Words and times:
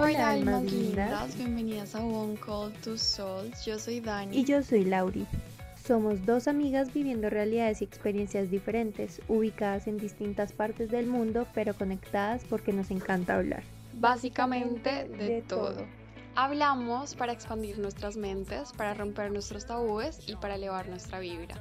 Hola, 0.00 0.30
almas 0.30 0.62
lindas. 0.62 1.36
bienvenidas 1.36 1.96
a 1.96 2.00
One 2.00 2.36
Call 2.36 2.72
to 2.84 2.96
Souls. 2.96 3.64
Yo 3.64 3.80
soy 3.80 3.98
Dani. 3.98 4.38
Y 4.38 4.44
yo 4.44 4.62
soy 4.62 4.84
Lauri. 4.84 5.26
Somos 5.84 6.24
dos 6.24 6.46
amigas 6.46 6.94
viviendo 6.94 7.28
realidades 7.28 7.82
y 7.82 7.84
experiencias 7.84 8.48
diferentes, 8.48 9.20
ubicadas 9.26 9.88
en 9.88 9.98
distintas 9.98 10.52
partes 10.52 10.88
del 10.92 11.08
mundo, 11.08 11.48
pero 11.52 11.74
conectadas 11.74 12.44
porque 12.48 12.72
nos 12.72 12.92
encanta 12.92 13.34
hablar. 13.34 13.64
Básicamente 13.94 15.08
de, 15.08 15.42
todo. 15.42 15.84
Hablamos 16.36 17.16
para 17.16 17.32
expandir 17.32 17.80
nuestras 17.80 18.16
mentes, 18.16 18.70
para 18.76 18.94
romper 18.94 19.32
nuestros 19.32 19.66
tabúes 19.66 20.20
y 20.28 20.36
para 20.36 20.54
elevar 20.54 20.88
nuestra 20.88 21.18
vibra. 21.18 21.56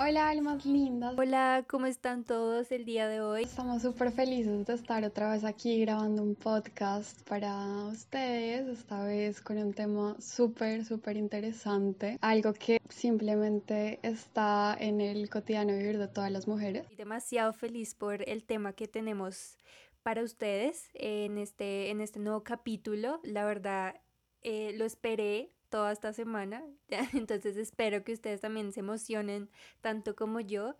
Hola 0.00 0.28
almas 0.28 0.64
lindas. 0.64 1.14
Hola, 1.18 1.64
¿cómo 1.68 1.86
están 1.86 2.22
todos 2.22 2.70
el 2.70 2.84
día 2.84 3.08
de 3.08 3.20
hoy? 3.20 3.42
Estamos 3.42 3.82
súper 3.82 4.12
felices 4.12 4.64
de 4.64 4.74
estar 4.74 5.02
otra 5.02 5.32
vez 5.32 5.42
aquí 5.42 5.80
grabando 5.80 6.22
un 6.22 6.36
podcast 6.36 7.28
para 7.28 7.56
ustedes, 7.86 8.68
esta 8.68 9.02
vez 9.02 9.40
con 9.40 9.58
un 9.58 9.74
tema 9.74 10.14
súper, 10.20 10.84
súper 10.84 11.16
interesante, 11.16 12.16
algo 12.20 12.52
que 12.52 12.80
simplemente 12.88 13.98
está 14.04 14.76
en 14.78 15.00
el 15.00 15.28
cotidiano 15.28 15.72
vivir 15.72 15.98
de 15.98 16.06
todas 16.06 16.30
las 16.30 16.46
mujeres. 16.46 16.82
Estoy 16.82 16.96
demasiado 16.96 17.52
feliz 17.52 17.96
por 17.96 18.22
el 18.28 18.44
tema 18.44 18.74
que 18.74 18.86
tenemos 18.86 19.58
para 20.04 20.22
ustedes 20.22 20.90
en 20.94 21.38
este, 21.38 21.90
en 21.90 22.00
este 22.00 22.20
nuevo 22.20 22.44
capítulo. 22.44 23.18
La 23.24 23.44
verdad, 23.44 23.96
eh, 24.42 24.74
lo 24.76 24.84
esperé 24.84 25.50
toda 25.68 25.92
esta 25.92 26.12
semana, 26.12 26.64
entonces 27.14 27.56
espero 27.56 28.04
que 28.04 28.12
ustedes 28.12 28.40
también 28.40 28.72
se 28.72 28.80
emocionen 28.80 29.50
tanto 29.80 30.16
como 30.16 30.40
yo. 30.40 30.74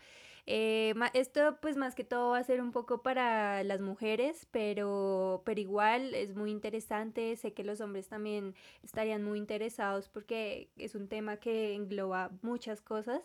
Eh, 0.51 0.95
esto 1.13 1.59
pues 1.61 1.77
más 1.77 1.95
que 1.95 2.05
todo 2.05 2.31
va 2.31 2.39
a 2.39 2.43
ser 2.43 2.63
un 2.63 2.73
poco 2.73 3.03
para 3.03 3.63
las 3.65 3.83
mujeres, 3.83 4.47
pero, 4.51 5.43
pero 5.45 5.61
igual 5.61 6.15
es 6.15 6.35
muy 6.35 6.51
interesante, 6.51 7.37
sé 7.37 7.53
que 7.53 7.65
los 7.65 7.83
hombres 7.83 8.09
también 8.09 8.55
estarían 8.83 9.23
muy 9.23 9.37
interesados 9.39 10.09
porque 10.09 10.71
es 10.79 10.95
un 10.95 11.07
tema 11.07 11.37
que 11.37 11.75
engloba 11.75 12.31
muchas 12.41 12.81
cosas. 12.81 13.21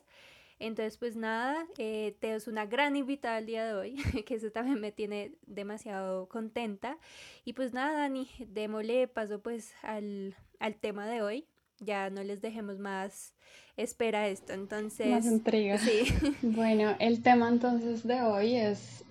Entonces, 0.59 0.98
pues 0.98 1.16
nada, 1.16 1.66
eh, 1.77 2.17
te 2.20 2.36
es 2.36 2.48
una 2.50 2.66
gran 2.66 2.95
invitada 2.98 3.38
el 3.38 3.45
día 3.45 3.66
de 3.66 3.73
hoy, 3.73 3.95
que 4.25 4.36
eso 4.36 4.52
también 4.52 4.81
me 4.81 4.92
tiene 4.92 5.33
demasiado 5.48 6.27
contenta. 6.27 6.98
Y 7.45 7.53
pues 7.53 7.73
nada, 7.73 8.00
Dani, 8.00 8.30
démosle 8.48 9.08
paso 9.08 9.42
pues 9.42 9.73
al, 9.81 10.36
al 10.59 10.75
tema 10.75 11.08
de 11.08 11.22
hoy 11.22 11.48
ya 11.86 12.09
no 12.09 12.23
les 12.23 12.42
dejemos 12.42 12.80
más 12.80 13.34
espera 13.78 14.28
esto. 14.28 14.53
Entonces. 14.53 15.08
Más 15.08 15.26
intriga. 15.26 15.78
Sí. 15.78 16.06
bueno, 16.42 16.95
el 17.00 17.22
tema 17.22 17.50
entonces 17.50 18.06
de 18.06 18.22
hoy 18.22 18.56
es 18.56 19.03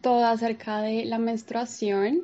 todo 0.00 0.24
acerca 0.26 0.82
de 0.82 1.04
la 1.04 1.18
menstruación 1.18 2.22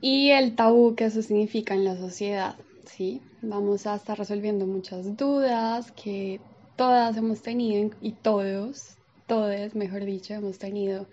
y 0.00 0.30
el 0.30 0.54
tabú 0.54 0.94
que 0.94 1.06
eso 1.06 1.22
significa 1.22 1.74
en 1.74 1.84
la 1.84 1.96
sociedad. 1.96 2.56
¿sí? 2.84 3.20
Vamos 3.42 3.86
a 3.86 3.96
estar 3.96 4.18
resolviendo 4.18 4.66
muchas 4.66 5.16
dudas 5.16 5.90
que 5.92 6.40
todas 6.76 7.16
hemos 7.16 7.42
tenido 7.42 7.90
y 8.00 8.12
todos, 8.12 8.96
todos, 9.26 9.74
mejor 9.74 10.04
dicho, 10.04 10.34
hemos 10.34 10.58
tenido 10.58 11.06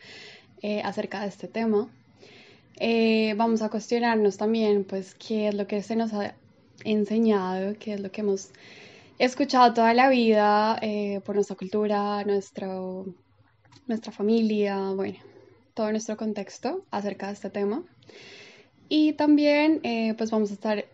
eh, 0.61 0.81
acerca 0.83 1.21
de 1.21 1.27
este 1.27 1.47
tema. 1.47 1.89
Eh, 2.77 3.33
vamos 3.37 3.61
a 3.61 3.69
cuestionarnos 3.69 4.37
también, 4.37 4.83
pues, 4.83 5.15
qué 5.15 5.47
es 5.47 5.55
lo 5.55 5.67
que 5.67 5.81
se 5.81 5.95
nos 5.95 6.11
ha 6.13 6.35
enseñado, 6.83 7.75
que 7.79 7.93
es 7.93 8.01
lo 8.01 8.11
que 8.11 8.21
hemos 8.21 8.51
escuchado 9.19 9.73
toda 9.73 9.93
la 9.93 10.09
vida 10.09 10.77
eh, 10.81 11.21
por 11.25 11.35
nuestra 11.35 11.55
cultura, 11.55 12.23
nuestro, 12.23 13.05
nuestra 13.87 14.11
familia, 14.11 14.91
bueno, 14.91 15.17
todo 15.73 15.91
nuestro 15.91 16.17
contexto 16.17 16.85
acerca 16.91 17.27
de 17.27 17.33
este 17.33 17.49
tema. 17.49 17.83
Y 18.89 19.13
también 19.13 19.79
eh, 19.83 20.13
pues 20.17 20.31
vamos 20.31 20.51
a 20.51 20.53
estar 20.53 20.85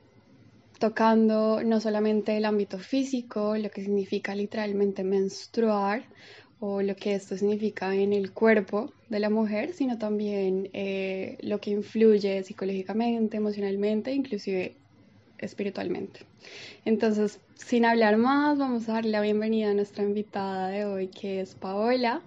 tocando 0.79 1.61
no 1.63 1.81
solamente 1.81 2.37
el 2.37 2.45
ámbito 2.45 2.79
físico, 2.79 3.57
lo 3.57 3.69
que 3.69 3.83
significa 3.83 4.33
literalmente 4.33 5.03
menstruar 5.03 6.03
o 6.61 6.81
lo 6.81 6.95
que 6.95 7.15
esto 7.15 7.37
significa 7.37 7.93
en 7.95 8.13
el 8.13 8.31
cuerpo 8.31 8.91
de 9.09 9.19
la 9.19 9.29
mujer, 9.29 9.73
sino 9.73 9.97
también 9.97 10.69
eh, 10.73 11.37
lo 11.41 11.59
que 11.59 11.71
influye 11.71 12.43
psicológicamente, 12.43 13.37
emocionalmente, 13.37 14.13
inclusive 14.13 14.75
espiritualmente. 15.39 16.21
Entonces, 16.85 17.39
sin 17.55 17.85
hablar 17.85 18.17
más, 18.17 18.57
vamos 18.57 18.87
a 18.89 18.93
darle 18.93 19.11
la 19.11 19.21
bienvenida 19.21 19.71
a 19.71 19.73
nuestra 19.73 20.03
invitada 20.03 20.69
de 20.69 20.85
hoy, 20.85 21.07
que 21.07 21.41
es 21.41 21.55
Paola. 21.55 22.21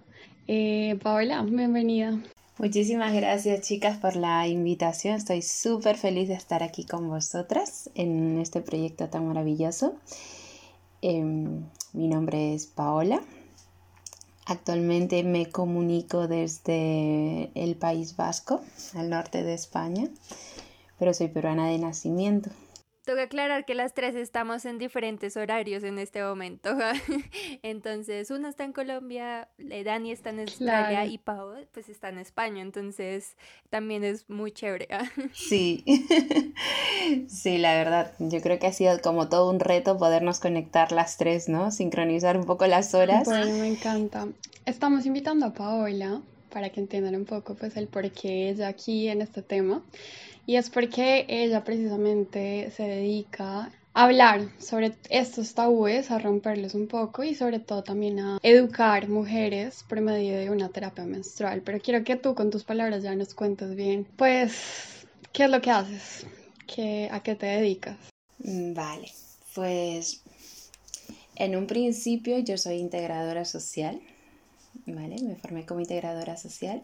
Eh, 0.47 0.99
Paola, 1.03 1.43
bienvenida. 1.43 2.19
Muchísimas 2.59 3.13
gracias 3.15 3.67
chicas 3.67 3.97
por 3.99 4.15
la 4.15 4.47
invitación. 4.47 5.17
Estoy 5.17 5.43
súper 5.43 5.97
feliz 5.97 6.29
de 6.29 6.35
estar 6.35 6.63
aquí 6.63 6.85
con 6.85 7.09
vosotras 7.09 7.91
en 7.95 8.39
este 8.39 8.61
proyecto 8.61 9.09
tan 9.09 9.27
maravilloso. 9.27 9.95
Em, 11.01 11.65
mi 11.93 12.09
nombre 12.09 12.55
es 12.55 12.67
Paola. 12.67 13.23
Actualmente 14.47 15.23
me 15.25 15.47
comunico 15.47 16.29
desde 16.29 17.51
el 17.55 17.75
País 17.77 18.17
Vasco, 18.17 18.61
al 18.95 19.09
norte 19.09 19.43
de 19.43 19.55
España, 19.55 20.09
pero 20.99 21.15
soy 21.15 21.29
peruana 21.29 21.69
de 21.69 21.79
nacimiento. 21.79 22.51
Tengo 23.05 23.17
que 23.17 23.23
aclarar 23.23 23.65
que 23.65 23.75
las 23.75 23.95
tres 23.95 24.15
estamos 24.15 24.65
en 24.65 24.79
diferentes 24.79 25.37
horarios 25.37 25.83
en 25.83 25.99
este 25.99 26.23
momento. 26.23 26.71
entonces, 27.63 28.31
una 28.31 28.49
está 28.49 28.63
en 28.63 28.73
Colombia, 28.73 29.49
eh, 29.59 29.83
Dani 29.83 30.13
está 30.13 30.31
en 30.31 30.41
Australia 30.41 31.05
y 31.07 31.19
Pau 31.19 31.55
pues 31.73 31.89
está 31.89 32.11
en 32.11 32.19
España. 32.19 32.63
Entonces, 32.63 33.37
también 33.71 34.05
es 34.05 34.31
muy 34.31 34.53
chévere. 34.53 34.87
sí, 35.33 35.85
sí, 37.29 37.59
la 37.59 37.75
verdad. 37.75 38.13
Yo 38.21 38.41
creo 38.41 38.61
que 38.61 38.69
ha 38.69 38.73
sido 38.73 39.01
como 39.01 39.29
todo 39.29 39.51
un 39.51 39.59
reto 39.59 39.99
podernos 39.99 40.39
conectar 40.39 40.93
las 40.93 41.17
tres, 41.17 41.49
¿no? 41.49 41.73
Sincronizar 41.73 42.37
un 42.37 42.45
poco 42.45 42.69
las 42.69 42.95
horas. 42.95 43.25
Bueno, 43.25 43.47
me 43.59 43.67
encanta. 43.67 44.29
Estamos 44.65 45.07
invitando 45.07 45.47
a 45.47 45.53
Paola 45.53 46.21
para 46.53 46.71
que 46.71 46.81
entiendan 46.81 47.17
un 47.17 47.25
poco 47.25 47.55
pues 47.55 47.77
el 47.77 47.89
por 47.89 48.09
qué 48.13 48.51
ella 48.51 48.69
aquí 48.69 49.09
en 49.09 49.23
este 49.23 49.43
tema. 49.43 49.83
Y 50.47 50.57
es 50.57 50.71
porque 50.71 51.25
ella 51.29 51.63
precisamente 51.65 52.71
se 52.71 52.83
dedica 52.83 53.71
a 53.95 54.05
hablar 54.05 54.49
sobre 54.59 54.93
estos 55.11 55.55
tabúes, 55.55 56.11
a 56.11 56.19
romperlos 56.19 56.75
un 56.75 56.89
poco 56.89 57.23
y 57.23 57.35
sobre 57.35 57.61
todo 57.61 57.83
también 57.83 58.19
a 58.19 58.39
educar 58.43 59.09
mujeres 59.09 59.85
por 59.89 60.01
medio 60.01 60.37
de 60.37 60.51
una 60.51 60.69
terapia 60.69 61.05
menstrual. 61.05 61.63
Pero 61.63 61.79
quiero 61.81 62.03
que 62.03 62.17
tú 62.17 62.35
con 62.35 62.51
tus 62.51 62.65
palabras 62.65 63.03
ya 63.03 63.15
nos 63.15 63.35
cuentes 63.35 63.77
bien, 63.77 64.07
pues, 64.17 65.07
¿qué 65.33 65.45
es 65.45 65.51
lo 65.51 65.61
que 65.61 65.71
haces? 65.71 66.27
¿Qué, 66.67 67.09
¿A 67.13 67.23
qué 67.23 67.35
te 67.35 67.47
dedicas? 67.47 67.97
Mm, 68.39 68.75
vale, 68.75 69.11
pues 69.55 70.23
en 71.37 71.57
un 71.57 71.67
principio 71.67 72.39
yo 72.39 72.57
soy 72.59 72.77
integradora 72.77 73.45
social, 73.45 74.01
¿vale? 74.87 75.17
Me 75.23 75.37
formé 75.37 75.67
como 75.67 75.81
integradora 75.81 76.37
social 76.37 76.83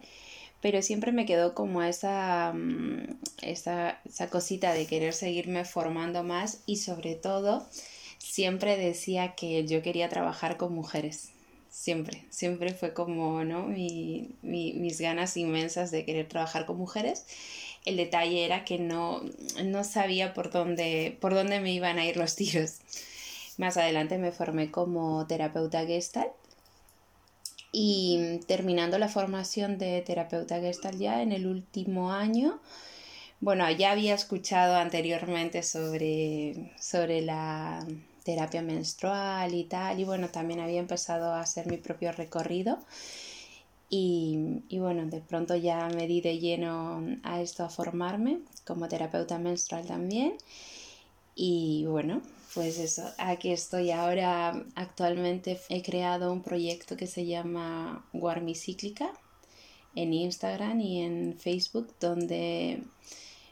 pero 0.61 0.83
siempre 0.83 1.13
me 1.13 1.27
quedó 1.27 1.55
como 1.55 1.83
esa, 1.83 2.53
mm, 2.55 3.19
esa, 3.43 4.01
esa 4.05 4.29
cosita 4.29 4.73
de 4.73 4.87
querer 4.87 5.15
seguirme 5.15 5.65
formando 5.65 6.23
más 6.25 6.63
y 6.67 6.77
sobre 6.77 7.15
todo 7.15 7.67
siempre 8.19 8.77
decía 8.77 9.35
que 9.35 9.67
yo 9.67 9.83
quería 9.83 10.09
trabajar 10.09 10.57
con 10.57 10.75
mujeres. 10.75 11.31
Siempre, 11.71 12.25
siempre 12.31 12.73
fue 12.75 12.93
como, 12.93 13.45
¿no? 13.45 13.67
Mi, 13.69 14.35
mis 14.43 15.01
ganas 15.01 15.37
inmensas 15.37 15.91
de 15.91 16.05
querer 16.05 16.27
trabajar 16.29 16.67
con 16.67 16.77
mujeres. 16.77 17.25
El 17.85 17.97
detalle 17.97 18.45
era 18.45 18.65
que 18.65 18.79
no, 18.79 19.23
no 19.65 19.85
sabía 19.85 20.35
por 20.35 20.51
dónde, 20.51 21.17
por 21.21 21.35
dónde 21.35 21.61
me 21.61 21.73
iban 21.73 21.99
a 21.99 22.07
ir 22.07 22.17
los 22.17 22.37
tiros. 22.37 22.79
Más 23.59 23.77
adelante 23.77 24.19
me 24.19 24.33
formé 24.33 24.71
como 24.71 25.27
terapeuta 25.27 25.87
gestal 25.87 26.33
y 27.73 28.41
terminando 28.47 28.99
la 28.99 29.09
formación 29.09 29.79
de 29.79 30.01
terapeuta 30.03 30.61
gestal 30.61 30.99
ya 30.99 31.23
en 31.23 31.33
el 31.33 31.47
último 31.47 32.13
año, 32.13 32.61
bueno, 33.41 33.71
ya 33.71 33.93
había 33.93 34.15
escuchado 34.15 34.77
anteriormente 34.77 35.63
sobre, 35.63 36.73
sobre 36.81 37.23
la 37.23 37.87
terapia 38.25 38.63
menstrual 38.63 39.55
y 39.55 39.65
tal, 39.65 40.01
y 40.01 40.05
bueno, 40.05 40.29
también 40.29 40.61
había 40.61 40.81
empezado 40.81 41.33
a 41.33 41.41
hacer 41.41 41.67
mi 41.67 41.77
propio 41.77 42.13
recorrido. 42.13 42.79
Y, 43.91 44.63
y, 44.69 44.79
bueno, 44.81 45.07
de 45.07 45.21
pronto 45.21 45.57
ya 45.57 45.89
me 45.89 46.07
di 46.07 46.21
de 46.21 46.39
lleno 46.39 47.03
a 47.23 47.41
esto, 47.41 47.65
a 47.65 47.71
formarme 47.71 48.41
como 48.67 48.89
terapeuta 48.89 49.39
menstrual 49.39 49.87
también. 49.87 50.35
Y 51.35 51.87
bueno, 51.87 52.21
pues 52.59 52.81
eso, 52.81 53.09
aquí 53.19 53.53
estoy 53.53 53.93
ahora. 53.93 54.65
Actualmente 54.75 55.61
he 55.69 55.81
creado 55.81 56.33
un 56.33 56.43
proyecto 56.43 56.97
que 56.97 57.07
se 57.07 57.25
llama 57.25 58.05
Warmi 58.13 58.57
Cíclica 58.57 59.13
en 59.95 60.13
Instagram 60.13 60.81
y 60.81 61.03
en 61.03 61.39
Facebook, 61.39 61.95
donde 62.01 62.83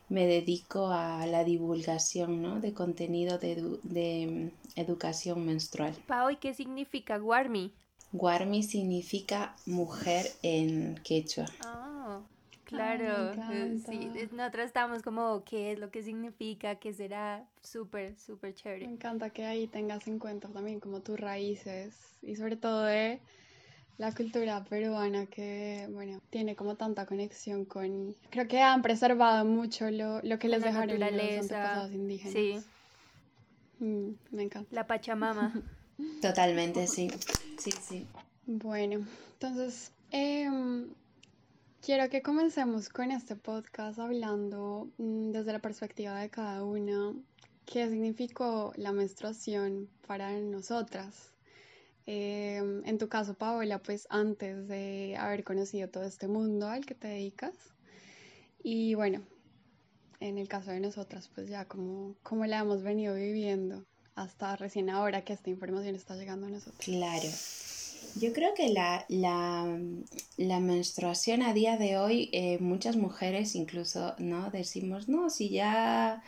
me 0.09 0.27
dedico 0.27 0.89
a 0.89 1.25
la 1.27 1.45
divulgación 1.45 2.43
¿no? 2.43 2.59
de 2.61 2.75
contenido 2.75 3.39
de, 3.39 3.79
de, 3.85 4.51
educación 4.75 5.47
menstrual. 5.47 5.95
Pau, 6.09 6.31
¿y 6.31 6.37
qué 6.39 6.53
significa 6.53 7.23
Warmi? 7.23 7.71
Guarmi 8.11 8.65
significa 8.65 9.55
mujer 9.67 10.33
en 10.43 10.97
quechua. 11.05 11.47
Ah, 11.65 12.23
claro. 12.67 13.33
Eh, 13.51 13.79
sí, 13.89 14.11
nosotros 14.33 14.67
estamos 14.67 15.03
como, 15.03 15.43
¿qué 15.45 15.73
es 15.73 15.79
lo 15.79 15.91
que 15.91 16.03
significa? 16.03 16.75
¿Qué 16.77 16.93
será? 16.93 17.45
Súper, 17.63 18.17
súper 18.19 18.55
chévere. 18.55 18.87
Me 18.87 18.93
encanta 18.93 19.31
que 19.31 19.47
ahí 19.47 19.67
tengas 19.67 20.07
en 20.07 20.19
cuenta 20.19 20.49
también 20.49 20.81
como 20.81 21.01
tus 21.01 21.19
raíces 21.19 22.17
y 22.23 22.37
sobre 22.37 22.57
todo 22.57 22.85
de 22.85 23.21
la 23.99 24.13
cultura 24.13 24.63
peruana 24.65 25.27
que, 25.27 25.89
bueno, 25.91 26.21
tiene 26.29 26.55
como 26.55 26.75
tanta 26.75 27.07
conexión 27.07 27.65
con... 27.65 28.15
Creo 28.31 28.47
que 28.47 28.61
han 28.61 28.83
preservado 28.83 29.45
mucho 29.45 29.91
lo, 29.91 30.21
lo 30.23 30.39
que 30.39 30.49
les 30.49 30.63
dejaron 30.63 31.01
los 31.01 31.13
antepasados 31.13 31.93
indígenas. 31.93 32.33
Sí. 32.35 32.61
Mm, 33.79 34.11
me 34.33 34.43
encanta. 34.43 34.69
La 34.73 34.87
Pachamama. 34.87 35.53
Totalmente, 36.21 36.87
sí. 36.87 37.11
Sí, 37.59 37.71
sí. 37.73 38.07
Bueno, 38.47 39.07
entonces, 39.33 39.93
em, 40.11 40.89
quiero 41.87 42.11
que 42.11 42.21
comencemos 42.21 42.89
con 42.89 43.13
este 43.13 43.37
podcast 43.37 44.01
hablando 44.01 44.91
mm, 44.99 45.31
desde 45.31 45.53
la 45.53 45.61
perspectiva 45.61 46.19
de 46.21 46.31
cada 46.31 46.65
una, 46.65 47.15
qué 47.65 47.89
significó 47.89 48.73
la 48.75 48.91
menstruación 48.91 49.89
para 50.05 50.33
nosotras. 50.33 51.31
Em, 52.05 52.85
en 52.85 52.99
tu 52.99 53.09
caso, 53.09 53.35
Paola, 53.35 53.79
pues 53.79 54.09
antes 54.11 54.67
de 54.67 55.15
haber 55.17 55.45
conocido 55.45 55.89
todo 55.89 56.03
este 56.03 56.27
mundo 56.27 56.67
al 56.67 56.85
que 56.85 56.97
te 56.97 57.07
dedicas. 57.07 57.55
Y 58.65 58.95
bueno, 58.95 59.23
en 60.19 60.39
el 60.39 60.49
caso 60.49 60.73
de 60.73 60.81
nosotras, 60.81 61.31
pues 61.33 61.49
ya 61.49 61.67
como, 61.67 62.17
como 62.25 62.47
la 62.47 62.59
hemos 62.59 62.83
venido 62.83 63.15
viviendo 63.15 63.85
hasta 64.17 64.57
recién 64.57 64.91
ahora 64.91 65.23
que 65.23 65.35
esta 65.35 65.51
información 65.51 65.95
está 65.95 66.17
llegando 66.17 66.49
a 66.49 66.51
nosotros. 66.51 66.85
Claro. 66.85 67.29
Yo 68.15 68.33
creo 68.33 68.55
que 68.55 68.69
la, 68.69 69.05
la, 69.09 69.79
la 70.37 70.61
menstruación 70.61 71.43
a 71.43 71.53
día 71.53 71.77
de 71.77 71.99
hoy, 71.99 72.31
eh, 72.33 72.59
muchas 72.61 72.97
mujeres 72.97 73.55
incluso, 73.55 74.15
¿no? 74.19 74.51
Decimos, 74.51 75.09
no, 75.09 75.29
si 75.29 75.51
ya 75.51 76.23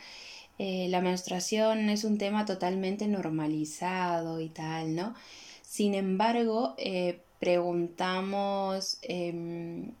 eh, 0.59 0.87
la 0.89 0.99
menstruación 0.99 1.89
es 1.89 2.03
un 2.03 2.17
tema 2.17 2.45
totalmente 2.45 3.07
normalizado 3.07 4.41
y 4.41 4.49
tal, 4.49 4.93
¿no? 4.93 5.15
Sin 5.61 5.93
embargo, 5.95 6.75
eh, 6.77 7.21
preguntamos, 7.39 8.97
em, 9.01 9.91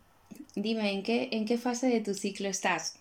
dime, 0.55 0.91
¿en 0.91 1.03
qué, 1.03 1.29
¿en 1.31 1.45
qué 1.45 1.57
fase 1.57 1.87
de 1.87 2.01
tu 2.01 2.13
ciclo 2.13 2.49
estás? 2.49 2.95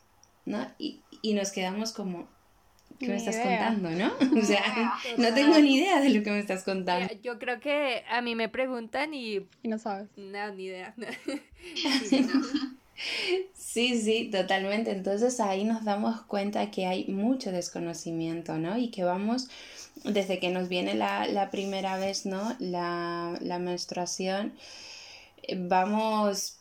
¿No? 0.47 0.67
Y, 0.79 1.01
nos 1.35 1.51
quedamos 1.51 1.93
como, 1.93 2.29
¿qué 2.99 3.09
me 3.09 3.17
estás 3.17 3.37
contando, 3.37 3.91
no? 3.91 4.13
O 4.41 4.45
sea, 4.45 4.95
no 5.17 5.33
tengo 5.35 5.59
ni 5.59 5.77
idea 5.77 6.01
de 6.01 6.11
lo 6.11 6.23
que 6.23 6.31
me 6.31 6.39
estás 6.39 6.65
contando. 6.65 7.13
Yo 7.23 7.39
creo 7.39 7.61
que 7.61 8.05
a 8.11 8.21
mí 8.23 8.35
me 8.35 8.49
preguntan 8.49 9.15
y... 9.15 9.47
Y 9.63 9.69
no 9.69 9.79
sabes. 9.79 10.09
No, 10.17 10.53
ni 10.53 10.65
idea. 10.65 10.95
Sí, 13.55 14.01
sí, 14.01 14.29
totalmente. 14.33 14.91
Entonces 14.91 15.39
ahí 15.39 15.63
nos 15.63 15.85
damos 15.85 16.23
cuenta 16.23 16.71
que 16.71 16.87
hay 16.87 17.07
mucho 17.07 17.53
desconocimiento, 17.53 18.59
¿no? 18.59 18.77
Y 18.77 18.91
que 18.91 19.05
vamos 19.05 19.49
desde 20.05 20.39
que 20.39 20.51
nos 20.51 20.69
viene 20.69 20.95
la, 20.95 21.49
primera 21.51 21.97
vez, 21.97 22.27
¿no? 22.27 22.57
La, 22.59 23.39
menstruación, 23.61 24.53
vamos 25.57 26.57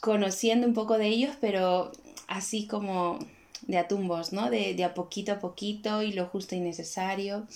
conociendo 0.00 0.66
un 0.66 0.74
poco 0.74 0.98
de 0.98 1.06
ellos, 1.06 1.34
pero 1.40 1.92
así 2.26 2.66
como 2.66 3.18
de 3.70 3.84
tumbos, 3.84 4.32
¿no? 4.32 4.50
De, 4.50 4.74
de, 4.74 4.84
a 4.84 4.94
poquito 4.94 5.32
a 5.32 5.38
poquito 5.38 6.02
y 6.02 6.12
lo 6.12 6.26
justo 6.26 6.54
y 6.54 6.60
necesario. 6.60 7.46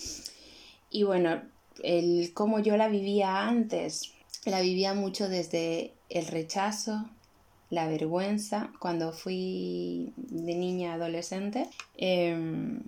Y 0.90 1.02
bueno, 1.02 1.42
el 1.82 2.32
cómo 2.34 2.60
yo 2.60 2.76
la 2.76 2.88
vivía 2.88 3.48
antes, 3.48 4.12
la 4.44 4.60
vivía 4.60 4.94
mucho 4.94 5.28
desde 5.28 5.92
el 6.08 6.26
rechazo, 6.26 7.04
la 7.70 7.88
vergüenza, 7.88 8.70
cuando 8.78 9.12
fui 9.12 10.12
de 10.16 10.54
niña 10.54 10.94
adolescente. 10.94 11.68
Em, 11.96 12.80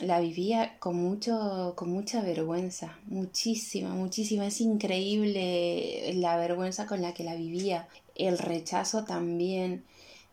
la 0.00 0.20
vivía 0.20 0.78
con 0.78 0.96
mucho, 0.96 1.72
con 1.74 1.90
mucha 1.90 2.22
vergüenza, 2.22 2.98
muchísima, 3.06 3.94
muchísima. 3.94 4.46
Es 4.46 4.60
increíble 4.60 6.12
la 6.14 6.36
vergüenza 6.36 6.86
con 6.86 7.00
la 7.02 7.14
que 7.14 7.24
la 7.24 7.34
vivía. 7.34 7.88
El 8.14 8.38
rechazo 8.38 9.04
también. 9.04 9.84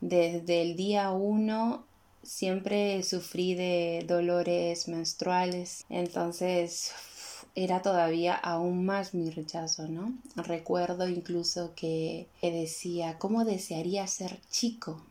Desde 0.01 0.61
el 0.61 0.75
día 0.75 1.11
uno 1.11 1.85
siempre 2.23 3.03
sufrí 3.03 3.53
de 3.55 4.03
dolores 4.07 4.87
menstruales. 4.87 5.85
Entonces 5.89 6.91
era 7.55 7.81
todavía 7.81 8.33
aún 8.33 8.85
más 8.85 9.13
mi 9.13 9.29
rechazo, 9.29 9.87
¿no? 9.87 10.13
Recuerdo 10.35 11.07
incluso 11.07 11.73
que 11.75 12.27
decía, 12.41 13.17
¿cómo 13.19 13.45
desearía 13.45 14.07
ser 14.07 14.39
chico? 14.49 15.01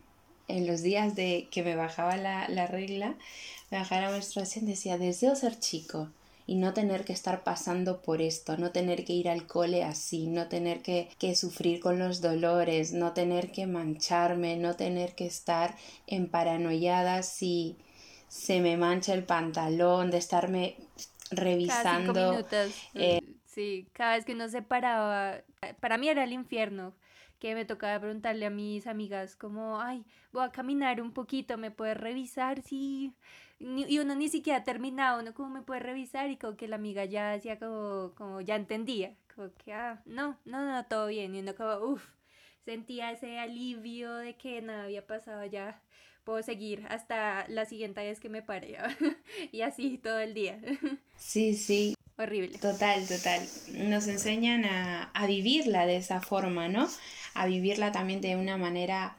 En 0.48 0.66
los 0.66 0.82
días 0.82 1.14
de 1.14 1.48
que 1.50 1.62
me 1.62 1.76
bajaba 1.76 2.16
la, 2.16 2.48
la 2.48 2.66
regla, 2.66 3.14
bajara 3.70 4.08
la 4.08 4.12
menstruación, 4.12 4.66
decía, 4.66 4.98
deseo 4.98 5.36
ser 5.36 5.58
chico 5.58 6.08
y 6.46 6.56
no 6.56 6.72
tener 6.72 7.04
que 7.04 7.12
estar 7.12 7.44
pasando 7.44 8.02
por 8.02 8.20
esto, 8.20 8.56
no 8.56 8.72
tener 8.72 9.04
que 9.04 9.12
ir 9.12 9.28
al 9.28 9.46
cole 9.46 9.84
así, 9.84 10.26
no 10.26 10.48
tener 10.48 10.82
que, 10.82 11.08
que, 11.18 11.34
sufrir 11.34 11.80
con 11.80 11.98
los 11.98 12.20
dolores, 12.20 12.92
no 12.92 13.12
tener 13.12 13.52
que 13.52 13.66
mancharme, 13.66 14.56
no 14.56 14.74
tener 14.74 15.14
que 15.14 15.26
estar 15.26 15.76
en 16.06 16.28
paranoiada 16.28 17.22
si 17.22 17.76
se 18.28 18.60
me 18.60 18.76
mancha 18.76 19.14
el 19.14 19.24
pantalón, 19.24 20.10
de 20.10 20.18
estarme 20.18 20.76
revisando. 21.30 22.12
Cada 22.12 22.30
minutos. 22.30 22.74
Eh, 22.94 23.20
sí, 23.44 23.86
cada 23.92 24.16
vez 24.16 24.24
que 24.24 24.32
uno 24.32 24.48
se 24.48 24.62
paraba, 24.62 25.42
para 25.80 25.98
mí 25.98 26.08
era 26.08 26.24
el 26.24 26.32
infierno 26.32 26.94
que 27.38 27.54
me 27.56 27.64
tocaba 27.64 27.98
preguntarle 27.98 28.46
a 28.46 28.50
mis 28.50 28.86
amigas 28.86 29.34
como, 29.34 29.80
ay, 29.80 30.04
voy 30.30 30.44
a 30.44 30.52
caminar 30.52 31.02
un 31.02 31.12
poquito, 31.12 31.58
¿me 31.58 31.72
puedes 31.72 31.96
revisar? 31.96 32.62
Sí, 32.62 33.12
y 33.62 33.98
uno 33.98 34.14
ni 34.14 34.28
siquiera 34.28 34.60
ha 34.60 34.64
terminado, 34.64 35.20
uno 35.20 35.34
como 35.34 35.50
me 35.50 35.62
puede 35.62 35.80
revisar 35.80 36.30
y 36.30 36.36
como 36.36 36.56
que 36.56 36.68
la 36.68 36.76
amiga 36.76 37.04
ya 37.04 37.30
decía 37.30 37.58
como, 37.58 38.12
como 38.16 38.40
ya 38.40 38.56
entendía, 38.56 39.14
como 39.34 39.50
que, 39.54 39.72
ah, 39.72 40.02
no, 40.04 40.38
no, 40.44 40.64
no, 40.64 40.84
todo 40.86 41.06
bien, 41.06 41.34
y 41.34 41.40
uno 41.40 41.54
como, 41.54 41.76
uff, 41.78 42.04
sentía 42.64 43.12
ese 43.12 43.38
alivio 43.38 44.14
de 44.14 44.36
que 44.36 44.60
nada 44.62 44.84
había 44.84 45.06
pasado 45.06 45.44
ya, 45.46 45.81
puedo 46.24 46.42
seguir 46.42 46.86
hasta 46.88 47.46
la 47.48 47.64
siguiente 47.64 48.02
vez 48.02 48.20
que 48.20 48.28
me 48.28 48.42
pare, 48.42 48.76
y 49.52 49.62
así 49.62 49.98
todo 49.98 50.19
el 50.19 50.34
día. 50.34 50.60
Sí, 51.16 51.54
sí. 51.54 51.94
Horrible. 52.19 52.58
Total, 52.58 53.06
total. 53.06 53.40
Nos 53.88 54.06
enseñan 54.06 54.64
a, 54.64 55.04
a 55.14 55.26
vivirla 55.26 55.86
de 55.86 55.96
esa 55.96 56.20
forma, 56.20 56.69
¿no? 56.69 56.88
A 57.34 57.46
vivirla 57.46 57.90
también 57.92 58.20
de 58.20 58.36
una 58.36 58.58
manera 58.58 59.16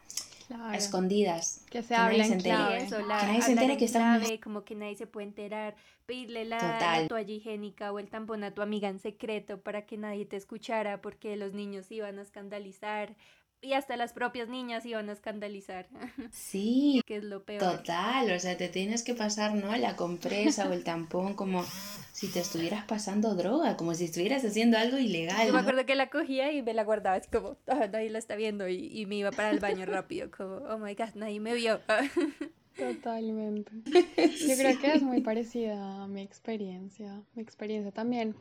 escondidas. 0.74 1.66
Que 1.70 1.84
se 1.84 1.96
hablen 1.96 2.34
en 2.34 2.40
clave. 2.40 2.88
que 2.88 2.98
nadie 3.00 3.42
se 3.42 3.52
entere 3.52 3.78
que 3.78 3.86
están... 3.86 4.22
como 4.38 4.64
que 4.64 4.76
nadie 4.76 4.96
se 4.96 5.08
puede 5.08 5.28
enterar. 5.28 5.76
Pedirle 6.06 6.46
la, 6.46 7.06
toalla 7.08 7.34
higiénica 7.34 7.92
o 7.92 8.00
el 8.00 8.10
tampón 8.10 8.44
a 8.44 8.52
tu 8.52 8.62
amiga 8.62 8.90
en 8.90 9.00
secreto 9.00 9.62
para 9.62 9.86
que 9.86 9.98
nadie 9.98 10.26
te 10.26 10.36
escuchara 10.36 11.02
porque 11.02 11.36
los 11.38 11.54
niños 11.54 11.92
iban 11.92 12.20
a 12.20 12.22
escandalizar 12.22 13.16
y 13.64 13.74
hasta 13.74 13.98
las 13.98 14.14
propias 14.14 14.50
niñas 14.50 14.86
iban 14.86 15.10
a 15.10 15.14
escandalizar. 15.14 15.88
Sí. 16.32 17.02
que 17.06 17.18
es 17.18 17.24
lo 17.24 17.44
peor. 17.44 17.62
Total, 17.62 18.32
o 18.32 18.40
sea, 18.40 18.58
te 18.58 18.68
tienes 18.68 19.04
que 19.04 19.14
pasar, 19.14 19.56
¿no? 19.56 19.76
La 19.78 19.96
compresa 19.96 20.68
o 20.68 20.74
el 20.74 20.84
tampón 20.84 21.34
como 21.36 21.64
si 22.12 22.28
te 22.28 22.40
estuvieras 22.40 22.86
pasando 22.86 23.36
droga, 23.36 23.78
como 23.78 23.94
si 23.96 24.06
estuvieras 24.06 24.44
haciendo 24.44 24.78
algo 24.78 24.98
ilegal. 24.98 25.48
Yo 25.48 25.54
me 25.54 25.60
acuerdo 25.60 25.86
que 25.86 25.96
la 25.96 26.10
cogía 26.10 26.52
y 26.52 26.62
me 26.62 26.74
la 26.74 26.84
guardaba 26.84 27.16
así 27.16 27.30
como, 27.30 27.58
oh, 27.68 27.88
nadie 27.92 28.10
la 28.10 28.20
está 28.20 28.36
viendo 28.36 28.68
y, 28.68 28.88
y, 28.88 29.06
me 29.06 29.16
iba 29.16 29.32
para 29.32 29.50
el 29.50 29.60
baño 29.60 29.86
rápido, 29.86 30.30
como, 30.30 30.56
oh 30.56 30.78
my 30.78 30.94
god, 30.96 31.16
nadie 31.16 31.40
me 31.40 31.54
vio. 31.54 31.80
Totalmente. 32.78 33.72
Yo 33.86 34.56
creo 34.58 34.80
que 34.80 34.94
es 34.94 35.04
muy 35.04 35.22
parecida 35.22 36.04
a 36.04 36.08
mi 36.08 36.22
experiencia, 36.22 37.22
mi 37.36 37.44
experiencia 37.44 37.92
también. 37.92 38.36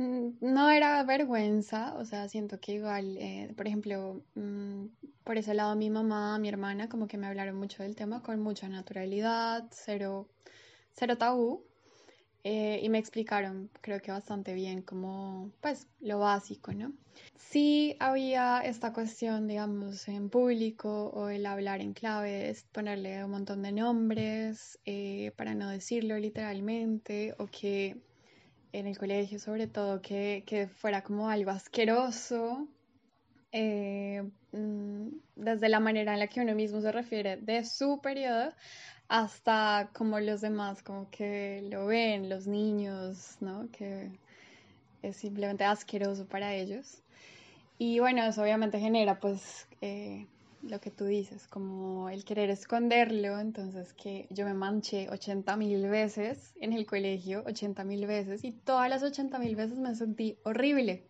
Mm, 0.00 0.38
no 0.40 0.70
era 0.70 1.02
vergüenza, 1.04 1.94
o 1.96 2.06
sea, 2.06 2.26
siento 2.26 2.58
que 2.58 2.72
igual, 2.72 3.18
eh, 3.18 3.52
por 3.54 3.66
ejemplo, 3.66 4.22
mm, 4.34 4.86
por 5.24 5.36
ese 5.36 5.52
lado 5.52 5.76
mi 5.76 5.90
mamá, 5.90 6.38
mi 6.38 6.48
hermana, 6.48 6.88
como 6.88 7.06
que 7.06 7.18
me 7.18 7.26
hablaron 7.26 7.56
mucho 7.56 7.82
del 7.82 7.96
tema 7.96 8.22
con 8.22 8.40
mucha 8.40 8.66
naturalidad, 8.70 9.66
cero, 9.70 10.26
cero 10.94 11.18
tabú, 11.18 11.64
eh, 12.44 12.80
y 12.82 12.88
me 12.88 12.98
explicaron, 12.98 13.70
creo 13.82 14.00
que 14.00 14.10
bastante 14.12 14.54
bien, 14.54 14.82
como, 14.82 15.50
pues, 15.60 15.86
lo 16.00 16.18
básico, 16.20 16.72
¿no? 16.72 16.92
Sí 17.36 17.96
había 18.00 18.60
esta 18.60 18.92
cuestión, 18.94 19.48
digamos, 19.48 20.08
en 20.08 20.30
público 20.30 21.10
o 21.14 21.28
el 21.28 21.44
hablar 21.46 21.80
en 21.82 21.92
clave, 21.92 22.48
es 22.50 22.62
ponerle 22.72 23.22
un 23.24 23.32
montón 23.32 23.62
de 23.62 23.72
nombres 23.72 24.78
eh, 24.86 25.32
para 25.36 25.54
no 25.54 25.68
decirlo 25.68 26.18
literalmente, 26.18 27.34
o 27.38 27.46
que 27.48 27.98
en 28.72 28.86
el 28.86 28.98
colegio 28.98 29.38
sobre 29.38 29.66
todo 29.66 30.00
que, 30.00 30.44
que 30.46 30.68
fuera 30.68 31.02
como 31.02 31.28
algo 31.28 31.50
asqueroso, 31.50 32.68
eh, 33.52 34.22
mm, 34.52 35.08
desde 35.36 35.68
la 35.68 35.80
manera 35.80 36.12
en 36.12 36.20
la 36.20 36.28
que 36.28 36.40
uno 36.40 36.54
mismo 36.54 36.80
se 36.80 36.92
refiere 36.92 37.36
de 37.36 37.64
su 37.64 38.00
periodo 38.00 38.52
hasta 39.08 39.90
como 39.92 40.20
los 40.20 40.40
demás, 40.40 40.82
como 40.82 41.10
que 41.10 41.66
lo 41.70 41.86
ven, 41.86 42.28
los 42.28 42.46
niños, 42.46 43.36
¿no? 43.40 43.68
Que 43.72 44.12
es 45.02 45.16
simplemente 45.16 45.64
asqueroso 45.64 46.26
para 46.26 46.54
ellos. 46.54 47.02
Y 47.78 47.98
bueno, 47.98 48.22
eso 48.24 48.42
obviamente 48.42 48.78
genera 48.78 49.18
pues 49.18 49.66
eh, 49.80 50.26
lo 50.62 50.80
que 50.80 50.90
tú 50.90 51.04
dices, 51.04 51.46
como 51.48 52.08
el 52.10 52.24
querer 52.24 52.50
esconderlo, 52.50 53.38
entonces 53.38 53.92
que 53.94 54.26
yo 54.30 54.44
me 54.44 54.54
manché 54.54 55.08
80 55.10 55.56
mil 55.56 55.88
veces 55.88 56.54
en 56.60 56.72
el 56.72 56.86
colegio, 56.86 57.42
80 57.46 57.84
mil 57.84 58.06
veces, 58.06 58.44
y 58.44 58.52
todas 58.52 58.88
las 58.90 59.02
80 59.02 59.38
mil 59.38 59.56
veces 59.56 59.78
me 59.78 59.94
sentí 59.94 60.38
horrible. 60.44 61.06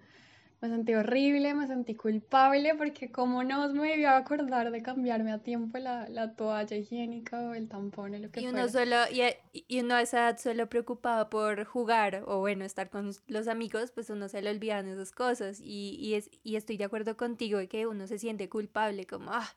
Me 0.61 0.69
sentí 0.69 0.93
horrible, 0.95 1.55
me 1.55 1.67
sentí 1.67 1.95
culpable 1.95 2.75
porque 2.75 3.11
como 3.11 3.43
no 3.45 3.73
me 3.73 3.97
iba 3.97 4.11
a 4.11 4.19
acordar 4.19 4.71
de 4.71 4.83
cambiarme 4.83 5.33
a 5.33 5.39
tiempo 5.39 5.79
la, 5.79 6.07
la 6.11 6.35
toalla 6.35 6.77
higiénica 6.77 7.41
o 7.41 7.55
el 7.55 7.67
tampón 7.67 8.15
o 8.15 8.19
lo 8.19 8.31
que 8.31 8.43
y 8.43 8.47
uno 8.47 8.69
Solo, 8.69 8.97
y, 9.11 9.23
y, 9.69 9.81
uno 9.81 9.95
a 9.95 10.03
esa 10.03 10.19
edad 10.19 10.39
solo 10.39 10.69
preocupado 10.69 11.31
por 11.31 11.65
jugar 11.65 12.25
o 12.27 12.41
bueno, 12.41 12.67
estar 12.67 12.91
con 12.91 13.11
los 13.27 13.49
amigos, 13.49 13.91
pues 13.91 14.11
uno 14.11 14.29
se 14.29 14.43
le 14.43 14.51
olvidan 14.51 14.87
esas 14.87 15.13
cosas. 15.13 15.61
Y, 15.61 15.97
y, 15.99 16.15
es, 16.15 16.31
y 16.43 16.57
estoy 16.57 16.77
de 16.77 16.85
acuerdo 16.85 17.17
contigo 17.17 17.59
de 17.59 17.67
que 17.67 17.87
uno 17.87 18.07
se 18.07 18.19
siente 18.19 18.51
culpable 18.51 19.07
como, 19.07 19.33
ah, 19.33 19.49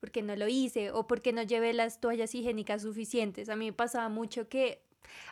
porque 0.00 0.22
no 0.22 0.34
lo 0.34 0.48
hice 0.48 0.90
o 0.90 1.06
porque 1.06 1.32
no 1.32 1.42
llevé 1.42 1.72
las 1.72 2.00
toallas 2.00 2.34
higiénicas 2.34 2.82
suficientes. 2.82 3.48
A 3.48 3.54
mí 3.54 3.66
me 3.66 3.72
pasaba 3.72 4.08
mucho 4.08 4.48
que 4.48 4.82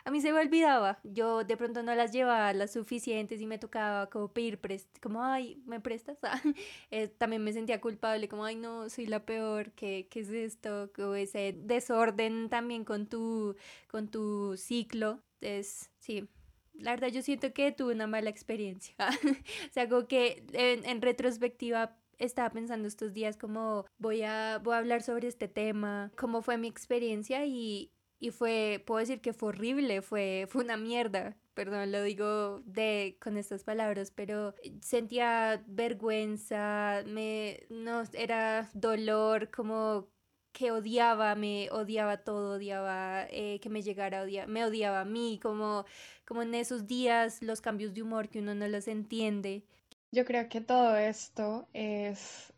a 0.03 0.11
mí 0.11 0.21
se 0.21 0.31
me 0.31 0.39
olvidaba, 0.39 0.99
yo 1.03 1.43
de 1.43 1.57
pronto 1.57 1.83
no 1.83 1.93
las 1.95 2.11
llevaba 2.11 2.53
las 2.53 2.73
suficientes 2.73 3.41
y 3.41 3.47
me 3.47 3.57
tocaba 3.57 4.09
como 4.09 4.29
pedir, 4.29 4.59
como, 5.01 5.23
ay, 5.23 5.61
¿me 5.65 5.79
prestas? 5.79 6.17
Eh, 6.91 7.07
también 7.07 7.43
me 7.43 7.53
sentía 7.53 7.81
culpable, 7.81 8.27
como, 8.27 8.45
ay, 8.45 8.55
no, 8.55 8.89
soy 8.89 9.07
la 9.07 9.25
peor, 9.25 9.71
¿qué, 9.73 10.07
qué 10.09 10.21
es 10.21 10.29
esto? 10.29 10.89
O 10.99 11.15
ese 11.15 11.53
desorden 11.57 12.49
también 12.49 12.85
con 12.85 13.07
tu, 13.07 13.55
con 13.87 14.09
tu 14.09 14.55
ciclo, 14.57 15.21
es, 15.41 15.91
sí, 15.99 16.27
la 16.73 16.91
verdad 16.91 17.09
yo 17.09 17.21
siento 17.21 17.53
que 17.53 17.71
tuve 17.71 17.93
una 17.93 18.07
mala 18.07 18.29
experiencia. 18.29 18.95
o 19.69 19.73
sea, 19.73 19.89
como 19.89 20.07
que 20.07 20.45
en, 20.53 20.85
en, 20.85 21.01
retrospectiva 21.01 21.97
estaba 22.17 22.49
pensando 22.49 22.87
estos 22.87 23.13
días 23.13 23.37
como 23.37 23.85
voy 23.97 24.23
a, 24.23 24.59
voy 24.63 24.73
a 24.73 24.77
hablar 24.77 25.01
sobre 25.01 25.27
este 25.27 25.47
tema, 25.47 26.11
cómo 26.17 26.41
fue 26.41 26.57
mi 26.57 26.67
experiencia 26.67 27.45
y, 27.45 27.91
y 28.19 28.31
fue, 28.31 28.83
puedo 28.85 28.99
decir 28.99 29.21
que 29.21 29.33
fue 29.33 29.49
horrible, 29.49 30.01
fue, 30.01 30.47
fue 30.49 30.63
una 30.63 30.77
mierda, 30.77 31.37
perdón, 31.53 31.91
lo 31.91 32.03
digo 32.03 32.61
de, 32.65 33.17
con 33.21 33.37
estas 33.37 33.63
palabras, 33.63 34.11
pero 34.11 34.55
sentía 34.81 35.63
vergüenza, 35.67 37.03
me, 37.05 37.65
no, 37.69 38.03
era 38.13 38.69
dolor, 38.73 39.49
como 39.51 40.07
que 40.51 40.71
odiaba, 40.71 41.35
me 41.35 41.69
odiaba 41.71 42.17
todo, 42.17 42.55
odiaba 42.55 43.27
eh, 43.29 43.59
que 43.61 43.69
me 43.69 43.83
llegara 43.83 44.21
a 44.21 44.23
odiar, 44.23 44.47
me 44.47 44.65
odiaba 44.65 45.01
a 45.01 45.05
mí, 45.05 45.39
como, 45.41 45.85
como 46.25 46.41
en 46.41 46.55
esos 46.55 46.87
días 46.87 47.43
los 47.43 47.61
cambios 47.61 47.93
de 47.93 48.01
humor 48.01 48.29
que 48.29 48.39
uno 48.39 48.55
no 48.55 48.67
los 48.67 48.87
entiende. 48.87 49.63
Yo 50.11 50.25
creo 50.25 50.49
que 50.49 50.61
todo 50.61 50.95
esto 50.97 51.67
es 51.73 52.53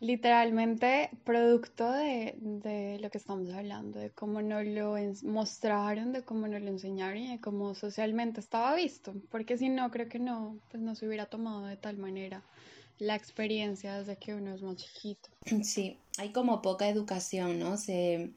literalmente 0.00 1.10
producto 1.24 1.90
de, 1.90 2.98
lo 3.00 3.10
que 3.10 3.18
estamos 3.18 3.52
hablando, 3.52 3.98
de 3.98 4.10
cómo 4.10 4.42
nos 4.42 4.64
lo 4.64 4.94
mostraron, 5.24 6.12
de 6.12 6.22
cómo 6.22 6.46
nos 6.46 6.62
lo 6.62 6.68
enseñaron 6.68 7.18
y 7.18 7.28
de 7.28 7.40
cómo 7.40 7.74
socialmente 7.74 8.40
estaba 8.40 8.74
visto, 8.74 9.14
porque 9.30 9.58
si 9.58 9.68
no, 9.68 9.90
creo 9.90 10.08
que 10.08 10.18
no, 10.18 10.58
pues 10.70 10.82
no 10.82 10.94
se 10.94 11.06
hubiera 11.06 11.26
tomado 11.26 11.66
de 11.66 11.76
tal 11.76 11.96
manera 11.96 12.42
la 12.98 13.14
experiencia 13.14 13.98
desde 13.98 14.16
que 14.16 14.34
uno 14.34 14.54
es 14.54 14.62
más 14.62 14.76
chiquito. 14.76 15.28
Sí, 15.62 15.98
hay 16.18 16.30
como 16.30 16.62
poca 16.62 16.88
educación, 16.88 17.58
¿no? 17.58 17.76
Se, 17.76 18.30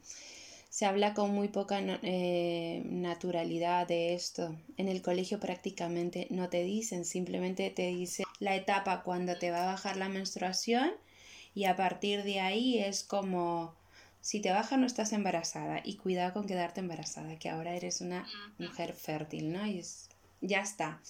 se 0.68 0.86
habla 0.86 1.14
con 1.14 1.32
muy 1.32 1.48
poca 1.48 1.80
eh, 1.80 2.82
naturalidad 2.86 3.86
de 3.86 4.14
esto. 4.14 4.56
En 4.76 4.88
el 4.88 5.02
colegio 5.02 5.38
prácticamente 5.38 6.26
no 6.30 6.48
te 6.48 6.62
dicen, 6.64 7.04
simplemente 7.04 7.70
te 7.70 7.88
dice 7.88 8.24
la 8.40 8.56
etapa 8.56 9.02
cuando 9.02 9.36
te 9.36 9.50
va 9.50 9.62
a 9.62 9.66
bajar 9.66 9.96
la 9.96 10.08
menstruación 10.08 10.92
y 11.54 11.64
a 11.64 11.76
partir 11.76 12.22
de 12.22 12.40
ahí 12.40 12.78
es 12.78 13.04
como 13.04 13.74
si 14.20 14.40
te 14.40 14.52
baja 14.52 14.76
no 14.76 14.86
estás 14.86 15.12
embarazada 15.12 15.80
y 15.84 15.96
cuidado 15.96 16.32
con 16.32 16.46
quedarte 16.46 16.80
embarazada, 16.80 17.38
que 17.38 17.50
ahora 17.50 17.74
eres 17.74 18.00
una 18.00 18.26
mujer 18.58 18.92
fértil, 18.94 19.52
¿no? 19.52 19.66
Y 19.66 19.80
es, 19.80 20.08
ya 20.40 20.60
está. 20.60 21.00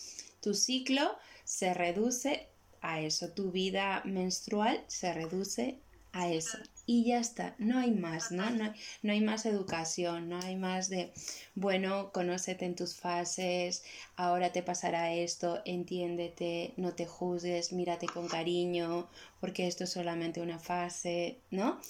Tu 0.40 0.54
ciclo 0.54 1.16
se 1.44 1.74
reduce 1.74 2.48
a 2.80 3.00
eso, 3.00 3.30
tu 3.30 3.52
vida 3.52 4.02
menstrual 4.04 4.82
se 4.88 5.12
reduce 5.12 5.78
a 6.12 6.30
eso. 6.30 6.58
Y 6.84 7.04
ya 7.04 7.20
está, 7.20 7.54
no 7.58 7.78
hay 7.78 7.92
más, 7.92 8.32
¿no? 8.32 8.50
No 8.50 8.72
no 9.02 9.12
hay, 9.12 9.20
más 9.20 9.46
educación, 9.46 10.28
no 10.28 10.40
hay 10.40 10.56
más 10.56 10.88
de, 10.88 11.12
bueno, 11.54 12.10
conócete 12.12 12.64
en 12.64 12.74
tus 12.74 12.96
fases, 12.96 13.84
ahora 14.16 14.52
te 14.52 14.62
pasará 14.62 15.12
esto, 15.14 15.62
entiéndete, 15.64 16.74
no 16.76 16.92
te 16.94 17.06
juzgues, 17.06 17.72
mírate 17.72 18.06
con 18.06 18.28
cariño, 18.28 19.08
porque 19.40 19.68
esto 19.68 19.84
es 19.84 19.90
solamente 19.90 20.40
una 20.40 20.58
fase, 20.58 21.38
¿no? 21.50 21.80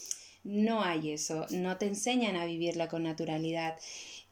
No 0.45 0.83
hay 0.83 1.13
eso, 1.13 1.47
no 1.51 1.79
te 1.79 1.87
enseñan 1.87 2.37
a 2.37 2.45
vivirla 2.45 2.89
con 2.89 3.05
naturalidad. 3.05 3.79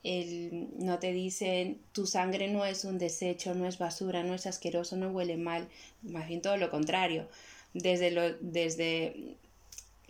El, 0.03 0.69
no 0.79 0.99
te 0.99 1.13
dicen 1.13 1.81
tu 1.93 2.07
sangre 2.07 2.49
no 2.49 2.65
es 2.65 2.85
un 2.85 2.99
desecho, 2.99 3.55
no 3.55 3.67
es 3.67 3.79
basura, 3.79 4.23
no 4.25 4.35
es 4.35 4.47
asqueroso, 4.47 4.97
no 4.97 5.11
huele 5.11 5.37
mal, 5.37 5.69
más 6.03 6.27
bien 6.29 6.43
todo 6.43 6.57
lo 6.57 6.71
contrario. 6.71 7.29
Desde, 7.75 8.11
lo, 8.11 8.33
desde 8.41 9.37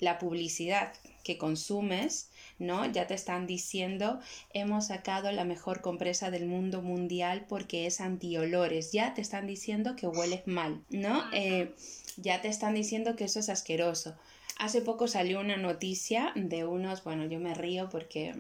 la 0.00 0.19
publicidad 0.19 0.92
que 1.23 1.38
consumes, 1.38 2.30
¿no? 2.59 2.87
Ya 2.87 3.07
te 3.07 3.14
están 3.14 3.47
diciendo, 3.47 4.21
hemos 4.52 4.88
sacado 4.88 5.30
la 5.33 5.45
mejor 5.45 5.80
compresa 5.80 6.30
del 6.30 6.47
mundo 6.47 6.83
mundial 6.83 7.47
porque 7.49 7.87
es 7.87 8.00
antiolores. 8.00 8.92
Ya 8.92 9.14
te 9.14 9.21
están 9.21 9.47
diciendo 9.47 9.97
que 9.97 10.07
hueles 10.07 10.47
mal, 10.47 10.83
¿no? 10.90 11.25
Eh, 11.33 11.75
ya 12.16 12.40
te 12.40 12.49
están 12.49 12.75
diciendo 12.75 13.16
que 13.16 13.25
eso 13.25 13.40
es 13.40 13.49
asqueroso. 13.49 14.16
Hace 14.59 14.83
poco 14.83 15.09
salió 15.09 15.40
una 15.40 15.57
noticia 15.57 16.33
de 16.35 16.64
unos, 16.66 17.04
bueno, 17.04 17.25
yo 17.26 17.38
me 17.38 17.54
río 17.54 17.88
porque, 17.88 18.35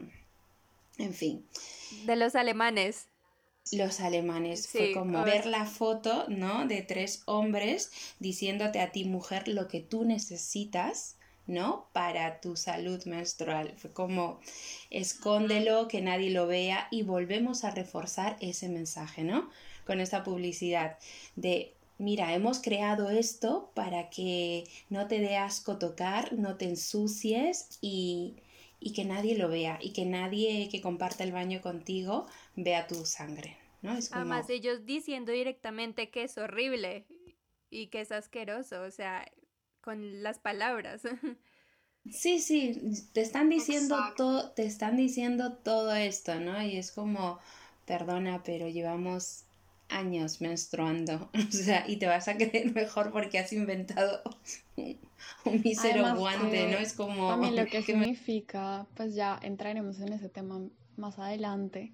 en 0.98 1.14
fin. 1.14 1.46
De 2.04 2.16
los 2.16 2.34
alemanes. 2.34 3.06
Los 3.72 4.00
alemanes. 4.00 4.68
Fue 4.68 4.92
como 4.92 5.22
ver 5.22 5.46
la 5.46 5.64
foto, 5.64 6.26
¿no? 6.28 6.66
De 6.66 6.82
tres 6.82 7.22
hombres 7.26 7.90
diciéndote 8.18 8.80
a 8.80 8.90
ti, 8.90 9.04
mujer, 9.04 9.48
lo 9.48 9.68
que 9.68 9.80
tú 9.80 10.04
necesitas 10.04 11.16
¿no? 11.50 11.88
Para 11.92 12.40
tu 12.40 12.56
salud 12.56 13.04
menstrual. 13.04 13.74
Fue 13.76 13.92
como 13.92 14.40
escóndelo, 14.88 15.88
que 15.88 16.00
nadie 16.00 16.30
lo 16.30 16.46
vea 16.46 16.88
y 16.90 17.02
volvemos 17.02 17.64
a 17.64 17.70
reforzar 17.70 18.36
ese 18.40 18.68
mensaje, 18.68 19.24
¿no? 19.24 19.50
Con 19.84 20.00
esta 20.00 20.22
publicidad 20.22 20.98
de 21.36 21.74
mira, 21.98 22.32
hemos 22.34 22.60
creado 22.62 23.10
esto 23.10 23.72
para 23.74 24.08
que 24.08 24.64
no 24.88 25.06
te 25.06 25.20
dé 25.20 25.36
asco 25.36 25.78
tocar, 25.78 26.32
no 26.32 26.56
te 26.56 26.64
ensucies 26.64 27.78
y, 27.82 28.36
y, 28.78 28.94
que 28.94 29.04
nadie 29.04 29.36
lo 29.36 29.48
vea 29.50 29.78
y 29.82 29.92
que 29.92 30.06
nadie 30.06 30.68
que 30.70 30.80
comparta 30.80 31.24
el 31.24 31.32
baño 31.32 31.60
contigo 31.60 32.26
vea 32.56 32.86
tu 32.86 33.04
sangre, 33.04 33.58
¿no? 33.82 33.98
Es 33.98 34.08
como... 34.08 34.20
Además 34.22 34.48
ellos 34.48 34.86
diciendo 34.86 35.30
directamente 35.32 36.10
que 36.10 36.22
es 36.22 36.38
horrible 36.38 37.04
y 37.68 37.88
que 37.88 38.00
es 38.00 38.12
asqueroso, 38.12 38.82
o 38.82 38.90
sea, 38.90 39.30
con 39.80 40.22
las 40.22 40.38
palabras. 40.38 41.02
Sí, 42.10 42.38
sí, 42.38 42.80
te 43.12 43.20
están 43.20 43.50
diciendo 43.50 43.96
todo, 44.16 44.52
te 44.52 44.64
están 44.64 44.96
diciendo 44.96 45.52
todo 45.52 45.94
esto, 45.94 46.40
¿no? 46.40 46.60
Y 46.62 46.78
es 46.78 46.92
como, 46.92 47.38
perdona, 47.84 48.42
pero 48.42 48.68
llevamos 48.68 49.44
años 49.90 50.40
menstruando, 50.40 51.30
o 51.48 51.52
sea, 51.52 51.84
y 51.86 51.96
te 51.96 52.06
vas 52.06 52.28
a 52.28 52.36
creer 52.36 52.72
mejor 52.72 53.12
porque 53.12 53.38
has 53.38 53.52
inventado 53.52 54.22
un 55.44 55.60
mísero 55.62 56.16
guante, 56.16 56.70
¿no? 56.70 56.78
Es 56.78 56.94
como... 56.94 57.30
A 57.30 57.36
mí 57.36 57.50
lo 57.50 57.66
que 57.66 57.82
significa, 57.82 58.86
pues 58.94 59.14
ya 59.14 59.38
entraremos 59.42 60.00
en 60.00 60.12
ese 60.12 60.28
tema 60.28 60.60
más 60.96 61.18
adelante, 61.18 61.92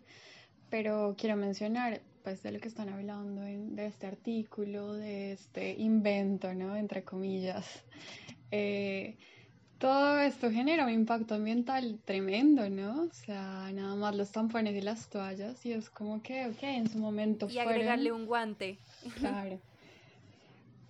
pero 0.70 1.16
quiero 1.18 1.36
mencionar, 1.36 2.00
pues, 2.26 2.42
de 2.42 2.50
lo 2.50 2.58
que 2.58 2.66
están 2.66 2.88
hablando 2.88 3.42
de 3.42 3.86
este 3.86 4.08
artículo, 4.08 4.94
de 4.94 5.34
este 5.34 5.74
invento, 5.74 6.52
¿no? 6.54 6.74
Entre 6.74 7.04
comillas. 7.04 7.84
Eh, 8.50 9.14
todo 9.78 10.18
esto 10.18 10.50
genera 10.50 10.86
un 10.86 10.90
impacto 10.90 11.36
ambiental 11.36 12.00
tremendo, 12.04 12.68
¿no? 12.68 13.02
O 13.02 13.12
sea, 13.12 13.70
nada 13.72 13.94
más 13.94 14.16
los 14.16 14.32
tampones 14.32 14.74
y 14.74 14.80
las 14.80 15.08
toallas 15.08 15.64
y 15.64 15.72
es 15.72 15.88
como 15.88 16.20
que, 16.20 16.48
ok, 16.48 16.64
en 16.64 16.88
su 16.88 16.98
momento 16.98 17.48
Y 17.48 17.58
agregarle 17.58 18.10
un 18.10 18.26
guante. 18.26 18.80
Claro. 19.20 19.60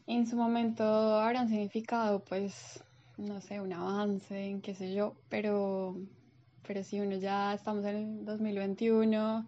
En 0.06 0.26
su 0.26 0.36
momento 0.36 0.84
habrán 1.20 1.50
significado, 1.50 2.20
pues, 2.20 2.82
no 3.18 3.42
sé, 3.42 3.60
un 3.60 3.74
avance 3.74 4.42
en 4.42 4.62
qué 4.62 4.74
sé 4.74 4.94
yo, 4.94 5.12
pero, 5.28 5.98
pero 6.66 6.82
si 6.82 6.98
uno 6.98 7.16
ya 7.18 7.52
estamos 7.52 7.84
en 7.84 8.20
el 8.20 8.24
2021, 8.24 9.46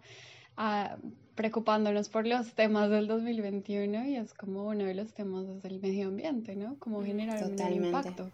ah, 0.55 0.95
preocupándonos 1.39 2.09
por 2.09 2.27
los 2.27 2.51
temas 2.53 2.89
del 2.89 3.07
2021 3.07 4.09
y 4.09 4.17
es 4.17 4.33
como 4.33 4.65
uno 4.65 4.83
de 4.83 4.93
los 4.93 5.13
temas 5.13 5.45
del 5.63 5.79
medio 5.79 6.09
ambiente, 6.09 6.53
¿no? 6.53 6.77
Como 6.79 7.01
generar 7.01 7.41
un 7.45 7.85
impacto. 7.85 8.29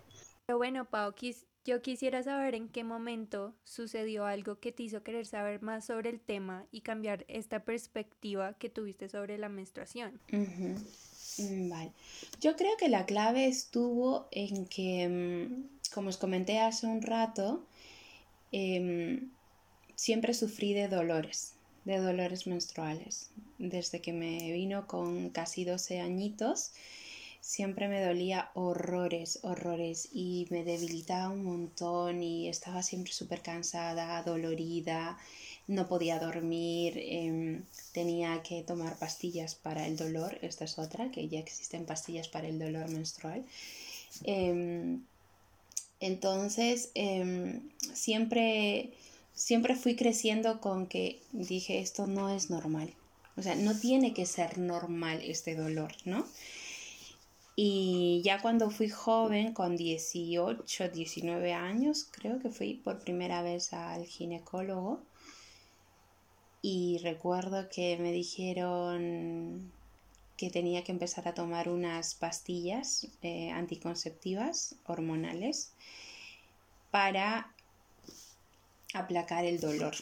Pero 0.47 0.57
bueno, 0.57 0.85
Pau, 0.85 1.13
Yo 1.65 1.83
quisiera 1.83 2.23
saber 2.23 2.55
en 2.55 2.67
qué 2.67 2.83
momento 2.83 3.53
sucedió 3.63 4.25
algo 4.25 4.59
que 4.59 4.71
te 4.71 4.81
hizo 4.81 5.03
querer 5.03 5.27
saber 5.27 5.61
más 5.61 5.85
sobre 5.85 6.09
el 6.09 6.19
tema 6.19 6.65
y 6.71 6.81
cambiar 6.81 7.25
esta 7.27 7.63
perspectiva 7.63 8.53
que 8.53 8.71
tuviste 8.71 9.07
sobre 9.07 9.37
la 9.37 9.49
menstruación. 9.49 10.19
Mm, 10.31 11.69
vale. 11.69 11.91
Yo 12.41 12.55
creo 12.55 12.75
que 12.75 12.89
la 12.89 13.05
clave 13.05 13.45
estuvo 13.45 14.27
en 14.31 14.65
que, 14.65 15.07
mm, 15.07 15.91
como 15.93 16.09
os 16.09 16.17
comenté 16.17 16.57
hace 16.57 16.87
un 16.87 17.03
rato, 17.03 17.67
em, 18.51 19.29
siempre 19.93 20.33
sufrí 20.33 20.73
de 20.73 20.87
dolores, 20.87 21.54
de 21.85 21.97
dolores 21.99 22.47
menstruales. 22.47 23.29
Desde 23.57 24.01
que 24.01 24.11
me 24.11 24.51
vino 24.51 24.87
con 24.87 25.29
casi 25.29 25.63
12 25.63 26.01
añitos, 26.01 26.71
siempre 27.41 27.87
me 27.87 28.03
dolía 28.03 28.49
horrores, 28.55 29.39
horrores 29.43 30.09
y 30.11 30.47
me 30.49 30.63
debilitaba 30.63 31.29
un 31.29 31.45
montón 31.45 32.23
y 32.23 32.49
estaba 32.49 32.81
siempre 32.81 33.13
súper 33.13 33.41
cansada, 33.41 34.21
dolorida, 34.23 35.17
no 35.67 35.87
podía 35.87 36.19
dormir, 36.19 36.97
em, 36.97 37.63
tenía 37.91 38.41
que 38.43 38.63
tomar 38.63 38.97
pastillas 38.97 39.55
para 39.55 39.87
el 39.87 39.95
dolor, 39.95 40.37
esta 40.41 40.65
es 40.65 40.77
otra, 40.79 41.11
que 41.11 41.27
ya 41.27 41.39
existen 41.39 41.85
pastillas 41.85 42.27
para 42.27 42.47
el 42.47 42.59
dolor 42.59 42.89
menstrual. 42.89 43.45
Em, 44.23 45.01
entonces, 45.99 46.89
em, 46.95 47.61
siempre, 47.93 48.91
siempre 49.35 49.75
fui 49.75 49.95
creciendo 49.95 50.59
con 50.61 50.87
que 50.87 51.21
dije, 51.31 51.79
esto 51.79 52.07
no 52.07 52.29
es 52.29 52.49
normal. 52.49 52.93
O 53.37 53.41
sea, 53.41 53.55
no 53.55 53.77
tiene 53.77 54.13
que 54.13 54.25
ser 54.25 54.57
normal 54.57 55.19
este 55.21 55.55
dolor, 55.55 55.91
¿no? 56.05 56.25
Y 57.57 58.21
ya 58.23 58.41
cuando 58.41 58.69
fui 58.69 58.89
joven, 58.89 59.53
con 59.53 59.77
18, 59.77 60.89
19 60.89 61.53
años, 61.53 62.07
creo 62.11 62.39
que 62.39 62.49
fui 62.49 62.73
por 62.73 62.99
primera 62.99 63.41
vez 63.43 63.73
al 63.73 64.05
ginecólogo. 64.05 65.01
Y 66.61 66.99
recuerdo 67.03 67.69
que 67.69 67.97
me 67.97 68.11
dijeron 68.11 69.71
que 70.37 70.49
tenía 70.49 70.83
que 70.83 70.91
empezar 70.91 71.27
a 71.27 71.33
tomar 71.33 71.69
unas 71.69 72.15
pastillas 72.15 73.07
eh, 73.21 73.51
anticonceptivas 73.51 74.75
hormonales 74.85 75.71
para 76.91 77.54
aplacar 78.99 79.45
el 79.45 79.59
dolor. 79.59 79.95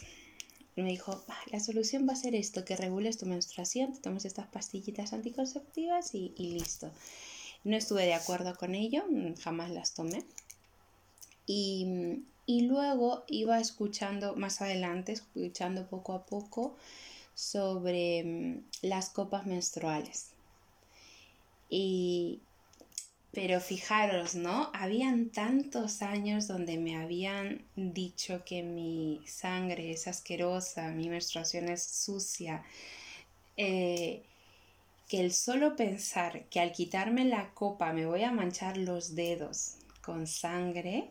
Y 0.75 0.81
me 0.81 0.89
dijo, 0.89 1.23
la 1.51 1.59
solución 1.59 2.07
va 2.07 2.13
a 2.13 2.15
ser 2.15 2.33
esto, 2.33 2.65
que 2.65 2.75
regules 2.75 3.17
tu 3.17 3.25
menstruación, 3.25 3.93
te 3.93 3.99
tomes 3.99 4.25
estas 4.25 4.47
pastillitas 4.47 5.13
anticonceptivas 5.13 6.15
y 6.15 6.33
listo. 6.37 6.91
No 7.63 7.77
estuve 7.77 8.05
de 8.05 8.13
acuerdo 8.13 8.55
con 8.55 8.75
ello, 8.75 9.05
mm, 9.09 9.35
jamás 9.35 9.71
las 9.71 9.93
tomé. 9.93 10.23
Y, 11.45 12.25
luego 12.47 13.23
iba 13.27 13.59
escuchando 13.59 14.35
más 14.35 14.61
adelante, 14.61 15.13
escuchando 15.13 15.87
poco 15.87 16.13
a 16.13 16.25
poco 16.25 16.75
sobre 17.33 18.23
mm, 18.23 18.63
las 18.81 19.09
copas 19.09 19.45
menstruales. 19.45 20.31
Y, 21.69 22.41
pero 23.33 23.59
fijaros, 23.59 24.35
¿no? 24.35 24.69
Habían 24.73 25.29
tantos 25.29 26.03
años 26.03 26.47
donde 26.47 26.77
me 26.77 26.97
habían 26.97 27.65
dicho 27.75 28.43
que 28.45 28.61
mi 28.61 29.21
sangre 29.25 29.91
es 29.91 30.07
asquerosa, 30.07 30.91
mi 30.91 31.09
menstruación 31.09 31.67
es 31.67 31.83
sucia. 31.83 32.63
Eh, 33.57 34.21
que 35.09 35.19
el 35.19 35.33
solo 35.33 35.75
pensar 35.75 36.45
que 36.45 36.59
al 36.59 36.71
quitarme 36.71 37.25
la 37.25 37.49
copa 37.55 37.91
me 37.91 38.05
voy 38.05 38.23
a 38.23 38.31
manchar 38.31 38.77
los 38.77 39.15
dedos 39.15 39.77
con 40.03 40.27
sangre 40.27 41.09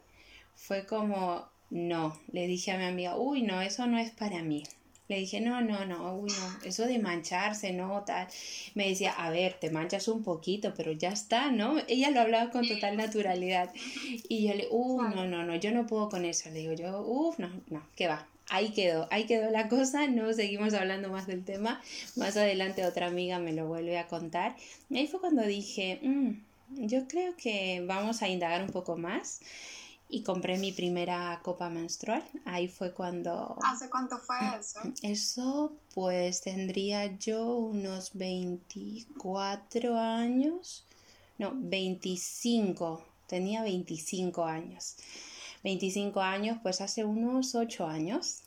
fue 0.54 0.86
como, 0.86 1.48
no, 1.70 2.20
le 2.30 2.46
dije 2.46 2.70
a 2.70 2.78
mi 2.78 2.84
amiga, 2.84 3.16
uy, 3.16 3.42
no, 3.42 3.60
eso 3.60 3.86
no 3.88 3.98
es 3.98 4.12
para 4.12 4.42
mí. 4.42 4.62
Le 5.08 5.18
dije, 5.18 5.40
no, 5.40 5.60
no, 5.60 5.84
no, 5.84 6.16
uy, 6.16 6.30
no, 6.30 6.68
eso 6.68 6.86
de 6.86 6.98
mancharse, 6.98 7.72
no, 7.72 8.02
tal. 8.04 8.28
Me 8.74 8.88
decía, 8.88 9.12
a 9.12 9.30
ver, 9.30 9.54
te 9.54 9.70
manchas 9.70 10.08
un 10.08 10.22
poquito, 10.22 10.72
pero 10.76 10.92
ya 10.92 11.10
está, 11.10 11.50
¿no? 11.50 11.76
Ella 11.88 12.10
lo 12.10 12.20
hablaba 12.20 12.50
con 12.50 12.66
total 12.66 12.96
naturalidad. 12.96 13.72
Y 14.28 14.46
yo 14.46 14.54
le, 14.54 14.68
uy, 14.70 15.04
no, 15.14 15.26
no, 15.26 15.44
no, 15.44 15.56
yo 15.56 15.72
no 15.72 15.86
puedo 15.86 16.08
con 16.08 16.24
eso. 16.24 16.48
Le 16.50 16.60
digo, 16.60 16.72
yo, 16.72 17.02
uff, 17.02 17.38
no, 17.38 17.50
no, 17.68 17.82
¿qué 17.96 18.08
va? 18.08 18.26
ahí 18.52 18.70
quedó, 18.70 19.08
ahí 19.10 19.24
quedó 19.24 19.50
la 19.50 19.68
cosa, 19.68 20.06
no 20.06 20.32
seguimos 20.34 20.74
hablando 20.74 21.08
más 21.08 21.26
del 21.26 21.44
tema. 21.44 21.80
Más 22.16 22.36
adelante 22.36 22.84
otra 22.86 23.06
amiga 23.06 23.38
me 23.38 23.52
lo 23.52 23.66
vuelve 23.66 23.98
a 23.98 24.08
contar. 24.08 24.56
Y 24.90 24.98
ahí 24.98 25.06
fue 25.06 25.20
cuando 25.20 25.42
dije, 25.42 25.98
mm, 26.02 26.30
yo 26.86 27.08
creo 27.08 27.34
que 27.36 27.82
vamos 27.86 28.22
a 28.22 28.28
indagar 28.28 28.62
un 28.62 28.70
poco 28.70 28.96
más. 28.96 29.40
Y 30.14 30.22
compré 30.22 30.58
mi 30.58 30.72
primera 30.72 31.40
copa 31.42 31.70
menstrual. 31.70 32.22
Ahí 32.44 32.68
fue 32.68 32.92
cuando... 32.92 33.56
¿Hace 33.64 33.88
cuánto 33.88 34.18
fue 34.18 34.36
eso? 34.60 34.80
Eso 35.02 35.72
pues 35.94 36.42
tendría 36.42 37.16
yo 37.16 37.56
unos 37.56 38.10
24 38.12 39.98
años. 39.98 40.84
No, 41.38 41.52
25. 41.54 43.02
Tenía 43.26 43.62
25 43.62 44.44
años. 44.44 44.96
25 45.64 46.20
años, 46.20 46.58
pues 46.62 46.82
hace 46.82 47.06
unos 47.06 47.54
8 47.54 47.86
años, 47.86 48.42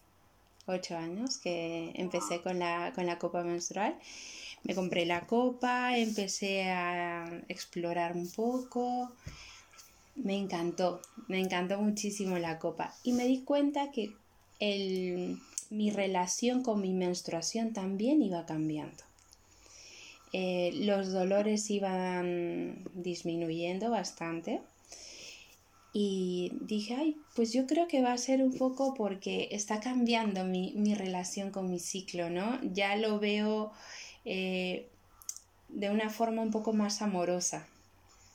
8 0.67 0.97
años 0.97 1.39
que 1.39 1.93
empecé 1.95 2.41
con 2.41 2.59
la, 2.59 2.91
con 2.93 3.07
la 3.07 3.17
copa 3.17 3.43
menstrual. 3.43 3.97
Me 4.61 4.75
compré 4.75 5.07
la 5.07 5.21
copa, 5.21 5.97
empecé 5.97 6.69
a 6.69 7.25
explorar 7.47 8.15
un 8.15 8.29
poco. 8.29 9.11
Me 10.15 10.37
encantó, 10.37 11.01
me 11.27 11.39
encantó 11.39 11.79
muchísimo 11.79 12.37
la 12.37 12.59
copa. 12.59 12.95
Y 13.03 13.13
me 13.13 13.25
di 13.25 13.41
cuenta 13.41 13.91
que 13.91 14.13
el, 14.59 15.39
mi 15.69 15.91
relación 15.91 16.63
con 16.63 16.81
mi 16.81 16.93
menstruación 16.93 17.73
también 17.73 18.21
iba 18.21 18.45
cambiando. 18.45 19.03
Eh, 20.33 20.71
los 20.73 21.11
dolores 21.11 21.69
iban 21.69 22.83
disminuyendo 22.93 23.89
bastante 23.89 24.61
y 25.93 26.51
dije, 26.59 26.95
ay, 26.95 27.15
pues 27.35 27.53
yo 27.53 27.65
creo 27.67 27.87
que 27.87 28.01
va 28.01 28.11
a 28.11 28.17
ser 28.17 28.41
un 28.41 28.57
poco 28.57 28.93
porque 28.95 29.47
está 29.51 29.79
cambiando 29.79 30.43
mi, 30.43 30.73
mi 30.75 30.93
relación 30.93 31.51
con 31.51 31.69
mi 31.69 31.79
ciclo, 31.79 32.29
¿no? 32.29 32.59
Ya 32.63 32.97
lo 32.97 33.17
veo 33.17 33.71
eh, 34.25 34.89
de 35.69 35.89
una 35.89 36.09
forma 36.09 36.41
un 36.41 36.51
poco 36.51 36.73
más 36.73 37.01
amorosa. 37.01 37.65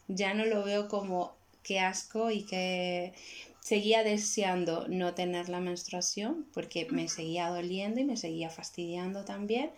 Ya 0.08 0.32
no 0.32 0.46
lo 0.46 0.64
veo 0.64 0.88
como 0.88 1.34
que 1.62 1.80
asco 1.80 2.30
y 2.30 2.42
que 2.42 3.12
seguía 3.60 4.02
deseando 4.02 4.88
no 4.88 5.14
tener 5.14 5.48
la 5.48 5.60
menstruación 5.60 6.46
porque 6.54 6.86
me 6.90 7.08
seguía 7.08 7.48
doliendo 7.48 8.00
y 8.00 8.04
me 8.04 8.16
seguía 8.16 8.50
fastidiando 8.50 9.24
también, 9.24 9.70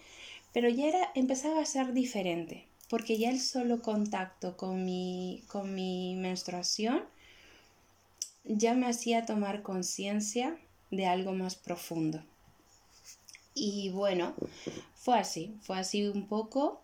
pero 0.53 0.69
ya 0.69 0.87
era, 0.87 1.11
empezaba 1.15 1.61
a 1.61 1.67
ser 1.67 1.93
diferente 1.93 2.67
porque 2.93 3.17
ya 3.17 3.31
el 3.31 3.41
solo 3.41 3.81
contacto 3.81 4.57
con 4.57 4.85
mi, 4.85 5.43
con 5.49 5.75
mi 5.75 6.15
menstruación 6.15 7.03
ya 8.45 8.75
me 8.75 8.87
hacía 8.87 9.25
tomar 9.25 9.63
conciencia 9.63 10.59
de 10.91 11.07
algo 11.07 11.33
más 11.33 11.55
profundo. 11.55 12.23
Y 13.55 13.89
bueno, 13.91 14.35
fue 14.95 15.19
así, 15.19 15.55
fue 15.63 15.79
así 15.79 16.07
un 16.07 16.27
poco. 16.27 16.83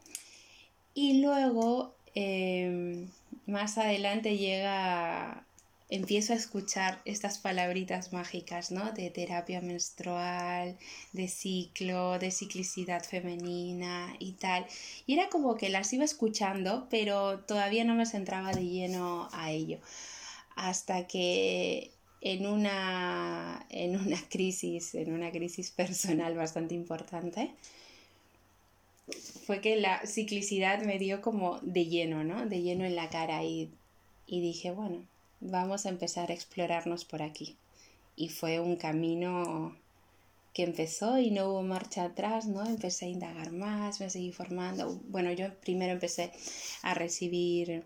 Y 0.95 1.21
luego, 1.21 1.95
em, 2.15 3.11
más 3.49 3.79
adelante 3.79 4.39
llega, 4.39 5.45
empiezo 5.91 6.33
a 6.33 6.37
escuchar 6.37 7.01
estas 7.05 7.39
palabritas 7.39 8.13
mágicas, 8.13 8.71
¿no? 8.71 8.93
De 8.93 9.11
terapia 9.11 9.61
menstrual, 9.61 10.79
de 11.13 11.29
ciclo, 11.29 12.19
de 12.21 12.31
ciclicidad 12.31 13.03
femenina 13.03 14.15
y 14.21 14.33
tal. 14.35 14.67
Y 15.07 15.15
era 15.15 15.29
como 15.29 15.57
que 15.57 15.69
las 15.71 15.93
iba 15.93 16.05
escuchando, 16.05 16.87
pero 16.91 17.41
todavía 17.41 17.85
no 17.85 17.95
me 17.97 18.07
centraba 18.07 18.53
de 18.53 18.65
lleno 18.65 19.29
a 19.33 19.51
ello 19.51 19.81
hasta 20.59 21.07
que 21.07 21.93
en 22.21 22.47
una, 22.47 23.65
en 23.71 23.97
una 23.97 24.19
crisis, 24.29 24.95
en 24.95 25.13
una 25.13 25.31
crisis 25.31 25.71
personal 25.71 26.35
bastante 26.35 26.75
importante, 26.75 27.53
fue 29.47 29.61
que 29.61 29.77
la 29.77 30.07
ciclicidad 30.07 30.83
me 30.83 30.99
dio 30.99 31.21
como 31.21 31.59
de 31.61 31.87
lleno, 31.87 32.25
¿no? 32.25 32.47
De 32.47 32.63
lleno 32.63 32.85
en 32.85 32.97
la 32.97 33.09
cara 33.09 33.45
y, 33.45 33.71
y 34.27 34.41
dije, 34.41 34.71
bueno, 34.71 35.05
vamos 35.41 35.87
a 35.87 35.91
empezar 35.91 36.31
a 36.31 36.35
explorarnos 36.35 37.05
por 37.05 37.23
aquí. 37.23 37.57
Y 38.17 38.29
fue 38.29 38.61
un 38.61 38.77
camino 38.77 39.77
que 40.53 40.65
empezó 40.65 41.19
y 41.19 41.31
no 41.31 41.51
hubo 41.51 41.63
marcha 41.63 42.05
atrás, 42.05 42.47
¿no? 42.47 42.67
Empecé 42.67 43.07
a 43.07 43.09
indagar 43.09 43.53
más, 43.53 44.01
me 44.01 44.11
seguí 44.11 44.33
formando. 44.33 45.01
Bueno, 45.09 45.33
yo 45.33 45.55
primero 45.61 45.93
empecé 45.93 46.33
a 46.83 46.95
recibir 46.95 47.85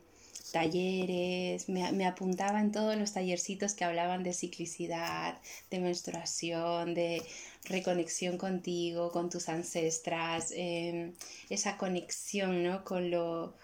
talleres, 0.53 1.69
me, 1.69 2.07
apuntaba 2.07 2.61
en 2.61 2.73
todos 2.73 2.97
los 2.97 3.13
tallercitos 3.13 3.75
que 3.75 3.85
hablaban 3.85 4.23
de 4.23 4.33
ciclicidad, 4.33 5.41
de 5.71 5.81
menstruación, 5.81 6.95
de 6.95 7.23
reconexión 7.65 8.39
contigo, 8.39 9.13
con 9.13 9.31
tus 9.31 9.49
ancestras, 9.49 10.53
em, 10.55 11.15
esa 11.49 11.77
conexión 11.77 12.63
¿no? 12.65 12.85
con, 12.85 13.11
lo, 13.11 13.55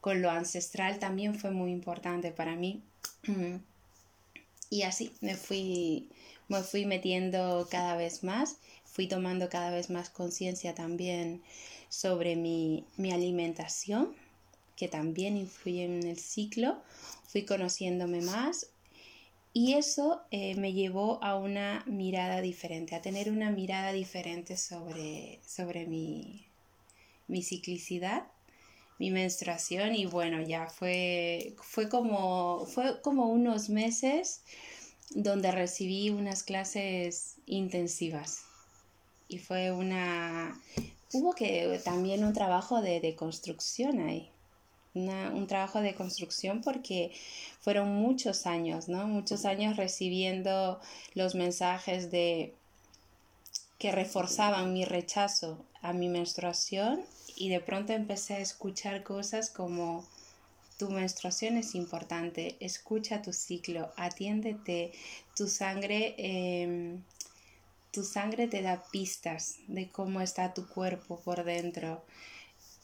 con 0.00 0.22
lo 0.22 0.30
ancestral 0.30 0.98
también 0.98 1.34
fue 1.38 1.50
muy 1.50 1.70
importante 1.72 2.32
para 2.32 2.56
mí. 2.56 2.82
Y 4.70 4.84
así 4.84 5.12
me 5.20 5.36
fui, 5.36 6.08
me 6.48 6.62
fui 6.62 6.86
metiendo 6.86 7.68
cada 7.70 7.94
vez 7.94 8.24
más, 8.24 8.56
fui 8.86 9.06
tomando 9.06 9.50
cada 9.50 9.70
vez 9.70 9.90
más 9.90 10.08
conciencia 10.08 10.74
también 10.74 11.42
sobre 11.90 12.36
mi, 12.36 12.86
mi 12.96 13.12
alimentación, 13.12 14.16
que 14.74 14.88
también 14.88 15.36
influye 15.36 15.84
en 15.84 16.06
el 16.06 16.18
ciclo, 16.18 16.82
fui 17.28 17.44
conociéndome 17.44 18.22
más 18.22 18.71
y 19.54 19.74
eso 19.74 20.22
eh, 20.30 20.54
me 20.54 20.72
llevó 20.72 21.22
a 21.22 21.36
una 21.36 21.84
mirada 21.86 22.40
diferente, 22.40 22.94
a 22.94 23.02
tener 23.02 23.30
una 23.30 23.50
mirada 23.50 23.92
diferente 23.92 24.56
sobre, 24.56 25.40
sobre 25.46 25.86
mi, 25.86 26.46
mi 27.28 27.42
ciclicidad, 27.42 28.24
mi 28.98 29.10
menstruación 29.10 29.94
y 29.94 30.06
bueno, 30.06 30.40
ya 30.40 30.68
fue, 30.68 31.54
fue, 31.60 31.90
como, 31.90 32.64
fue 32.66 33.02
como 33.02 33.26
unos 33.26 33.68
meses 33.68 34.42
donde 35.10 35.52
recibí 35.52 36.08
unas 36.08 36.42
clases 36.42 37.36
intensivas. 37.44 38.44
Y 39.28 39.38
fue 39.38 39.70
una... 39.70 40.58
Hubo 41.12 41.34
que 41.34 41.78
también 41.84 42.24
un 42.24 42.32
trabajo 42.32 42.80
de, 42.80 43.00
de 43.00 43.14
construcción 43.14 44.00
ahí, 44.00 44.31
un 44.94 45.46
trabajo 45.46 45.80
de 45.80 45.94
construcción 45.94 46.60
porque 46.60 47.12
fueron 47.60 47.88
muchos 47.94 48.46
años, 48.46 48.88
¿no? 48.88 49.06
Muchos 49.06 49.44
años 49.44 49.76
recibiendo 49.76 50.80
los 51.14 51.34
mensajes 51.34 52.10
de 52.10 52.52
que 53.78 53.90
reforzaban 53.90 54.72
mi 54.72 54.84
rechazo 54.84 55.64
a 55.80 55.92
mi 55.92 56.08
menstruación 56.08 57.02
y 57.36 57.48
de 57.48 57.60
pronto 57.60 57.92
empecé 57.92 58.34
a 58.34 58.40
escuchar 58.40 59.02
cosas 59.02 59.50
como 59.50 60.04
tu 60.78 60.90
menstruación 60.90 61.56
es 61.56 61.74
importante, 61.74 62.56
escucha 62.60 63.22
tu 63.22 63.32
ciclo, 63.32 63.92
atiéndete, 63.96 64.92
tu 65.36 65.48
sangre, 65.48 66.14
em, 66.18 67.02
tu 67.92 68.02
sangre 68.04 68.48
te 68.48 68.62
da 68.62 68.82
pistas 68.90 69.58
de 69.68 69.88
cómo 69.90 70.20
está 70.20 70.54
tu 70.54 70.66
cuerpo 70.66 71.20
por 71.20 71.44
dentro, 71.44 72.04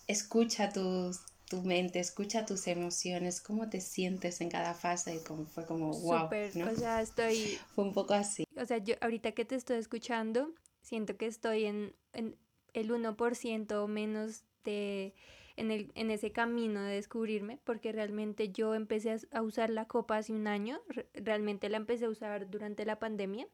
escucha 0.07 0.73
tus 0.73 1.21
tu 1.49 1.63
mente, 1.63 1.99
escucha 1.99 2.45
tus 2.45 2.67
emociones, 2.67 3.41
cómo 3.41 3.69
te 3.69 3.81
sientes 3.81 4.41
en 4.41 4.51
cada 4.51 4.75
fase 4.75 5.17
y 5.17 5.25
como 5.25 5.47
fue 5.47 5.67
como 5.67 5.93
wow. 5.93 6.27
O 6.27 6.75
sea, 6.77 7.01
estoy... 7.01 7.59
Fue 7.75 7.85
un 7.85 7.93
poco 7.93 8.15
así. 8.15 8.45
O 8.57 8.65
sea, 8.65 8.79
yo 8.79 8.95
ahorita 9.01 9.33
que 9.33 9.45
te 9.45 9.55
estoy 9.55 9.79
escuchando, 9.79 10.53
siento 10.83 11.17
que 11.17 11.27
estoy 11.27 11.65
en, 11.65 11.95
en 12.13 12.37
el 12.75 12.91
1% 12.91 13.73
o 13.73 13.89
menos 13.89 14.45
de... 14.65 15.15
En, 15.57 15.73
el, 15.73 15.91
en 15.97 16.13
ese 16.13 16.31
camino 16.31 16.81
de 16.83 16.95
descubrirme, 16.95 17.59
porque 17.65 17.91
realmente 17.91 18.53
yo 18.53 18.77
empecé 18.77 19.17
a 19.33 19.43
usar 19.43 19.71
la 19.71 19.89
copa 19.89 20.17
hace 20.17 20.33
un 20.33 20.47
año, 20.47 20.81
realmente 21.15 21.69
la 21.69 21.79
empecé 21.79 22.05
a 22.05 22.11
usar 22.11 22.49
durante 22.49 22.85
la 22.85 23.01
pandemia 23.01 23.49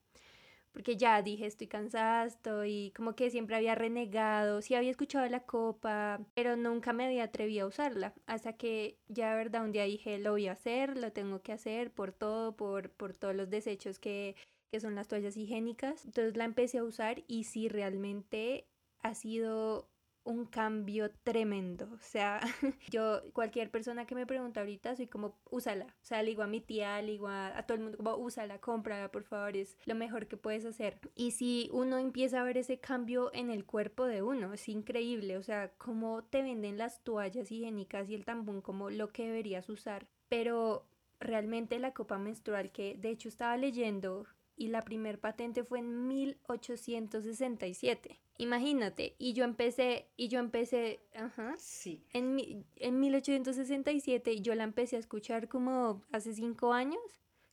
porque 0.75 0.97
ya 0.97 1.23
dije, 1.23 1.47
estoy 1.47 1.69
cansada, 1.69 2.27
estoy 2.27 2.93
como 2.97 3.15
que 3.15 3.31
siempre 3.31 3.55
había 3.55 3.77
renegado, 3.77 4.61
sí 4.61 4.75
había 4.75 4.91
escuchado 4.91 5.27
la 5.29 5.45
copa, 5.45 6.21
pero 6.35 6.57
nunca 6.57 6.93
me 6.93 7.07
había 7.07 7.23
atrevido 7.25 7.67
a 7.67 7.69
usarla, 7.69 8.13
hasta 8.27 8.55
que 8.55 8.99
ya 9.07 9.31
de 9.31 9.37
verdad 9.37 9.65
un 9.65 9.71
día 9.71 9.85
dije, 9.85 10.19
lo 10.19 10.33
voy 10.33 10.49
a 10.49 10.53
hacer, 10.53 10.99
lo 10.99 11.13
tengo 11.13 11.43
que 11.43 11.53
hacer 11.53 11.93
por 11.93 12.13
todo, 12.13 12.57
por, 12.57 12.91
por 12.91 13.15
todos 13.15 13.37
los 13.37 13.51
desechos 13.51 14.01
que, 14.01 14.35
que 14.73 14.81
son 14.81 14.97
las 14.97 15.07
toallas 15.07 15.37
higiénicas. 15.37 16.05
Entonces 16.05 16.37
la 16.37 16.45
empecé 16.45 16.79
a 16.79 16.85
usar 16.85 17.23
y 17.29 17.45
sí 17.45 17.69
realmente 17.69 18.67
ha 19.01 19.15
sido 19.15 19.89
un 20.25 20.47
cambio 20.47 21.11
tremendo. 21.23 21.89
O 21.93 21.99
sea, 22.01 22.41
yo, 22.91 23.23
cualquier 23.33 23.71
persona 23.71 24.07
que 24.07 24.15
me 24.15 24.27
pregunta 24.27 24.61
ahorita, 24.61 24.97
soy 24.97 25.07
como, 25.07 25.37
úsala. 25.51 25.87
O 25.87 26.05
sea, 26.05 26.23
le 26.23 26.31
digo 26.31 26.43
a 26.43 26.47
mi 26.47 26.61
tía, 26.61 27.01
le 27.03 27.13
digo 27.13 27.29
a, 27.29 27.63
todo 27.67 27.77
el 27.77 27.83
mundo, 27.83 27.99
como, 27.99 28.17
úsala, 28.17 28.59
cómprala, 28.61 29.11
por 29.11 29.25
favor, 29.25 29.57
es 29.57 29.77
lo 29.85 29.95
mejor 29.95 30.27
que 30.27 30.37
puedes 30.37 30.65
hacer. 30.65 30.99
Y 31.15 31.33
si 31.33 31.69
uno 31.73 31.99
empieza 31.99 32.41
a 32.41 32.45
ver 32.45 32.59
ese 32.59 32.79
cambio 32.79 33.31
en 33.35 33.51
el 33.51 33.65
cuerpo 33.65 34.07
de 34.07 34.23
uno, 34.23 34.53
es 34.53 34.69
increíble. 34.69 35.37
O 35.39 35.43
sea, 35.43 35.73
cómo 35.79 36.25
te 36.25 36.43
venden 36.43 36.79
las 36.79 37.03
toallas 37.05 37.51
higiénicas 37.51 38.09
y 38.11 38.15
el 38.15 38.25
tampón 38.25 38.61
como 38.61 38.91
lo 38.91 39.09
que 39.09 39.27
deberías 39.27 39.69
usar. 39.69 40.07
Pero 40.29 40.87
realmente 41.21 41.79
la 41.79 41.95
copa 41.95 42.19
menstrual 42.19 42.71
que 42.71 42.97
de 42.97 43.11
hecho 43.11 43.29
estaba 43.29 43.57
leyendo 43.57 44.27
y 44.57 44.69
la 44.69 44.83
primer 44.83 45.19
patente 45.19 45.65
fue 45.65 45.81
en 45.81 46.09
1867. 46.09 48.21
Imagínate, 48.39 49.15
y 49.19 49.33
yo 49.33 49.45
empecé, 49.45 50.07
y 50.17 50.29
yo 50.29 50.41
empecé, 50.41 51.01
ajá, 51.15 51.55
sí. 51.57 52.03
en, 52.13 52.65
en 52.77 53.01
1867 53.01 54.33
y 54.33 54.41
yo 54.41 54.55
la 54.55 54.65
empecé 54.65 54.97
a 54.97 54.99
escuchar 54.99 55.49
como 55.49 56.03
hace 56.13 56.35
cinco 56.35 56.73
años, 56.73 57.01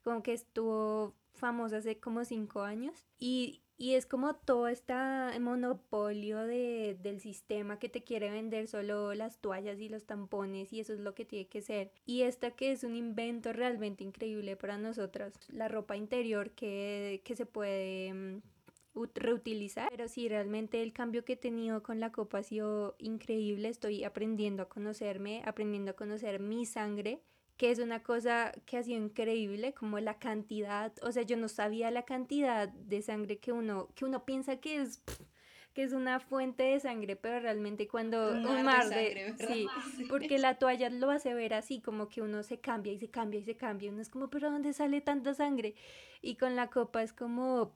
como 0.04 0.24
que 0.24 0.34
estuvo 0.34 1.14
famosa 1.34 1.78
hace 1.78 2.00
como 2.00 2.26
cinco 2.26 2.62
años, 2.62 3.06
y, 3.20 3.61
y 3.82 3.96
es 3.96 4.06
como 4.06 4.36
todo 4.36 4.68
este 4.68 4.94
monopolio 5.40 6.44
de, 6.44 6.96
del 7.02 7.20
sistema 7.20 7.80
que 7.80 7.90
te 7.90 8.04
quiere 8.04 8.30
vender 8.30 8.68
solo 8.68 9.16
las 9.16 9.40
toallas 9.40 9.80
y 9.80 9.90
los 9.90 10.06
tampones 10.06 10.72
y 10.72 10.82
eso 10.82 10.94
es 10.94 11.00
lo 11.00 11.16
que 11.16 11.26
tiene 11.26 11.48
que 11.48 11.64
ser. 11.64 11.92
Y 12.06 12.22
esta 12.22 12.52
que 12.52 12.74
es 12.74 12.84
un 12.84 12.96
invento 12.96 13.54
realmente 13.54 14.04
increíble 14.04 14.56
para 14.56 14.78
nosotras, 14.78 15.34
la 15.48 15.68
ropa 15.68 15.98
interior 15.98 16.52
que, 16.52 17.24
que 17.26 17.36
se 17.36 17.48
puede 17.48 18.14
mm, 18.14 18.42
reutilizar. 19.16 19.90
Pero 19.90 20.08
sí, 20.08 20.30
realmente 20.30 20.84
el 20.84 20.94
cambio 20.94 21.26
que 21.26 21.34
he 21.34 21.38
tenido 21.38 21.82
con 21.82 22.00
la 22.00 22.12
copa 22.12 22.38
ha 22.38 22.44
sido 22.44 22.96
increíble. 23.00 23.68
Estoy 23.70 24.04
aprendiendo 24.04 24.62
a 24.62 24.70
conocerme, 24.70 25.42
aprendiendo 25.44 25.90
a 25.90 25.96
conocer 25.96 26.40
mi 26.40 26.68
sangre 26.68 27.24
que 27.62 27.70
es 27.70 27.78
una 27.78 28.02
cosa 28.02 28.54
que 28.66 28.78
ha 28.78 28.82
sido 28.82 28.98
increíble, 28.98 29.76
como 29.76 30.00
la 30.00 30.18
cantidad, 30.18 30.92
o 31.04 31.12
sea, 31.12 31.22
yo 31.22 31.38
no 31.38 31.48
sabía 31.48 31.92
la 31.92 32.06
cantidad 32.06 32.68
de 32.68 33.04
sangre 33.04 33.38
que 33.38 33.52
uno, 33.52 33.90
que 33.94 34.04
uno 34.04 34.26
piensa 34.26 34.56
que 34.56 34.82
es, 34.82 35.04
que 35.76 35.84
es 35.84 35.94
una 35.94 36.20
fuente 36.20 36.64
de 36.64 36.80
sangre, 36.80 37.16
pero 37.18 37.40
realmente 37.40 37.88
cuando 37.88 38.32
un 38.32 38.64
mar, 38.64 38.90
de, 38.90 39.36
sí, 39.48 39.68
porque 40.10 40.40
la 40.40 40.56
toalla 40.56 40.90
lo 40.90 41.12
hace 41.12 41.36
ver 41.36 41.54
así, 41.54 41.82
como 41.82 42.10
que 42.10 42.24
uno 42.24 42.42
se 42.42 42.60
cambia 42.60 42.94
y 42.94 42.98
se 42.98 43.12
cambia 43.12 43.40
y 43.40 43.44
se 43.44 43.56
cambia, 43.56 43.92
uno 43.92 44.02
es 44.02 44.10
como, 44.10 44.32
pero 44.32 44.50
¿dónde 44.50 44.74
sale 44.74 45.00
tanta 45.00 45.36
sangre? 45.36 45.76
Y 46.20 46.38
con 46.38 46.56
la 46.56 46.72
copa 46.72 47.04
es 47.04 47.14
como, 47.14 47.76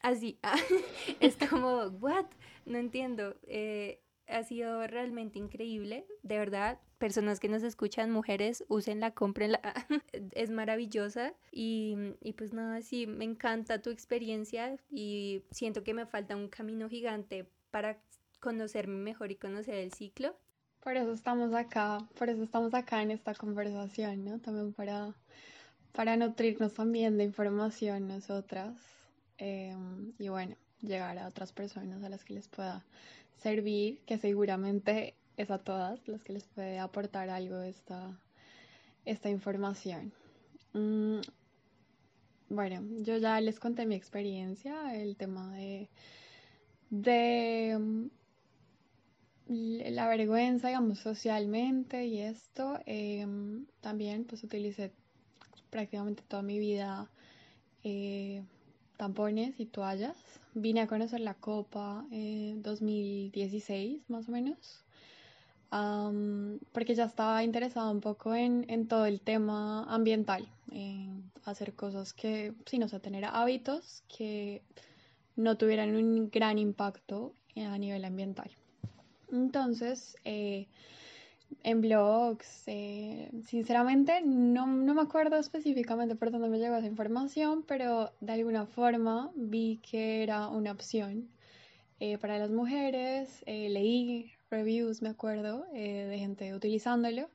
así, 0.00 0.38
es 1.20 1.36
como, 1.36 1.88
¿what? 2.00 2.24
No 2.64 2.78
entiendo. 2.78 3.36
Eh, 3.42 4.00
ha 4.30 4.42
sido 4.44 4.86
realmente 4.86 5.38
increíble, 5.38 6.06
de 6.22 6.38
verdad. 6.38 6.78
Personas 6.98 7.40
que 7.40 7.48
nos 7.48 7.62
escuchan, 7.62 8.10
mujeres, 8.10 8.64
úsenla, 8.68 9.12
cómprenla. 9.12 9.60
es 10.32 10.50
maravillosa 10.50 11.34
y, 11.50 11.96
y 12.20 12.34
pues 12.34 12.52
nada, 12.52 12.82
sí, 12.82 13.06
me 13.06 13.24
encanta 13.24 13.82
tu 13.82 13.90
experiencia 13.90 14.76
y 14.90 15.42
siento 15.50 15.82
que 15.82 15.94
me 15.94 16.06
falta 16.06 16.36
un 16.36 16.48
camino 16.48 16.88
gigante 16.88 17.46
para 17.70 17.98
conocerme 18.40 18.96
mejor 18.96 19.30
y 19.30 19.36
conocer 19.36 19.74
el 19.74 19.92
ciclo. 19.92 20.36
Por 20.82 20.96
eso 20.96 21.12
estamos 21.12 21.54
acá, 21.54 21.98
por 22.18 22.30
eso 22.30 22.42
estamos 22.42 22.72
acá 22.72 23.02
en 23.02 23.10
esta 23.10 23.34
conversación, 23.34 24.24
¿no? 24.24 24.38
También 24.38 24.72
para, 24.72 25.14
para 25.92 26.16
nutrirnos 26.16 26.72
también 26.72 27.18
de 27.18 27.24
información 27.24 28.08
nosotras. 28.08 28.74
Em, 29.36 30.12
y 30.18 30.28
bueno, 30.30 30.56
llegar 30.80 31.18
a 31.18 31.28
otras 31.28 31.52
personas 31.52 32.02
a 32.02 32.08
las 32.08 32.24
que 32.24 32.34
les 32.34 32.48
pueda 32.48 32.84
servir, 33.42 34.00
que 34.06 34.18
seguramente 34.18 35.14
es 35.36 35.50
a 35.50 35.58
todas 35.58 36.06
las 36.08 36.22
que 36.22 36.34
les 36.34 36.44
puede 36.44 36.78
aportar 36.78 37.30
algo 37.30 37.60
esta, 37.62 38.18
esta 39.04 39.30
información. 39.30 40.12
Mm, 40.72 41.20
bueno, 42.50 42.82
yo 43.02 43.16
ya 43.18 43.40
les 43.40 43.58
conté 43.58 43.86
mi 43.86 43.94
experiencia, 43.94 44.94
el 44.94 45.16
tema 45.16 45.54
de, 45.54 45.88
de 46.90 47.76
mm, 47.78 48.06
la 49.90 50.08
vergüenza, 50.08 50.68
digamos, 50.68 50.98
socialmente 50.98 52.06
y 52.06 52.20
esto. 52.20 52.78
Em, 52.86 53.66
también 53.80 54.24
pues 54.24 54.44
utilicé 54.44 54.92
prácticamente 55.70 56.22
toda 56.26 56.42
mi 56.42 56.58
vida 56.58 57.08
eh, 57.84 58.42
tampones 59.00 59.58
y 59.58 59.64
toallas. 59.64 60.14
Vine 60.52 60.82
a 60.82 60.86
conocer 60.86 61.20
la 61.20 61.32
Copa 61.32 62.04
en 62.10 62.62
2016, 62.62 64.02
más 64.10 64.28
o 64.28 64.32
menos, 64.32 64.84
porque 66.72 66.94
ya 66.94 67.04
estaba 67.06 67.42
interesada 67.42 67.90
un 67.90 68.02
poco 68.02 68.34
en, 68.34 68.66
en, 68.68 68.88
todo 68.88 69.06
el 69.06 69.22
tema 69.22 69.84
ambiental, 69.84 70.46
en 70.70 71.32
hacer 71.46 71.72
cosas 71.72 72.12
que, 72.12 72.52
sin 72.66 72.82
o 72.82 72.88
sea, 72.88 73.00
tener 73.00 73.24
hábitos 73.24 74.02
que 74.14 74.62
no 75.34 75.56
tuvieran 75.56 75.96
un 75.96 76.28
gran 76.30 76.58
impacto 76.58 77.32
a 77.56 77.78
nivel 77.78 78.04
ambiental. 78.04 78.50
Entonces, 79.32 80.18
eh, 80.24 80.66
en 81.62 81.80
blogs. 81.80 82.64
Eh, 82.66 83.30
sinceramente, 83.46 84.20
no, 84.24 84.66
me 84.66 85.02
acuerdo 85.02 85.36
específicamente 85.36 86.16
por 86.16 86.30
dónde 86.30 86.48
me 86.48 86.58
llegó 86.58 86.76
esa 86.76 86.86
información, 86.86 87.64
pero 87.66 88.12
de 88.20 88.32
alguna 88.32 88.66
forma 88.66 89.30
vi 89.34 89.80
que 89.82 90.22
era 90.22 90.48
una 90.48 90.72
opción 90.72 91.28
eh, 92.00 92.18
para 92.18 92.38
las 92.38 92.50
mujeres. 92.50 93.42
Eh, 93.46 93.68
leí 93.68 94.32
reviews, 94.50 95.02
me 95.02 95.10
acuerdo, 95.10 95.64
de 95.72 96.16
gente 96.18 96.54
utilizándolo 96.54 97.28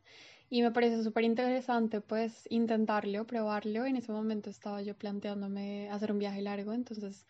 y 0.50 0.62
me 0.62 0.72
parece 0.72 1.04
súper 1.04 1.24
interesante 1.24 2.02
pues 2.02 2.48
intentarlo, 2.50 3.26
probarlo. 3.26 3.86
En 3.86 3.96
ese 3.96 4.12
momento 4.12 4.50
estaba 4.50 4.82
yo 4.82 4.96
planteándome 4.96 5.90
hacer 5.90 6.12
un 6.12 6.20
viaje 6.20 6.42
largo, 6.42 6.74
entonces 6.74 7.26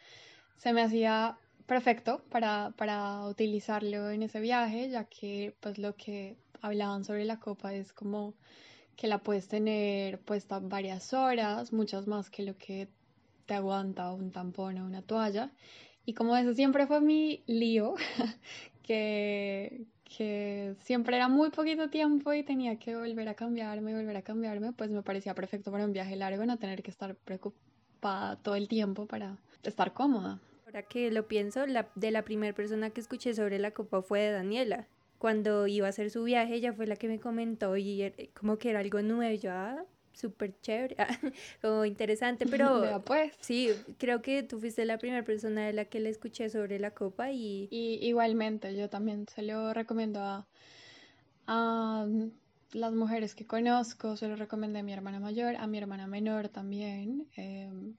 se 0.57 0.73
me 0.73 0.81
hacía 0.81 1.37
perfecto 1.65 2.23
para, 2.29 2.73
para 2.77 3.25
utilizarlo 3.27 4.09
en 4.09 4.23
ese 4.23 4.39
viaje, 4.39 4.89
ya 4.89 5.05
que 5.05 5.55
pues 5.59 5.77
lo 5.77 5.95
que 5.95 6.37
hablaban 6.65 7.03
sobre 7.03 7.25
la 7.25 7.39
copa 7.39 7.73
es 7.73 7.93
como 7.93 8.33
que 8.95 9.07
la 9.07 9.19
puedes 9.19 9.47
tener 9.47 10.19
puesta 10.19 10.59
varias 10.59 11.13
horas, 11.13 11.73
muchas 11.73 12.07
más 12.07 12.29
que 12.29 12.43
lo 12.43 12.57
que 12.57 12.87
te 13.45 13.53
aguanta 13.53 14.11
un 14.11 14.31
tampón 14.31 14.77
o 14.79 14.85
una 14.85 15.01
toalla. 15.01 15.51
Y 16.05 16.13
como 16.13 16.35
eso 16.37 16.53
siempre 16.53 16.87
fue 16.87 17.01
mi 17.01 17.43
lío, 17.47 17.95
que, 18.83 19.85
que 20.17 20.75
siempre 20.79 21.15
era 21.17 21.27
muy 21.27 21.49
poquito 21.49 21.89
tiempo 21.89 22.33
y 22.33 22.43
tenía 22.43 22.77
que 22.77 22.95
volver 22.95 23.27
a 23.29 23.33
cambiarme, 23.33 23.95
volver 23.95 24.17
a 24.17 24.21
cambiarme, 24.21 24.71
pues 24.73 24.91
me 24.91 25.01
parecía 25.01 25.33
perfecto 25.35 25.71
para 25.71 25.85
un 25.85 25.93
viaje 25.93 26.15
largo 26.15 26.45
no 26.45 26.57
tener 26.57 26.83
que 26.83 26.91
estar 26.91 27.15
preocupada 27.15 28.37
todo 28.37 28.55
el 28.55 28.67
tiempo 28.67 29.07
para 29.07 29.37
estar 29.63 29.93
cómoda. 29.93 30.39
Ahora 30.65 30.83
que 30.83 31.11
lo 31.11 31.27
pienso, 31.27 31.65
de 31.95 32.11
la 32.11 32.21
primera 32.23 32.53
persona 32.53 32.91
que 32.91 33.01
escuché 33.01 33.33
sobre 33.33 33.59
la 33.59 33.71
copa 33.71 34.01
fue 34.01 34.21
de 34.21 34.31
Daniela. 34.31 34.87
Cuando 35.25 35.65
iba 35.65 35.87
a 35.87 35.89
hacer 35.89 36.11
su 36.11 36.23
viaje, 36.23 36.53
ella 36.53 36.71
fue 36.71 36.85
la 36.85 36.97
que 36.97 37.07
me 37.07 37.19
comentó 37.19 37.75
y 37.77 38.03
er, 38.03 38.29
como 38.39 38.59
que 38.59 38.69
era 38.69 38.81
algo 38.81 39.01
nuevo. 39.01 39.35
Yo, 39.35 39.49
ah, 39.51 39.83
súper 40.13 40.53
chévere, 40.61 40.95
como 41.63 41.83
interesante, 41.83 42.45
pero 42.51 43.01
pues. 43.03 43.33
sí, 43.39 43.69
creo 43.97 44.21
que 44.21 44.43
tú 44.43 44.59
fuiste 44.59 44.85
la 44.85 44.99
primera 44.99 45.25
persona 45.25 45.65
de 45.65 45.73
la 45.73 45.85
que 45.85 45.99
le 45.99 46.11
escuché 46.11 46.47
sobre 46.51 46.77
la 46.77 46.91
copa 46.91 47.31
y... 47.31 47.67
igualmente, 47.71 48.75
yo 48.75 48.87
también 48.87 49.25
se 49.27 49.41
lo 49.41 49.73
recomiendo 49.73 50.19
a, 50.19 50.45
a 51.47 52.05
las 52.73 52.93
mujeres 52.93 53.33
que 53.33 53.47
conozco, 53.47 54.17
se 54.17 54.27
lo 54.27 54.35
recomendé 54.35 54.77
a 54.77 54.83
mi 54.83 54.93
hermana 54.93 55.19
mayor, 55.19 55.55
a 55.55 55.65
mi 55.65 55.79
hermana 55.79 56.05
menor 56.05 56.49
también, 56.49 57.27
em, 57.35 57.95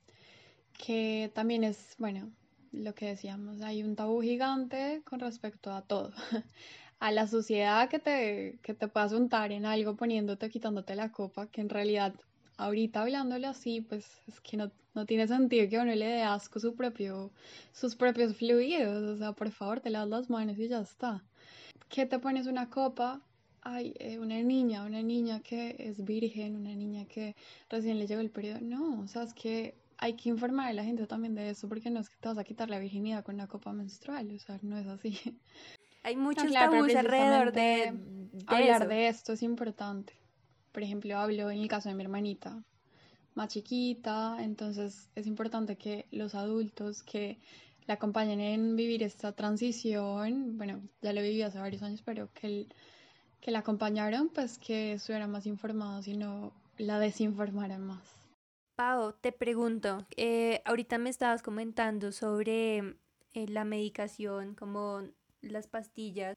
que 0.79 1.33
también 1.35 1.65
es, 1.65 1.97
bueno, 1.99 2.31
lo 2.71 2.95
que 2.95 3.07
decíamos, 3.07 3.63
hay 3.63 3.83
un 3.83 3.97
tabú 3.97 4.21
gigante 4.21 5.03
con 5.05 5.19
respecto 5.19 5.73
a 5.73 5.83
todo. 5.83 6.13
a 6.99 7.13
la 7.13 7.27
suciedad 7.27 7.89
que 7.89 7.99
te, 7.99 8.59
que 8.63 8.75
te 8.75 8.89
puedas 8.89 9.13
untar 9.13 9.53
en 9.53 9.67
algo 9.67 9.97
poniéndote, 9.97 10.51
quitándote 10.51 10.95
la 10.95 11.13
copa, 11.13 11.47
que 11.49 11.61
en 11.61 11.69
realidad 11.69 12.15
ahorita 12.57 13.03
hablándole 13.03 13.47
así, 13.47 13.81
pues 13.83 14.23
es 14.27 14.41
que 14.41 14.57
no, 14.57 14.71
no 14.95 15.07
tiene 15.07 15.29
sentido 15.29 15.69
que 15.69 15.79
uno 15.79 15.95
le 15.95 16.07
dé 16.07 16.23
asco 16.23 16.59
su 16.59 16.75
propio, 16.75 17.31
sus 17.73 17.97
propios 17.97 18.37
fluidos, 18.37 19.03
o 19.03 19.17
sea, 19.17 19.33
por 19.33 19.51
favor, 19.51 19.81
te 19.81 19.91
lavas 19.91 20.09
las 20.09 20.31
manos 20.31 20.59
y 20.59 20.69
ya 20.69 20.81
está. 20.81 21.23
¿Qué 21.89 22.07
te 22.07 22.19
pones 22.19 22.47
una 22.47 22.71
copa? 22.71 23.21
Ay, 23.63 23.95
eh, 23.99 24.19
una 24.19 24.41
niña, 24.43 24.85
una 24.85 25.03
niña 25.03 25.41
que 25.41 25.77
es 25.79 26.05
virgen, 26.05 26.57
una 26.57 26.75
niña 26.75 27.05
que 27.07 27.35
recién 27.69 27.99
le 27.99 28.07
llegó 28.07 28.21
el 28.21 28.31
periodo. 28.31 28.61
No, 28.61 29.01
o 29.01 29.09
sea, 29.09 29.23
es 29.23 29.35
que 29.35 29.75
hay 29.99 30.15
que 30.15 30.29
informar 30.29 30.69
a 30.69 30.73
la 30.73 30.85
gente 30.85 31.07
también 31.07 31.35
de 31.35 31.51
eso, 31.51 31.69
porque 31.69 31.91
no 31.91 32.01
es 32.01 32.09
que 32.09 32.17
te 32.21 32.29
vas 32.29 32.39
a 32.39 32.45
quitar 32.45 32.71
la 32.71 32.79
virginidad 32.79 33.25
con 33.25 33.35
una 33.37 33.49
copa 33.49 33.73
menstrual, 33.73 34.31
o 34.35 34.39
sea, 34.39 34.59
no 34.63 34.79
es 34.79 34.87
así. 34.87 35.19
Hay 36.07 36.15
muchos 36.15 36.53
tabús 36.53 36.95
alrededor 36.95 37.51
de, 37.51 37.93
hablar 38.47 38.87
de 38.87 39.09
esto 39.09 39.33
es 39.33 39.43
importante. 39.43 40.13
Por 40.71 40.85
ejemplo, 40.85 41.19
hablo 41.19 41.51
en 41.51 41.59
el 41.59 41.67
caso 41.67 41.89
de 41.89 41.97
mi 41.97 42.05
hermanita, 42.05 42.63
más 43.35 43.49
chiquita, 43.49 44.37
entonces 44.39 45.11
es 45.17 45.27
importante 45.27 45.75
que 45.75 46.07
los 46.13 46.37
adultos 46.37 47.03
que 47.03 47.41
la 47.89 47.95
acompañen 47.95 48.41
en 48.41 48.77
vivir 48.77 49.03
esta 49.03 49.33
transición, 49.33 50.57
bueno, 50.57 50.81
ya 51.03 51.13
lo 51.13 51.23
viví 51.23 51.43
hace 51.43 51.59
varios 51.59 51.83
años, 51.83 52.03
pero 52.05 52.29
que, 52.35 52.69
que 53.41 53.51
la 53.51 53.59
acompañaron, 53.59 54.29
pues 54.29 54.59
que 54.59 54.93
estuvieran 54.93 55.33
más 55.33 55.45
informados 55.45 56.07
y 56.07 56.17
no 56.17 56.53
la 56.79 57.01
desinformaran 57.01 57.85
más. 57.85 58.05
Pau, 58.77 59.13
te 59.21 59.33
pregunto, 59.33 60.07
eh, 60.17 60.63
ahorita 60.67 60.99
me 60.99 61.11
estabas 61.11 61.43
comentando 61.43 62.13
sobre 62.13 62.97
eh, 63.35 63.49
la 63.49 63.65
medicación, 63.65 64.55
como 64.55 65.03
las 65.53 65.67
pastillas, 65.67 66.37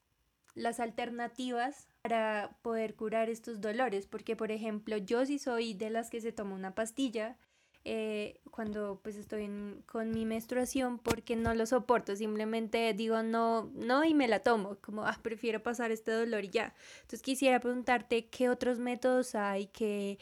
las 0.55 0.79
alternativas 0.79 1.87
para 2.01 2.57
poder 2.61 2.95
curar 2.95 3.29
estos 3.29 3.61
dolores, 3.61 4.07
porque 4.07 4.35
por 4.35 4.51
ejemplo 4.51 4.97
yo 4.97 5.25
sí 5.25 5.39
soy 5.39 5.73
de 5.73 5.89
las 5.89 6.09
que 6.09 6.21
se 6.21 6.31
toma 6.31 6.55
una 6.55 6.75
pastilla 6.75 7.37
eh, 7.85 8.41
cuando 8.51 8.99
pues 9.01 9.15
estoy 9.15 9.49
con 9.85 10.11
mi 10.11 10.25
menstruación 10.25 10.99
porque 10.99 11.35
no 11.35 11.53
lo 11.53 11.65
soporto, 11.65 12.15
simplemente 12.15 12.93
digo 12.93 13.23
no, 13.23 13.71
no 13.73 14.03
y 14.03 14.13
me 14.13 14.27
la 14.27 14.39
tomo, 14.39 14.77
como 14.81 15.05
ah, 15.05 15.17
prefiero 15.21 15.63
pasar 15.63 15.91
este 15.91 16.11
dolor 16.11 16.43
y 16.43 16.49
ya. 16.49 16.73
Entonces 16.97 17.21
quisiera 17.21 17.59
preguntarte 17.59 18.27
qué 18.27 18.49
otros 18.49 18.79
métodos 18.79 19.33
hay 19.33 19.67
que, 19.67 20.19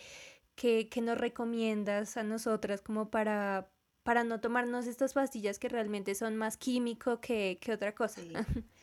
que, 0.56 0.88
que 0.88 1.02
nos 1.02 1.18
recomiendas 1.18 2.16
a 2.18 2.24
nosotras 2.24 2.82
como 2.82 3.10
para, 3.10 3.70
para 4.04 4.24
no 4.24 4.40
tomarnos 4.40 4.86
estas 4.86 5.14
pastillas 5.14 5.58
que 5.58 5.68
realmente 5.68 6.14
son 6.16 6.38
más 6.38 6.58
químico 6.58 7.20
que, 7.22 7.58
que 7.60 7.74
otra 7.74 7.96
cosa. 7.96 8.22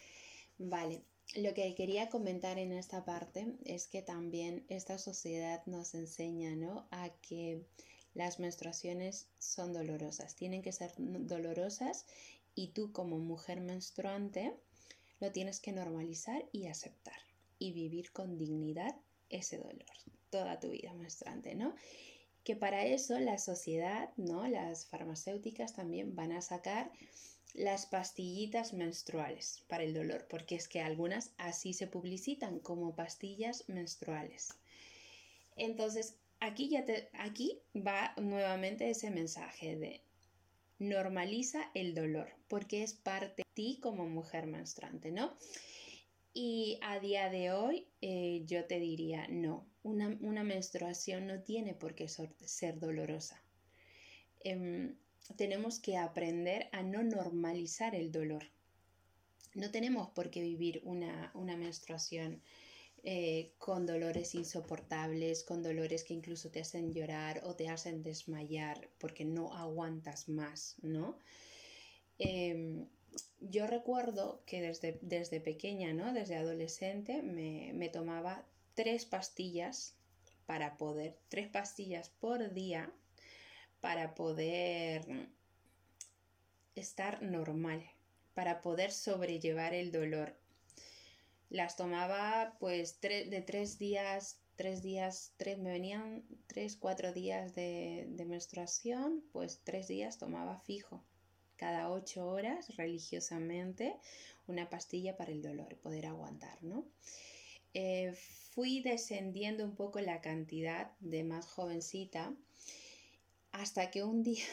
Vale, 0.59 1.03
lo 1.37 1.53
que 1.55 1.75
quería 1.75 2.09
comentar 2.11 2.59
en 2.59 2.73
esta 2.73 3.05
parte 3.05 3.57
es 3.64 3.87
que 3.87 4.03
también 4.03 4.64
esta 4.69 4.99
sociedad 4.99 5.64
nos 5.67 5.95
enseña 5.95 6.55
¿no? 6.55 6.87
a 6.90 7.11
que 7.21 7.64
las 8.14 8.38
menstruaciones 8.38 9.29
son 9.38 9.73
dolorosas, 9.73 10.37
tienen 10.37 10.62
que 10.62 10.73
ser 10.73 10.93
dolorosas 10.97 12.07
y 12.55 12.69
tú 12.69 12.93
como 12.93 13.19
mujer 13.19 13.61
menstruante 13.61 14.55
lo 15.21 15.33
tienes 15.33 15.61
que 15.61 15.73
normalizar 15.73 16.45
y 16.53 16.67
aceptar 16.67 17.19
y 17.59 17.73
vivir 17.73 18.12
con 18.12 18.38
dignidad 18.38 18.95
ese 19.31 19.59
dolor 19.59 19.87
toda 20.35 20.59
tu 20.59 20.71
vida 20.71 20.93
menstruante, 20.95 21.55
¿no? 21.55 21.77
Que 22.43 22.57
para 22.57 22.85
eso 22.85 23.19
la 23.21 23.38
sociedad, 23.38 24.11
¿no? 24.17 24.49
Las 24.49 24.87
farmacéuticas 24.87 25.75
también 25.75 26.17
van 26.17 26.33
a 26.33 26.43
sacar 26.43 26.90
las 27.55 27.87
pastillitas 27.87 28.73
menstruales 28.73 29.64
para 29.69 29.85
el 29.85 29.95
dolor, 29.95 30.27
porque 30.29 30.57
es 30.57 30.69
que 30.69 30.81
algunas 30.81 31.33
así 31.38 31.73
se 31.73 31.87
publicitan 31.87 32.59
como 32.59 32.95
pastillas 32.95 33.69
menstruales. 33.69 34.59
Entonces, 35.57 36.19
aquí 36.40 36.69
ya 36.69 36.85
te, 36.85 37.09
aquí 37.14 37.62
va 37.75 38.12
nuevamente 38.17 38.90
ese 38.90 39.11
mensaje 39.11 39.77
de 39.77 40.03
normaliza 40.79 41.71
el 41.75 41.95
dolor, 41.95 42.29
porque 42.49 42.83
es 42.83 42.95
parte 42.95 43.43
de 43.43 43.55
ti 43.55 43.79
como 43.81 44.07
mujer 44.09 44.47
menstruante, 44.47 45.12
¿no? 45.12 45.37
Y 46.33 46.81
a 46.83 46.99
día 46.99 47.31
de 47.31 47.53
hoy 47.53 47.87
eh, 48.01 48.43
yo 48.45 48.64
te 48.64 48.81
diría, 48.81 49.29
no, 49.29 49.69
una, 49.85 50.43
menstruación 50.43 51.29
no 51.29 51.40
tiene 51.43 51.75
por 51.75 51.95
qué 51.95 52.09
ser, 52.09 52.81
dolorosa. 52.81 53.40
Em, 54.40 54.97
tenemos 55.37 55.79
que 55.79 55.97
aprender 55.97 56.69
a 56.73 56.83
no 56.83 57.03
normalizar 57.03 57.95
el 57.95 58.13
dolor. 58.13 58.45
No 59.55 59.71
tenemos 59.71 60.11
por 60.11 60.31
qué 60.31 60.43
vivir 60.43 60.83
una, 60.85 61.33
menstruación 61.35 62.43
eh, 63.05 63.53
con 63.59 63.87
dolores 63.87 64.35
insoportables, 64.35 65.45
con 65.45 65.63
dolores 65.63 66.05
que 66.05 66.15
incluso 66.15 66.51
te 66.51 66.61
hacen 66.61 66.93
llorar 66.93 67.41
o 67.45 67.55
te 67.55 67.69
hacen 67.69 68.03
desmayar 68.03 68.89
porque 68.99 69.25
no 69.25 69.55
aguantas 69.55 70.29
más, 70.29 70.77
¿no? 70.83 71.19
Em, 72.19 72.87
yo 73.41 73.67
recuerdo 73.67 74.43
que 74.47 74.61
desde, 74.61 74.99
desde 75.03 75.41
pequeña, 75.41 75.93
¿no? 75.93 76.13
Desde 76.13 76.37
adolescente 76.37 77.23
me, 77.23 77.73
me 77.75 77.89
tomaba 77.89 78.45
tres 78.75 79.05
pastillas 79.05 79.95
para 80.47 80.77
poder, 80.77 81.17
tres 81.29 81.49
pastillas 81.49 82.09
por 82.09 82.53
día 82.53 82.93
para 83.85 84.14
poder 84.14 85.05
estar 86.75 87.20
normal, 87.20 87.85
para 88.33 88.62
poder 88.62 88.90
sobrellevar 88.90 89.75
el 89.75 89.92
dolor. 89.92 90.35
Las 91.51 91.77
tomaba 91.77 92.57
pues 92.61 92.99
de 93.03 93.44
tres 93.47 93.79
días, 93.79 94.40
tres 94.57 94.83
días, 94.83 95.35
tres, 95.37 95.59
me 95.59 95.70
venían 95.70 96.25
tres, 96.47 96.79
cuatro 96.79 97.12
días 97.12 97.55
de, 97.55 98.07
menstruación, 98.27 99.23
pues 99.33 99.61
tres 99.64 99.87
días 99.87 100.16
tomaba 100.16 100.61
fijo, 100.61 101.05
cada 101.57 101.90
ocho 101.90 102.27
horas 102.27 102.75
religiosamente, 102.79 103.99
una 104.47 104.70
pastilla 104.70 105.14
para 105.18 105.31
el 105.31 105.42
dolor, 105.42 105.77
poder 105.77 106.07
aguantar, 106.07 106.57
¿no? 106.62 106.87
Eh, 107.75 108.14
fui 108.14 108.81
descendiendo 108.81 109.62
un 109.62 109.77
poco 109.77 110.01
la 110.01 110.23
cantidad 110.23 110.90
de 111.01 111.23
más 111.23 111.44
jovencita 111.44 112.35
hasta 113.55 113.90
que 113.90 114.03
un 114.03 114.23
día, 114.23 114.45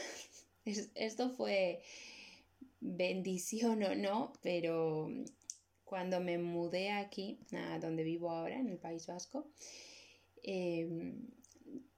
esto 0.96 1.30
fue 1.30 1.82
bendición 2.80 3.84
o 3.84 3.96
no, 3.96 4.34
pero 4.42 5.10
cuando 5.84 6.20
me 6.20 6.38
mudé 6.38 6.92
aquí, 6.92 7.40
a 7.54 7.80
donde 7.80 8.04
vivo 8.04 8.32
ahora, 8.32 8.60
en 8.60 8.70
el 8.70 8.78
País 8.78 9.08
Vasco, 9.08 9.48
em, 10.44 11.28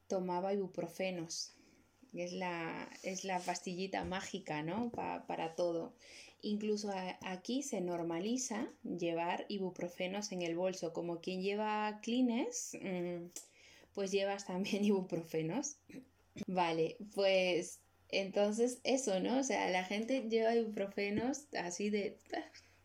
tomaba 0.08 0.54
ibuprofenos 0.54 1.54
Es 2.14 2.34
la, 2.34 2.90
es 3.04 3.24
la 3.24 3.40
pastillita 3.40 4.04
mágica, 4.06 4.62
¿no? 4.62 4.92
para 4.92 5.56
todo. 5.56 5.94
Incluso 6.42 6.92
aquí 7.22 7.64
se 7.64 7.82
normaliza 7.82 8.68
llevar 8.84 9.46
ibuprofenos 9.48 10.32
en 10.32 10.42
el 10.42 10.56
bolso. 10.56 10.94
Como 10.94 11.22
quien 11.22 11.42
lleva 11.42 12.00
clines, 12.02 12.78
mm, 12.82 13.28
pues 13.94 14.12
llevas 14.12 14.46
también 14.46 14.84
ibuprofenos. 14.92 15.78
Vale, 16.48 16.98
pues 17.14 17.80
entonces 18.10 18.80
eso, 18.84 19.20
¿no? 19.20 19.40
O 19.40 19.44
sea, 19.44 19.70
la 19.70 19.84
gente 19.84 20.28
lleva 20.30 20.56
ibuprofenos 20.56 21.46
así 21.54 21.90
de... 21.90 22.18
Ah, 22.36 22.44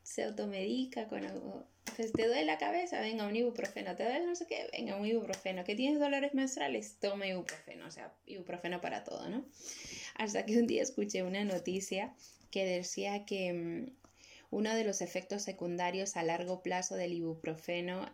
se 0.08 0.24
automedica 0.24 1.06
con 1.06 1.26
algo. 1.26 1.66
Pues, 1.96 2.12
te 2.12 2.26
duele 2.26 2.46
la 2.46 2.56
cabeza, 2.56 3.00
venga 3.00 3.26
un 3.26 3.36
ibuprofeno. 3.36 3.94
Te 3.94 4.04
duele 4.04 4.24
no 4.24 4.34
sé 4.34 4.46
qué, 4.46 4.68
venga 4.72 4.96
un 4.96 5.04
ibuprofeno. 5.04 5.64
¿Que 5.64 5.74
tienes 5.74 6.00
dolores 6.00 6.32
menstruales? 6.32 6.96
Toma 6.98 7.26
ibuprofeno. 7.26 7.86
O 7.86 7.90
sea, 7.90 8.14
ibuprofeno 8.24 8.80
para 8.80 9.04
todo, 9.04 9.28
¿no? 9.28 9.44
Hasta 10.14 10.46
que 10.46 10.58
un 10.58 10.66
día 10.66 10.82
escuché 10.82 11.22
una 11.22 11.44
noticia 11.44 12.14
que 12.50 12.64
decía 12.64 13.26
que 13.26 13.52
mm, 13.52 13.90
uno 14.50 14.74
de 14.74 14.84
los 14.84 15.02
efectos 15.02 15.42
secundarios 15.42 16.16
a 16.16 16.22
largo 16.22 16.62
plazo 16.62 16.94
del 16.94 17.12
ibuprofeno 17.12 18.08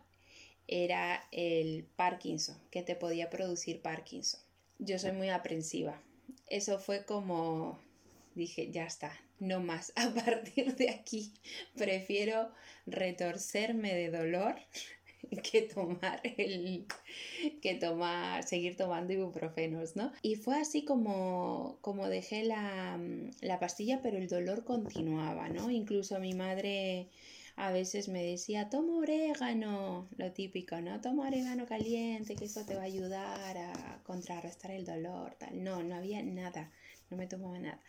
era 0.67 1.23
el 1.31 1.85
Parkinson, 1.95 2.57
que 2.71 2.81
te 2.81 2.95
podía 2.95 3.29
producir 3.29 3.81
Parkinson. 3.81 4.41
Yo 4.79 4.99
soy 4.99 5.13
muy 5.13 5.29
aprensiva. 5.29 6.01
Eso 6.49 6.79
fue 6.79 7.05
como, 7.05 7.79
dije, 8.35 8.71
ya 8.71 8.85
está, 8.85 9.11
no 9.39 9.59
más. 9.59 9.93
A 9.95 10.13
partir 10.13 10.75
de 10.75 10.89
aquí 10.89 11.33
prefiero 11.75 12.51
retorcerme 12.85 13.93
de 13.95 14.09
dolor 14.11 14.55
que 15.51 15.63
tomar 15.63 16.21
el 16.23 16.85
que 17.61 17.75
tomar 17.75 18.43
seguir 18.43 18.77
tomando 18.77 19.13
ibuprofenos, 19.13 19.95
¿no? 19.95 20.11
Y 20.21 20.35
fue 20.35 20.59
así 20.59 20.85
como 20.85 21.77
como 21.81 22.07
dejé 22.07 22.43
la, 22.43 22.99
la 23.41 23.59
pastilla, 23.59 24.01
pero 24.01 24.17
el 24.17 24.27
dolor 24.27 24.63
continuaba, 24.65 25.49
¿no? 25.49 25.71
Incluso 25.71 26.19
mi 26.19 26.33
madre 26.33 27.09
a 27.57 27.71
veces 27.71 28.09
me 28.09 28.23
decía, 28.23 28.69
toma 28.69 28.97
orégano, 28.97 30.09
lo 30.17 30.31
típico, 30.33 30.81
¿no? 30.81 30.99
Toma 30.99 31.27
orégano 31.27 31.65
caliente, 31.65 32.35
que 32.35 32.45
eso 32.45 32.65
te 32.65 32.75
va 32.75 32.81
a 32.81 32.85
ayudar 32.85 33.57
a 33.57 34.01
contrarrestar 34.03 34.71
el 34.71 34.85
dolor, 34.85 35.35
tal. 35.39 35.63
No, 35.63 35.81
no 35.81 35.95
había 35.95 36.21
nada, 36.21 36.71
no 37.09 37.17
me 37.17 37.27
tomaba 37.27 37.57
nada. 37.59 37.79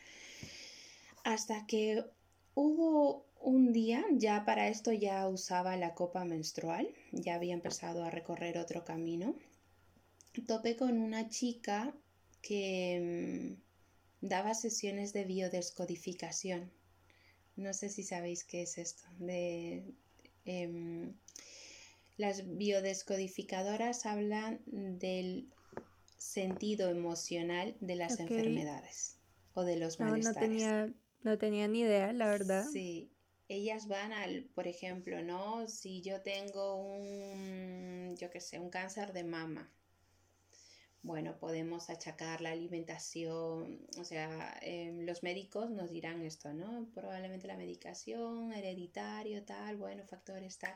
Hasta 1.24 1.66
que 1.66 2.04
hubo 2.54 3.26
un 3.40 3.72
día, 3.72 4.04
ya 4.12 4.44
para 4.44 4.68
esto 4.68 4.92
ya 4.92 5.28
usaba 5.28 5.76
la 5.76 5.94
copa 5.94 6.24
menstrual, 6.24 6.88
ya 7.10 7.34
había 7.34 7.54
empezado 7.54 8.04
a 8.04 8.10
recorrer 8.10 8.58
otro 8.58 8.84
camino. 8.84 9.34
Topé 10.46 10.76
con 10.76 10.98
una 10.98 11.28
chica 11.28 11.92
que 12.40 13.56
mm, 14.22 14.26
daba 14.28 14.54
sesiones 14.54 15.12
de 15.12 15.24
biodescodificación. 15.24 16.70
No 17.56 17.72
sé 17.72 17.88
si 17.88 18.02
sabéis 18.02 18.44
qué 18.44 18.62
es 18.62 18.78
esto. 18.78 19.02
De, 19.18 19.82
em, 20.44 21.14
las 22.16 22.56
biodescodificadoras 22.56 24.06
hablan 24.06 24.60
del 24.66 25.48
sentido 26.18 26.90
emocional 26.90 27.76
de 27.80 27.96
las 27.96 28.20
enfermedades 28.20 29.18
o 29.54 29.64
de 29.64 29.76
los 29.76 30.00
malestares. 30.00 30.92
No 31.22 31.38
tenía 31.38 31.66
ni 31.66 31.80
idea, 31.80 32.12
la 32.12 32.26
verdad. 32.26 32.64
Sí, 32.70 33.10
ellas 33.48 33.88
van 33.88 34.12
al, 34.12 34.44
por 34.54 34.66
ejemplo, 34.66 35.22
¿no? 35.22 35.66
Si 35.68 36.02
yo 36.02 36.20
tengo 36.20 36.76
un, 36.76 38.16
yo 38.16 38.30
qué 38.30 38.40
sé, 38.40 38.58
un 38.58 38.70
cáncer 38.70 39.12
de 39.12 39.24
mama, 39.24 39.70
bueno, 41.06 41.38
podemos 41.38 41.88
achacar 41.88 42.40
la 42.40 42.50
alimentación, 42.50 43.86
o 43.98 44.04
sea, 44.04 44.58
em, 44.60 45.06
los 45.06 45.22
médicos 45.22 45.70
nos 45.70 45.90
dirán 45.90 46.22
esto, 46.22 46.52
¿no? 46.52 46.88
Probablemente 46.94 47.46
la 47.46 47.56
medicación, 47.56 48.52
hereditario, 48.52 49.44
tal, 49.44 49.76
bueno, 49.76 50.04
factores, 50.04 50.58
tal, 50.58 50.74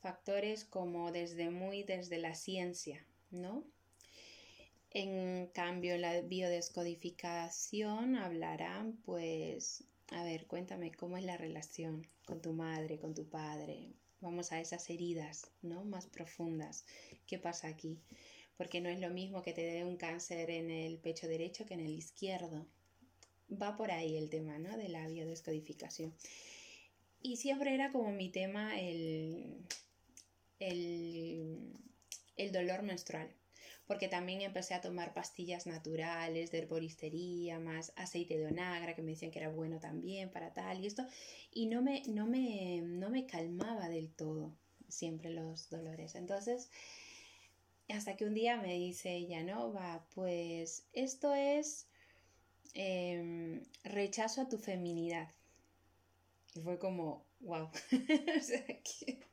factores 0.00 0.64
como 0.64 1.12
desde 1.12 1.50
muy 1.50 1.82
desde 1.82 2.16
la 2.18 2.34
ciencia, 2.34 3.04
¿no? 3.30 3.64
En 4.90 5.48
cambio, 5.48 5.98
la 5.98 6.22
biodescodificación 6.22 8.16
hablarán, 8.16 8.96
pues, 9.04 9.84
a 10.10 10.24
ver, 10.24 10.46
cuéntame 10.46 10.90
cómo 10.92 11.18
es 11.18 11.24
la 11.24 11.36
relación 11.36 12.06
con 12.24 12.40
tu 12.40 12.54
madre, 12.54 12.98
con 12.98 13.14
tu 13.14 13.28
padre. 13.28 13.92
Vamos 14.22 14.52
a 14.52 14.60
esas 14.60 14.88
heridas, 14.88 15.50
¿no? 15.60 15.84
Más 15.84 16.06
profundas. 16.06 16.86
¿Qué 17.26 17.38
pasa 17.38 17.68
aquí? 17.68 18.00
Porque 18.56 18.80
no 18.80 18.88
es 18.88 19.00
lo 19.00 19.10
mismo 19.10 19.42
que 19.42 19.52
te 19.52 19.62
dé 19.62 19.84
un 19.84 19.96
cáncer 19.96 20.50
en 20.50 20.70
el 20.70 20.98
pecho 20.98 21.28
derecho 21.28 21.66
que 21.66 21.74
en 21.74 21.80
el 21.80 21.94
izquierdo. 21.94 22.66
Va 23.50 23.76
por 23.76 23.90
ahí 23.90 24.16
el 24.16 24.30
tema, 24.30 24.58
¿no? 24.58 24.76
De 24.76 24.88
la 24.88 25.06
biodescodificación. 25.06 26.14
Y 27.22 27.36
siempre 27.36 27.74
era 27.74 27.92
como 27.92 28.12
mi 28.12 28.30
tema 28.30 28.80
el, 28.80 29.56
el, 30.58 31.72
el 32.36 32.52
dolor 32.52 32.82
menstrual 32.82 33.30
porque 33.86 34.08
también 34.08 34.40
empecé 34.40 34.74
a 34.74 34.80
tomar 34.80 35.14
pastillas 35.14 35.66
naturales 35.66 36.50
de 36.50 36.58
herboristería, 36.58 37.58
más 37.58 37.92
aceite 37.96 38.36
de 38.36 38.46
onagra, 38.46 38.94
que 38.94 39.02
me 39.02 39.12
decían 39.12 39.30
que 39.30 39.38
era 39.38 39.48
bueno 39.48 39.78
también 39.78 40.30
para 40.30 40.52
tal 40.52 40.82
y 40.82 40.86
esto, 40.86 41.06
y 41.52 41.66
no 41.66 41.82
me, 41.82 42.02
no 42.08 42.26
me, 42.26 42.82
no 42.82 43.10
me 43.10 43.26
calmaba 43.26 43.88
del 43.88 44.10
todo 44.10 44.52
siempre 44.88 45.30
los 45.30 45.70
dolores. 45.70 46.14
Entonces, 46.16 46.70
hasta 47.92 48.16
que 48.16 48.24
un 48.24 48.34
día 48.34 48.56
me 48.56 48.74
dice 48.74 49.14
ella, 49.14 49.42
no, 49.42 49.72
va, 49.72 50.06
pues 50.14 50.86
esto 50.92 51.34
es 51.34 51.86
em, 52.74 53.62
rechazo 53.84 54.42
a 54.42 54.48
tu 54.48 54.58
feminidad. 54.58 55.30
Y 56.54 56.60
fue 56.60 56.78
como, 56.78 57.24
wow. 57.40 57.68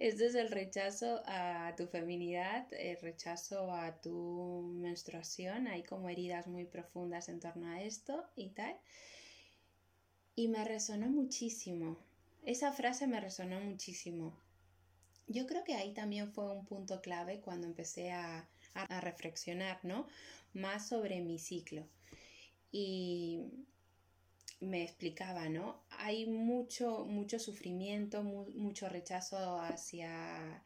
esto 0.00 0.24
es 0.24 0.34
el 0.34 0.50
rechazo 0.50 1.22
a 1.26 1.74
tu 1.76 1.86
feminidad, 1.86 2.66
el 2.72 2.96
rechazo 3.00 3.72
a 3.72 4.00
tu 4.00 4.72
menstruación. 4.74 5.68
Hay 5.68 5.84
como 5.84 6.08
heridas 6.08 6.46
muy 6.46 6.64
profundas 6.64 7.28
en 7.28 7.40
torno 7.40 7.68
a 7.68 7.82
esto 7.82 8.24
y 8.34 8.50
tal. 8.50 8.76
Y 10.34 10.48
me 10.48 10.64
resonó 10.64 11.08
muchísimo. 11.08 11.98
Esa 12.44 12.72
frase 12.72 13.06
me 13.06 13.20
resonó 13.20 13.60
muchísimo. 13.60 14.36
Yo 15.28 15.46
creo 15.46 15.62
que 15.64 15.74
ahí 15.74 15.92
también 15.92 16.32
fue 16.32 16.50
un 16.50 16.64
punto 16.64 17.00
clave 17.00 17.40
cuando 17.40 17.66
empecé 17.66 18.12
a, 18.12 18.48
a 18.74 19.00
reflexionar, 19.00 19.78
¿no? 19.84 20.06
Más 20.54 20.88
sobre 20.88 21.20
mi 21.20 21.38
ciclo. 21.38 21.86
Y 22.72 23.42
me 24.60 24.82
explicaba, 24.82 25.48
¿no? 25.48 25.82
Hay 25.90 26.26
mucho, 26.26 27.04
mucho 27.04 27.38
sufrimiento, 27.38 28.22
mucho 28.22 28.88
rechazo 28.88 29.60
hacia, 29.60 30.62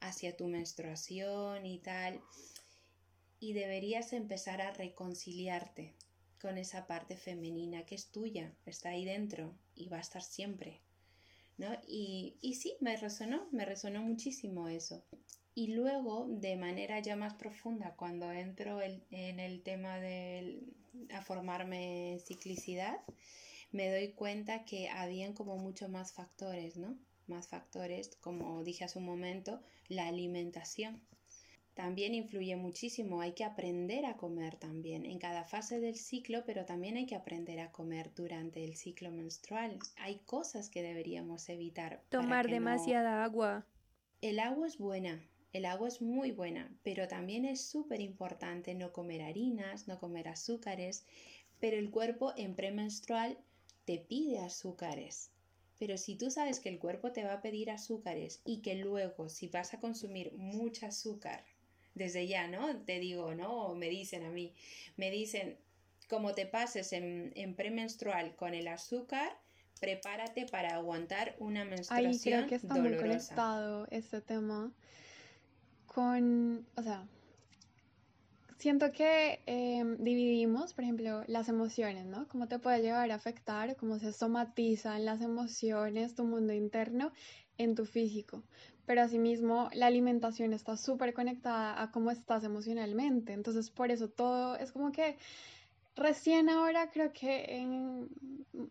hacia 0.00 0.36
tu 0.36 0.46
menstruación 0.46 1.66
y 1.66 1.78
tal. 1.78 2.20
Y 3.40 3.52
deberías 3.52 4.12
empezar 4.12 4.60
a 4.60 4.72
reconciliarte 4.72 5.94
con 6.40 6.58
esa 6.58 6.86
parte 6.86 7.16
femenina 7.16 7.84
que 7.84 7.96
es 7.96 8.10
tuya, 8.10 8.54
está 8.66 8.90
ahí 8.90 9.04
dentro 9.04 9.54
y 9.74 9.88
va 9.88 9.98
a 9.98 10.00
estar 10.00 10.22
siempre. 10.22 10.80
¿No? 11.58 11.68
Y, 11.86 12.36
y 12.40 12.54
sí, 12.54 12.76
me 12.80 12.96
resonó, 12.96 13.48
me 13.52 13.64
resonó 13.64 14.02
muchísimo 14.02 14.68
eso. 14.68 15.04
Y 15.54 15.68
luego, 15.68 16.26
de 16.28 16.56
manera 16.56 17.00
ya 17.00 17.16
más 17.16 17.34
profunda, 17.34 17.94
cuando 17.96 18.30
entro 18.30 18.80
en 18.82 19.40
el 19.40 19.62
tema 19.62 19.98
de 19.98 20.62
a 21.10 21.22
formarme 21.22 22.18
ciclicidad, 22.24 22.96
me 23.72 23.90
doy 23.90 24.12
cuenta 24.12 24.64
que 24.64 24.88
habían 24.88 25.32
como 25.32 25.56
mucho 25.56 25.88
más 25.88 26.12
factores, 26.12 26.76
¿no? 26.76 26.98
Más 27.26 27.48
factores, 27.48 28.16
como 28.20 28.62
dije 28.62 28.84
hace 28.84 28.98
un 28.98 29.04
momento, 29.04 29.60
la 29.88 30.06
alimentación. 30.06 31.02
También 31.76 32.14
influye 32.14 32.56
muchísimo, 32.56 33.20
hay 33.20 33.34
que 33.34 33.44
aprender 33.44 34.06
a 34.06 34.16
comer 34.16 34.56
también 34.56 35.04
en 35.04 35.18
cada 35.18 35.44
fase 35.44 35.78
del 35.78 35.96
ciclo, 35.96 36.42
pero 36.46 36.64
también 36.64 36.96
hay 36.96 37.04
que 37.04 37.14
aprender 37.14 37.60
a 37.60 37.70
comer 37.70 38.14
durante 38.14 38.64
el 38.64 38.76
ciclo 38.76 39.10
menstrual. 39.10 39.78
Hay 39.98 40.20
cosas 40.20 40.70
que 40.70 40.80
deberíamos 40.80 41.50
evitar. 41.50 42.02
Tomar 42.08 42.48
demasiada 42.48 43.22
agua. 43.22 43.66
El 44.22 44.38
agua 44.38 44.66
es 44.66 44.78
buena, 44.78 45.22
el 45.52 45.66
agua 45.66 45.88
es 45.88 46.00
muy 46.00 46.30
buena, 46.30 46.74
pero 46.82 47.08
también 47.08 47.44
es 47.44 47.60
súper 47.68 48.00
importante 48.00 48.74
no 48.74 48.90
comer 48.94 49.20
harinas, 49.20 49.86
no 49.86 49.98
comer 49.98 50.28
azúcares, 50.28 51.04
pero 51.60 51.76
el 51.76 51.90
cuerpo 51.90 52.32
en 52.38 52.54
premenstrual 52.54 53.36
te 53.84 53.98
pide 53.98 54.38
azúcares. 54.38 55.30
Pero 55.78 55.98
si 55.98 56.16
tú 56.16 56.30
sabes 56.30 56.58
que 56.58 56.70
el 56.70 56.78
cuerpo 56.78 57.12
te 57.12 57.22
va 57.22 57.34
a 57.34 57.42
pedir 57.42 57.70
azúcares 57.70 58.40
y 58.46 58.62
que 58.62 58.76
luego 58.76 59.28
si 59.28 59.48
vas 59.48 59.74
a 59.74 59.80
consumir 59.80 60.32
mucho 60.32 60.86
azúcar, 60.86 61.44
desde 61.96 62.28
ya, 62.28 62.46
¿no? 62.46 62.76
Te 62.84 63.00
digo, 63.00 63.34
¿no? 63.34 63.74
Me 63.74 63.88
dicen 63.88 64.24
a 64.24 64.30
mí, 64.30 64.54
me 64.96 65.10
dicen, 65.10 65.56
como 66.08 66.34
te 66.34 66.46
pases 66.46 66.92
en, 66.92 67.54
premenstrual 67.56 68.36
con 68.36 68.54
el 68.54 68.68
azúcar, 68.68 69.36
prepárate 69.80 70.46
para 70.46 70.74
aguantar 70.74 71.34
una 71.38 71.64
menstruación 71.64 72.12
Ay, 72.12 72.20
creo 72.20 72.46
que 72.46 72.54
está 72.54 72.74
muy 72.74 72.96
conectado 72.96 73.88
este 73.90 74.20
tema 74.20 74.72
con, 75.86 76.66
o 76.76 76.82
sea, 76.82 77.06
siento 78.58 78.92
que 78.92 79.40
em, 79.46 79.96
dividimos, 79.96 80.74
por 80.74 80.84
ejemplo, 80.84 81.24
las 81.26 81.48
emociones, 81.48 82.04
¿no? 82.04 82.28
Cómo 82.28 82.46
te 82.46 82.58
puede 82.58 82.82
llegar 82.82 83.10
a 83.10 83.14
afectar, 83.14 83.74
cómo 83.76 83.98
se 83.98 84.12
somatizan 84.12 85.06
las 85.06 85.22
emociones, 85.22 86.14
tu 86.14 86.24
mundo 86.24 86.52
interno 86.52 87.12
en 87.56 87.74
tu 87.74 87.86
físico. 87.86 88.42
Pero 88.86 89.02
asimismo, 89.02 89.68
la 89.74 89.86
alimentación 89.86 90.52
está 90.52 90.76
súper 90.76 91.12
conectada 91.12 91.82
a 91.82 91.90
cómo 91.90 92.10
estás 92.10 92.44
emocionalmente. 92.44 93.32
Entonces, 93.32 93.70
por 93.70 93.90
eso 93.90 94.08
todo 94.08 94.56
es 94.56 94.72
como 94.72 94.92
que 94.92 95.16
recién 95.96 96.48
ahora 96.48 96.90
creo 96.90 97.12
que 97.12 97.66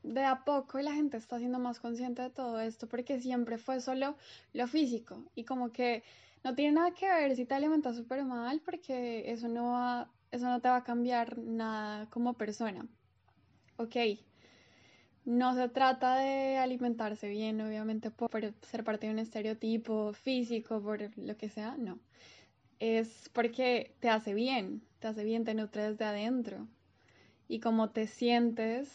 de 0.04 0.24
a 0.24 0.46
poco 0.46 0.80
la 0.80 0.94
gente 0.94 1.18
está 1.18 1.40
siendo 1.40 1.60
más 1.60 1.80
consciente 1.80 2.22
de 2.22 2.30
todo 2.30 2.60
esto, 2.60 2.88
porque 2.88 3.20
siempre 3.20 3.58
fue 3.58 3.82
solo 3.82 4.16
lo 4.54 4.68
físico 4.68 5.24
y 5.36 5.44
como 5.44 5.72
que 5.72 6.04
no 6.44 6.54
tiene 6.56 6.74
nada 6.74 6.92
que 6.92 7.08
ver 7.08 7.36
si 7.36 7.46
te 7.46 7.56
alimentas 7.56 7.96
súper 7.96 8.24
mal, 8.24 8.62
porque 8.64 9.32
eso 9.32 9.48
no 9.48 9.72
va, 9.72 10.12
eso 10.32 10.46
no 10.46 10.62
te 10.62 10.70
va 10.70 10.78
a 10.78 10.84
cambiar 10.84 11.40
nada 11.40 12.08
como 12.12 12.36
persona. 12.36 12.88
Ok, 13.78 13.96
no 15.26 15.56
se 15.56 15.70
trata 15.70 16.18
de 16.18 16.58
alimentarse 16.58 17.28
bien, 17.30 17.60
obviamente, 17.62 18.12
por 18.12 18.30
ser 18.62 18.84
parte 18.84 19.08
de 19.08 19.14
un 19.14 19.20
estereotipo 19.20 20.14
físico, 20.14 20.82
por 20.82 21.18
lo 21.18 21.38
que 21.38 21.50
sea, 21.50 21.76
no. 21.78 22.00
Es 22.80 23.30
porque 23.34 23.96
te 24.00 24.10
hace 24.10 24.34
bien, 24.34 24.84
te 25.00 25.08
hace 25.08 25.24
bien, 25.24 25.44
te 25.44 25.56
nutre 25.56 25.90
desde 25.92 26.06
adentro. 26.06 26.68
Y 27.48 27.60
como 27.60 27.90
te 27.90 28.08
sientes, 28.08 28.90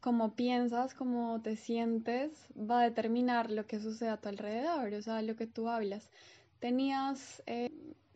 como 0.00 0.34
piensas, 0.34 0.94
como 0.94 1.40
te 1.42 1.56
sientes, 1.56 2.48
va 2.56 2.80
a 2.80 2.84
determinar 2.84 3.50
lo 3.50 3.66
que 3.66 3.80
sucede 3.80 4.10
a 4.10 4.16
tu 4.20 4.28
alrededor, 4.28 4.94
o 4.94 5.02
sea, 5.02 5.22
lo 5.22 5.36
que 5.36 5.46
tú 5.46 5.68
hablas. 5.68 6.10
Tenías 6.58 7.42
eh, 7.46 7.70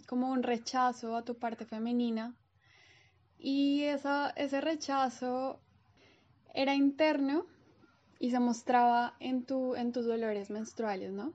como 0.07 0.31
un 0.31 0.43
rechazo 0.43 1.17
a 1.17 1.25
tu 1.25 1.37
parte 1.37 1.67
femenina 1.67 2.35
y 3.39 3.83
esa, 3.83 4.31
ese 4.31 4.61
rechazo 4.61 5.61
era 6.55 6.75
interno 6.75 7.47
y 8.19 8.31
se 8.31 8.41
mostraba 8.41 9.15
en, 9.21 9.45
tu, 9.45 9.75
en 9.75 9.93
tus 9.93 10.07
dolores 10.07 10.51
menstruales, 10.51 11.13
¿no? 11.13 11.33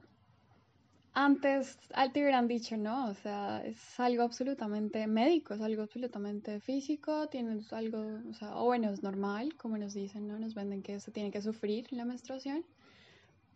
Antes 1.12 1.78
te 2.12 2.20
hubieran 2.22 2.46
dicho, 2.46 2.76
no, 2.76 3.08
o 3.08 3.14
sea, 3.14 3.60
es 3.64 3.98
algo 3.98 4.22
absolutamente 4.22 5.04
médico, 5.08 5.52
es 5.52 5.60
algo 5.60 5.82
absolutamente 5.82 6.60
físico, 6.60 7.28
tienes 7.28 7.72
algo, 7.72 8.20
o 8.30 8.34
sea, 8.34 8.56
o 8.56 8.66
bueno, 8.66 8.90
es 8.90 9.02
normal, 9.02 9.56
como 9.56 9.76
nos 9.78 9.94
dicen, 9.94 10.28
¿no? 10.28 10.38
Nos 10.38 10.54
venden 10.54 10.80
que 10.82 11.00
se 11.00 11.10
tiene 11.10 11.32
que 11.32 11.42
sufrir 11.42 11.92
la 11.92 12.04
menstruación, 12.04 12.64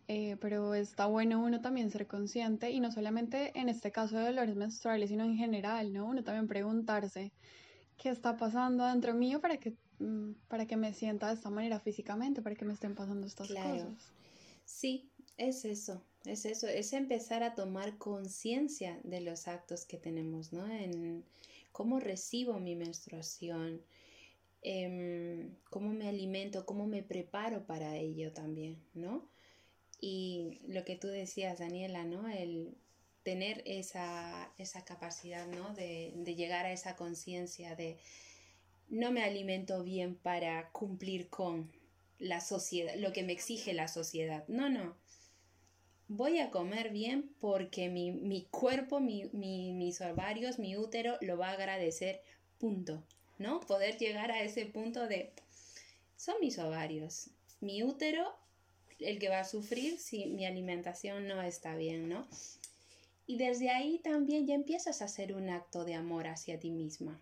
eh, 0.09 0.35
pero 0.41 0.73
está 0.73 1.05
bueno 1.05 1.41
uno 1.41 1.61
también 1.61 1.89
ser 1.89 2.05
consciente 2.05 2.69
y 2.69 2.81
no 2.81 2.91
solamente 2.91 3.57
en 3.57 3.69
este 3.69 3.91
caso 3.91 4.17
de 4.17 4.25
dolores 4.25 4.57
menstruales, 4.57 5.09
sino 5.09 5.23
en 5.23 5.37
general, 5.37 5.93
¿no? 5.93 6.05
Uno 6.05 6.23
también 6.23 6.47
preguntarse 6.47 7.31
qué 7.97 8.09
está 8.09 8.35
pasando 8.35 8.85
dentro 8.85 9.13
mío 9.13 9.39
para 9.39 9.57
que 9.57 9.73
para 10.47 10.65
que 10.65 10.77
me 10.77 10.93
sienta 10.93 11.27
de 11.27 11.35
esta 11.35 11.49
manera 11.49 11.79
físicamente, 11.79 12.41
para 12.41 12.55
que 12.55 12.65
me 12.65 12.73
estén 12.73 12.95
pasando 12.95 13.27
estas 13.27 13.47
cosas. 13.47 14.11
Sí, 14.65 15.09
es 15.37 15.65
eso, 15.65 16.03
es 16.25 16.45
eso, 16.45 16.67
es 16.67 16.93
empezar 16.93 17.43
a 17.43 17.55
tomar 17.55 17.97
conciencia 17.97 18.99
de 19.03 19.21
los 19.21 19.47
actos 19.47 19.85
que 19.85 19.97
tenemos, 19.97 20.53
¿no? 20.53 20.67
En 20.67 21.23
cómo 21.71 21.99
recibo 21.99 22.59
mi 22.59 22.75
menstruación, 22.75 23.81
em, 24.61 25.55
cómo 25.69 25.91
me 25.91 26.07
alimento, 26.07 26.65
cómo 26.65 26.87
me 26.87 27.03
preparo 27.03 27.65
para 27.65 27.97
ello 27.97 28.31
también, 28.31 28.77
¿no? 28.93 29.27
Y 29.99 30.59
lo 30.67 30.83
que 30.85 30.95
tú 30.95 31.07
decías, 31.07 31.59
Daniela, 31.59 32.03
¿no? 32.05 32.29
El 32.29 32.75
tener 33.23 33.63
esa, 33.65 34.51
esa 34.57 34.83
capacidad, 34.85 35.47
¿no? 35.47 35.73
De, 35.73 36.13
de 36.15 36.35
llegar 36.35 36.65
a 36.65 36.73
esa 36.73 36.95
conciencia 36.95 37.75
de 37.75 37.97
no 38.89 39.11
me 39.11 39.23
alimento 39.23 39.83
bien 39.83 40.15
para 40.15 40.69
cumplir 40.71 41.29
con 41.29 41.71
la 42.19 42.41
sociedad, 42.41 42.95
lo 42.95 43.11
que 43.11 43.23
me 43.23 43.33
exige 43.33 43.73
la 43.73 43.87
sociedad. 43.87 44.45
No, 44.47 44.69
no. 44.69 44.95
Voy 46.07 46.39
a 46.39 46.51
comer 46.51 46.91
bien 46.91 47.33
porque 47.39 47.89
mi, 47.89 48.47
cuerpo, 48.51 48.99
mi, 48.99 49.29
mis 49.33 50.01
ovarios, 50.01 50.59
mi 50.59 50.77
útero 50.77 51.17
lo 51.21 51.37
va 51.37 51.49
a 51.49 51.53
agradecer. 51.53 52.21
Punto. 52.59 53.03
¿No? 53.39 53.59
Poder 53.61 53.97
llegar 53.97 54.31
a 54.31 54.43
ese 54.43 54.65
punto 54.67 55.07
de, 55.07 55.33
son 56.15 56.35
mis 56.39 56.59
ovarios. 56.59 57.29
Mi 57.59 57.83
útero, 57.83 58.31
el 58.99 59.19
que 59.19 59.29
va 59.29 59.39
a 59.39 59.45
sufrir 59.45 59.99
si 59.99 60.27
mi 60.27 60.45
alimentación 60.45 61.27
no 61.27 61.41
está 61.41 61.75
bien, 61.75 62.07
¿no? 62.07 62.27
Y 63.25 63.37
desde 63.37 63.69
ahí 63.69 63.99
también 63.99 64.45
ya 64.45 64.53
empiezas 64.53 65.01
a 65.01 65.05
hacer 65.05 65.33
un 65.33 65.49
acto 65.49 65.83
de 65.83 65.95
amor 65.95 66.27
hacia 66.27 66.59
ti 66.59 66.71
misma. 66.71 67.21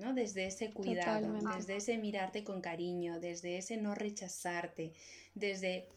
¿No? 0.00 0.14
Desde 0.14 0.46
ese 0.46 0.72
cuidado, 0.72 1.32
desde 1.56 1.76
ese 1.76 1.98
mirarte 1.98 2.42
con 2.42 2.60
cariño, 2.60 3.20
desde 3.20 3.58
ese 3.58 3.76
no 3.76 3.94
rechazarte, 3.94 4.92
desde 5.34 5.88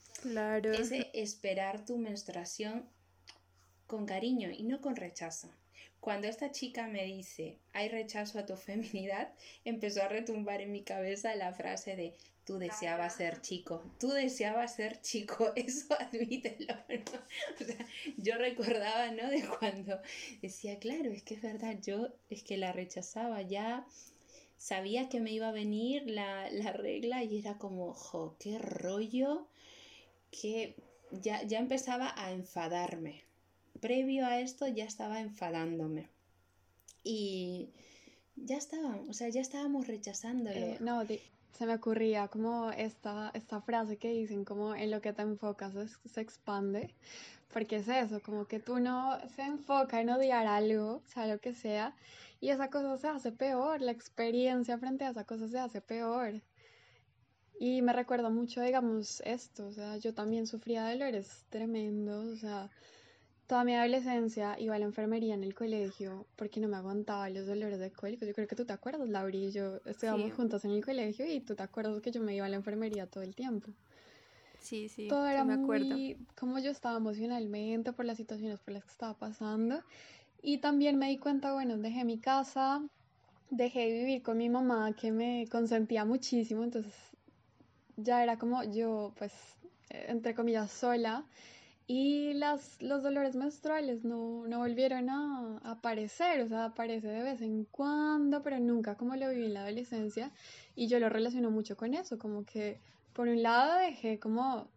ese 0.78 1.10
esperar 1.14 1.86
tu 1.86 1.97
menstruación 1.97 2.86
con 3.88 4.06
cariño 4.06 4.51
y 4.51 4.64
no 4.64 4.82
con 4.82 4.95
rechazo. 4.95 5.49
Cuando 5.99 6.28
esta 6.28 6.51
chica 6.51 6.88
me 6.88 7.06
dice, 7.06 7.58
hay 7.72 7.88
rechazo 7.88 8.38
a 8.38 8.45
tu 8.45 8.58
feminidad, 8.68 9.34
empezó 9.64 10.04
a 10.04 10.10
retumbar 10.10 10.62
en 10.62 10.72
mi 10.72 10.84
cabeza 10.84 11.34
la 11.36 11.54
frase 11.54 11.95
de, 11.95 12.14
tú 12.46 12.58
deseabas 12.58 13.16
ser 13.16 13.41
chico, 13.41 13.84
tú 14.00 14.10
deseabas 14.10 14.76
ser 14.76 15.02
chico, 15.02 15.52
eso 15.56 15.94
admítelo, 16.00 16.74
O 17.60 17.64
sea, 17.64 17.86
yo 18.18 18.36
recordaba, 18.38 19.12
¿no? 19.12 19.30
De 19.30 19.44
cuando 19.48 20.00
decía, 20.41 20.80
claro, 20.80 21.12
es 21.12 21.24
que 21.24 21.36
es 21.36 21.41
verdad, 21.41 21.78
yo 21.82 22.10
es 22.30 22.44
que 22.44 22.58
la 22.58 22.72
rechazaba, 22.72 23.41
ya 23.41 23.86
sabía 24.58 25.10
que 25.10 25.20
me 25.20 25.32
iba 25.32 25.50
a 25.50 25.52
venir 25.52 26.10
la, 26.10 26.50
la 26.52 26.72
regla 26.72 27.24
y 27.24 27.38
era 27.38 27.58
como, 27.58 27.94
jo, 27.94 28.36
qué 28.39 28.58
rollo, 28.60 29.48
que 30.32 30.76
ya, 31.12 31.44
ya 31.44 31.60
empezaba 31.60 32.14
a 32.18 32.32
enfadarme. 32.32 33.24
Previo 33.80 34.26
a 34.26 34.39
esto 34.39 34.68
ya 34.68 34.86
estaba 34.86 35.20
enfadándome. 35.20 36.10
Y 37.04 37.72
ya 38.36 38.58
estaba, 38.58 38.96
o 39.10 39.14
sea, 39.14 39.30
ya 39.30 39.41
estábamos 39.41 39.88
rechazándolo. 39.88 40.58
Eh, 40.58 40.78
no, 40.80 41.04
se 41.54 41.66
me 41.66 41.76
ocurría 41.76 42.28
como 42.28 42.72
esta, 42.72 43.32
esta 43.34 43.62
frase 43.62 43.97
que 43.97 44.10
dicen, 44.10 44.43
como 44.43 44.76
en 44.76 44.91
lo 44.91 45.01
que 45.01 45.14
te 45.14 45.22
enfocas 45.22 45.74
se, 46.06 46.22
expande, 46.22 46.93
porque 47.54 47.78
es 47.78 47.88
eso, 47.88 48.22
como 48.22 48.45
que 48.47 48.60
tú 48.60 48.80
no 48.80 49.18
se 49.36 49.43
enfoca 49.43 50.01
en 50.01 50.10
odiar 50.10 50.47
algo, 50.47 51.01
sea 51.06 51.28
lo 51.28 51.39
que 51.39 51.54
sea, 51.54 51.95
y 52.41 52.49
esa 52.49 52.70
cosa 52.70 52.97
se 52.97 53.08
hace 53.08 53.32
peor, 53.32 53.82
la 53.82 53.91
experiencia 53.91 54.78
frente 54.78 55.06
a 55.06 55.12
esa 55.12 55.24
cosa 55.26 55.47
se 55.47 55.60
hace 55.60 55.82
peor. 55.82 56.41
Y 57.60 57.82
me 57.82 57.93
recuerdo 57.93 58.30
mucho, 58.32 58.62
digamos, 58.62 59.22
esto, 59.22 59.68
o 59.68 59.72
sea, 59.72 59.97
yo 59.97 60.14
también 60.14 60.47
sufría 60.47 60.89
dolores 60.89 61.45
tremendos, 61.49 62.26
o 62.26 62.36
sea, 62.38 62.70
Toda 63.54 63.66
mi 63.66 63.76
adolescencia 63.76 64.60
iba 64.60 64.74
a 64.74 64.80
la 64.80 64.86
enfermería 64.86 65.36
en 65.36 65.43
el 65.43 65.54
colegio 65.54 66.26
porque 66.38 66.60
no 66.60 66.68
me 66.68 66.76
aguantaba 66.76 67.30
los 67.30 67.45
dolores 67.45 67.78
de 67.78 67.91
cólicos. 67.91 68.28
Yo 68.28 68.34
creo 68.34 68.47
que 68.47 68.56
tú 68.56 68.66
te 68.66 68.74
acuerdas, 68.74 69.08
Lauri 69.08 69.45
y 69.45 69.51
yo 69.51 69.76
estudiamos 69.86 70.34
juntos 70.34 70.66
en 70.66 70.72
el 70.72 70.84
colegio 70.84 71.32
y 71.32 71.39
tú 71.39 71.54
te 71.54 71.62
acuerdas 71.62 72.01
que 72.01 72.10
yo 72.10 72.20
me 72.20 72.36
iba 72.36 72.47
a 72.47 72.49
la 72.49 72.56
enfermería 72.56 73.06
todo 73.06 73.24
el 73.24 73.36
tiempo. 73.36 73.70
Sí, 74.60 74.89
sí, 74.89 75.08
todo 75.08 75.28
era 75.28 75.43
me 75.43 75.54
acuerdo. 75.54 75.86
muy 75.86 76.18
como 76.36 76.58
yo 76.58 76.72
estaba 76.72 76.97
emocionalmente 76.97 77.93
por 77.93 78.06
las 78.06 78.18
situaciones 78.18 78.60
por 78.60 78.74
las 78.74 78.86
que 78.86 78.89
estaba 78.89 79.14
pasando. 79.20 79.84
Y 80.41 80.58
también 80.58 80.97
me 80.97 81.10
di 81.10 81.20
cuenta, 81.20 81.54
bueno, 81.54 81.78
dejé 81.78 82.06
mi 82.06 82.18
casa, 82.18 82.82
dejé 83.51 83.82
de 83.82 83.99
vivir 83.99 84.24
con 84.24 84.39
mi 84.39 84.49
mamá 84.49 84.95
que 84.99 85.12
me 85.12 85.47
consentía 85.51 86.06
muchísimo, 86.06 86.64
entonces 86.64 86.95
ya 87.97 88.24
era 88.24 88.39
como 88.39 88.64
yo, 88.64 89.14
pues, 89.16 89.32
entre 89.91 90.34
comillas, 90.34 90.72
sola 90.72 91.24
y 91.86 92.34
las, 92.34 92.81
los 92.81 93.03
dolores 93.03 93.36
menstruales 93.36 94.05
no, 94.05 94.47
no 94.47 94.59
volvieron 94.59 95.09
a, 95.09 95.57
aparecer, 95.63 96.41
o 96.41 96.47
sea, 96.47 96.65
aparece 96.65 97.07
de 97.07 97.23
vez 97.23 97.41
en 97.41 97.65
cuando, 97.65 98.41
pero 98.41 98.59
nunca 98.59 98.95
como 98.95 99.15
lo 99.15 99.29
viví 99.29 99.45
en 99.45 99.53
la 99.53 99.61
adolescencia. 99.63 100.31
Y 100.75 100.88
yo 100.88 100.99
lo 100.99 101.09
relaciono 101.09 101.51
mucho 101.51 101.75
con 101.75 101.93
eso, 101.93 102.17
como 102.17 102.45
que 102.45 102.79
por 103.13 103.27
un 103.27 103.43
lado 103.43 103.77
dejé 103.79 104.19
como, 104.19 104.69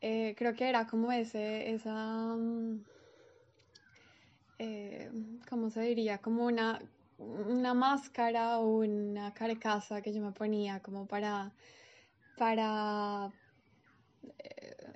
eh, 0.00 0.34
creo 0.36 0.54
que 0.54 0.68
era 0.68 0.86
como 0.86 1.12
ese, 1.12 1.70
esa, 1.72 2.34
mm, 2.36 2.84
eh, 4.58 5.10
¿cómo 5.48 5.70
se 5.70 5.82
diría? 5.82 6.18
Como 6.18 6.44
una, 6.46 6.80
una 7.18 7.72
máscara 7.74 8.58
o 8.58 8.78
una 8.78 9.32
carcasa 9.32 10.02
que 10.02 10.12
yo 10.12 10.20
me 10.22 10.32
ponía 10.32 10.80
como 10.80 11.06
para, 11.06 11.52
para 12.36 13.32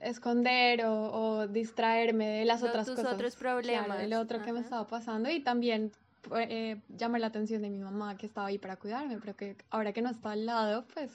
esconder 0.01 0.84
o, 0.84 1.46
distraerme 1.48 2.26
de 2.26 2.44
las 2.44 2.62
otras 2.62 2.86
tus 2.86 2.96
cosas. 2.96 3.14
otros 3.14 3.36
problemas. 3.36 3.98
de 3.98 4.09
lo 4.09 4.20
otro 4.20 4.42
que 4.42 4.53
me 4.53 4.61
estaba 4.61 4.86
pasando 4.86 5.30
y 5.30 5.40
también 5.40 5.92
eh, 6.36 6.80
llamar 6.88 7.20
la 7.20 7.28
atención 7.28 7.62
de 7.62 7.70
mi 7.70 7.78
mamá 7.78 8.16
que 8.16 8.26
estaba 8.26 8.48
ahí 8.48 8.59
para 8.59 8.76
cuidarme, 8.76 9.18
pero 9.18 9.36
que 9.36 9.57
ahora 9.70 9.92
que 9.92 10.03
no 10.03 10.11
está 10.11 10.32
al 10.32 10.46
lado, 10.46 10.86
pues 10.94 11.11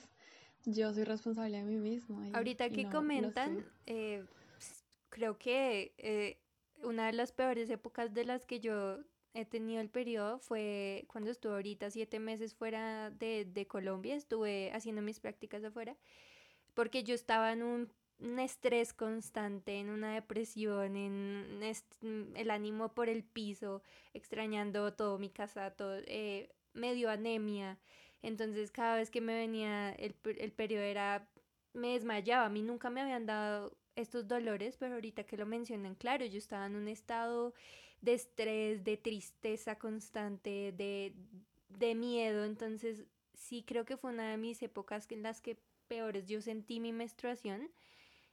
yo 0.65 0.93
soy 0.93 1.03
responsable 1.03 1.57
de 1.57 1.63
mí 1.63 1.77
mismo. 1.77 2.21
Ahorita 2.33 2.69
que 2.69 2.89
comentan, 2.89 3.65
eh, 3.85 4.25
creo 5.09 5.37
que 5.37 5.93
eh, 5.97 6.37
una 6.83 7.07
de 7.07 7.13
las 7.13 7.31
peores 7.31 7.69
épocas 7.69 8.13
de 8.13 8.25
las 8.25 8.45
que 8.45 8.59
yo 8.59 8.99
he 9.33 9.45
tenido 9.45 9.81
el 9.81 9.89
periodo 9.89 10.39
fue 10.39 11.05
cuando 11.07 11.29
estuve 11.29 11.53
ahorita 11.53 11.91
siete 11.91 12.19
meses 12.19 12.55
fuera 12.55 13.11
de, 13.11 13.45
de 13.45 13.67
Colombia, 13.67 14.15
estuve 14.15 14.71
haciendo 14.73 15.01
mis 15.01 15.19
prácticas 15.19 15.63
afuera, 15.63 15.95
porque 16.73 17.03
yo 17.03 17.13
estaba 17.13 17.51
en 17.51 17.61
un, 17.61 17.91
estrés 18.19 18.93
constante, 18.93 19.79
en 19.79 19.89
una 19.89 20.13
depresión, 20.13 20.95
en 20.95 21.61
el 22.35 22.51
ánimo 22.51 22.93
por 22.93 23.09
el 23.09 23.23
piso, 23.23 23.81
extrañando 24.13 24.93
todo 24.93 25.19
mi 25.19 25.29
casa, 25.29 25.71
todo, 25.71 25.97
eh, 26.05 26.49
medio 26.73 27.09
anemia. 27.09 27.77
Entonces 28.21 28.71
cada 28.71 28.95
vez 28.95 29.09
que 29.11 29.21
me 29.21 29.35
venía 29.35 29.91
el, 29.91 30.15
el 30.23 30.51
periodo 30.51 30.83
era, 30.83 31.27
me 31.73 31.93
desmayaba, 31.93 32.45
a 32.45 32.49
mí 32.49 32.61
nunca 32.61 32.89
me 32.89 33.01
habían 33.01 33.25
dado 33.25 33.77
estos 33.95 34.27
dolores, 34.27 34.77
pero 34.77 34.95
ahorita 34.95 35.25
que 35.25 35.37
lo 35.37 35.45
mencionan, 35.45 35.95
claro, 35.95 36.25
yo 36.25 36.37
estaba 36.37 36.65
en 36.65 36.75
un 36.75 36.87
estado 36.87 37.53
de 38.01 38.13
estrés, 38.13 38.83
de 38.83 38.97
tristeza 38.97 39.77
constante, 39.77 40.73
de, 40.75 41.13
de 41.69 41.95
miedo, 41.95 42.45
entonces 42.45 43.05
sí 43.33 43.63
creo 43.63 43.85
que 43.85 43.97
fue 43.97 44.11
una 44.11 44.31
de 44.31 44.37
mis 44.37 44.61
épocas 44.63 45.09
en 45.11 45.23
las 45.23 45.41
que 45.41 45.57
peores 45.87 46.25
yo 46.25 46.41
sentí 46.41 46.79
mi 46.79 46.91
menstruación 46.91 47.69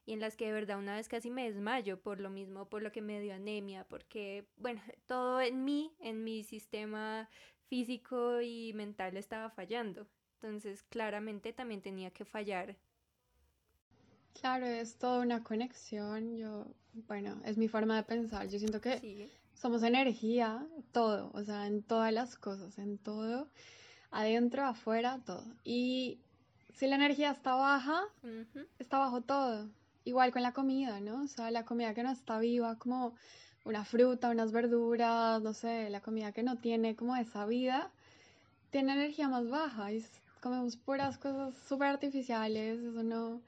y 0.05 0.12
en 0.12 0.20
las 0.20 0.36
que 0.36 0.46
de 0.46 0.53
verdad 0.53 0.78
una 0.78 0.96
vez 0.96 1.09
casi 1.09 1.30
me 1.30 1.44
desmayo 1.44 2.00
por 2.00 2.20
lo 2.20 2.30
mismo, 2.30 2.68
por 2.68 2.82
lo 2.82 2.92
que 2.92 3.03
me 3.03 3.20
dio 3.20 3.34
anemia, 3.34 3.84
porque, 3.84 4.46
bueno, 4.57 4.80
todo 5.07 5.40
en 5.40 5.64
mí, 5.64 5.92
en 6.00 6.24
mi 6.24 6.44
sistema 6.44 7.28
físico 7.68 8.40
y 8.40 8.72
mental 8.74 9.16
estaba 9.16 9.50
fallando. 9.50 10.07
Entonces, 10.40 10.82
claramente 10.82 11.53
también 11.53 11.80
tenía 11.82 12.11
que 12.11 12.24
fallar 12.24 12.76
Claro, 14.40 14.66
es 14.66 14.96
toda 14.96 15.20
una 15.20 15.42
conexión. 15.42 16.36
Yo, 16.36 16.66
bueno, 17.07 17.40
es 17.44 17.59
mi 17.59 17.68
forma 17.68 17.96
de 17.96 18.03
pensar. 18.03 18.48
Yo 18.48 18.59
siento 18.59 18.80
que 18.80 19.30
somos 19.55 19.82
energía, 19.82 20.66
todo, 20.92 21.30
o 21.34 21.44
sea, 21.44 21.66
en 21.66 21.82
todas 21.82 22.12
las 22.12 22.36
cosas, 22.36 22.78
en 22.78 22.98
todo, 22.98 23.48
adentro, 24.11 24.64
afuera, 24.64 25.20
todo. 25.24 25.44
Y 25.64 26.20
si 26.74 26.86
la 26.86 26.96
energía 26.96 27.30
está 27.30 27.55
baja, 27.55 28.03
está 28.78 28.98
bajo 28.98 29.20
todo. 29.20 29.70
Igual 30.05 30.32
con 30.32 30.42
la 30.42 30.53
comida, 30.53 31.00
¿no? 31.00 31.22
O 31.22 31.28
sea, 31.28 31.50
la 31.50 31.64
comida 31.64 31.94
que 31.94 32.03
no 32.03 32.11
está 32.11 32.38
viva, 32.38 32.76
como 32.78 33.14
una 33.64 33.84
fruta, 33.84 34.30
unas 34.30 34.53
verduras, 34.53 35.40
no 35.42 35.55
sé, 35.55 35.90
la 35.90 36.00
comida 36.00 36.32
que 36.32 36.42
no 36.42 36.59
tiene 36.59 36.96
como 36.96 37.16
esa 37.16 37.46
vida, 37.46 37.90
tiene 38.70 38.92
energía 38.94 39.28
más 39.28 39.48
baja. 39.48 39.92
Y 39.92 40.05
comemos 40.40 40.76
puras 40.76 41.18
cosas 41.18 41.55
súper 41.68 41.88
artificiales, 41.88 42.80
eso 42.80 43.03
no 43.03 43.40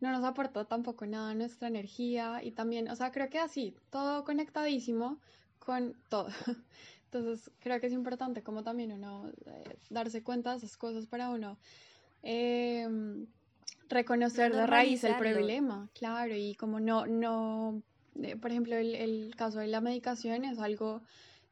no 0.00 0.12
nos 0.12 0.24
aportó 0.24 0.66
tampoco 0.66 1.06
nada 1.06 1.34
nuestra 1.34 1.68
energía 1.68 2.40
y 2.42 2.52
también, 2.52 2.88
o 2.90 2.96
sea, 2.96 3.12
creo 3.12 3.30
que 3.30 3.38
así, 3.38 3.74
todo 3.90 4.24
conectadísimo 4.24 5.18
con 5.58 5.94
todo. 6.08 6.28
Entonces, 7.06 7.50
creo 7.60 7.80
que 7.80 7.86
es 7.86 7.92
importante 7.92 8.42
como 8.42 8.62
también 8.62 8.92
uno 8.92 9.30
eh, 9.46 9.78
darse 9.90 10.22
cuenta 10.22 10.50
de 10.50 10.58
esas 10.58 10.76
cosas 10.76 11.06
para 11.06 11.30
uno 11.30 11.56
em, 12.22 13.26
reconocer 13.88 14.54
de 14.54 14.66
raíz 14.66 15.04
el 15.04 15.16
problema, 15.16 15.88
claro, 15.94 16.34
y 16.34 16.54
como 16.54 16.80
no, 16.80 17.06
no, 17.06 17.82
eh, 18.22 18.36
por 18.36 18.50
ejemplo, 18.50 18.76
el, 18.76 19.34
caso 19.36 19.60
de 19.60 19.68
la 19.68 19.80
medicación 19.80 20.44
es 20.44 20.58
algo 20.58 21.02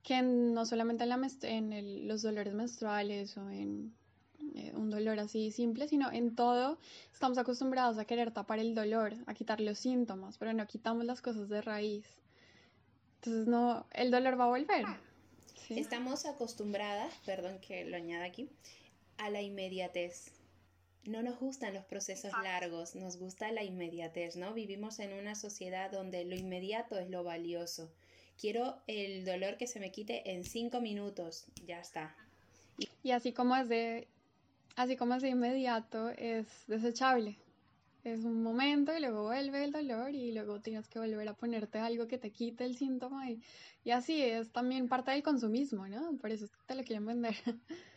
que 0.03 0.21
no 0.23 0.67
solamente 0.67 1.05
en, 1.05 1.09
la, 1.11 1.21
en 1.43 2.09
los 2.09 2.23
dolores 2.23 2.55
menstruales 2.55 3.37
o 3.37 3.49
en 3.51 3.95
eh, 4.55 4.73
un 4.75 4.91
dolor 4.91 5.19
así 5.19 5.51
simple, 5.51 5.89
sino 5.89 6.13
en 6.13 6.35
todo 6.35 6.79
estamos 7.13 7.39
acostumbrados 7.39 7.99
a 7.99 8.05
querer 8.05 8.31
tapar 8.31 8.59
el 8.59 8.75
dolor, 8.75 9.15
a 9.27 9.35
quitar 9.35 9.61
los 9.61 9.79
síntomas, 9.79 10.39
pero 10.39 10.53
no 10.53 10.67
quitamos 10.67 11.05
las 11.05 11.23
cosas 11.23 11.49
de 11.49 11.63
raíz. 11.63 12.07
Entonces 13.17 13.47
no, 13.47 13.87
el 13.93 14.11
dolor 14.11 14.39
va 14.39 14.45
a 14.45 14.49
volver. 14.49 14.85
Estamos 15.71 16.27
acostumbradas, 16.27 17.15
perdón 17.25 17.59
que 17.59 17.85
lo 17.87 17.97
añada 17.97 18.27
aquí, 18.27 18.51
a 19.17 19.31
la 19.31 19.41
inmediatez. 19.41 20.34
No 21.07 21.23
nos 21.23 21.39
gustan 21.39 21.75
los 21.75 21.85
procesos 21.85 22.33
largos, 22.43 22.95
nos 22.95 23.19
gusta 23.19 23.53
la 23.53 23.63
inmediatez, 23.63 24.37
¿no? 24.37 24.55
Vivimos 24.55 24.99
en 25.01 25.13
una 25.13 25.35
sociedad 25.35 25.91
donde 25.91 26.25
lo 26.25 26.35
inmediato 26.35 26.99
es 26.99 27.11
lo 27.11 27.23
valioso. 27.25 27.93
Quiero 28.41 28.83
el 28.87 29.25
dolor 29.25 29.57
que 29.59 29.67
se 29.67 29.81
me 29.81 29.93
quite 29.93 30.33
en 30.33 30.45
cinco 30.45 30.81
minutos, 30.81 31.47
ya 31.67 31.79
está. 31.79 32.17
Y 33.03 33.11
así 33.11 33.33
como 33.33 33.55
es 33.55 33.69
de 33.69 34.09
así 34.77 34.97
como 34.97 35.15
es 35.15 35.23
de 35.23 35.29
inmediato, 35.29 36.11
es 36.11 36.47
desechable. 36.67 37.37
Es 38.03 38.25
un 38.25 38.43
momento 38.43 38.95
y 38.97 39.01
luego 39.01 39.25
vuelve 39.25 39.65
el 39.65 39.73
dolor 39.73 40.15
y 40.15 40.33
luego 40.33 40.61
tienes 40.61 40.89
que 40.89 40.99
volver 40.99 41.27
a 41.29 41.35
ponerte 41.35 41.79
algo 41.79 42.07
que 42.07 42.19
te 42.19 42.31
quite 42.31 42.65
el 42.65 42.77
síntoma 42.77 43.31
y, 43.31 43.41
y 43.83 43.93
así 43.93 44.23
es 44.23 44.51
también 44.51 44.89
parte 44.89 45.13
del 45.13 45.23
consumismo, 45.23 45.87
¿no? 45.89 46.17
Por 46.19 46.31
eso 46.31 46.47
te 46.67 46.75
lo 46.75 46.83
quieren 46.83 47.07
vender. 47.07 47.35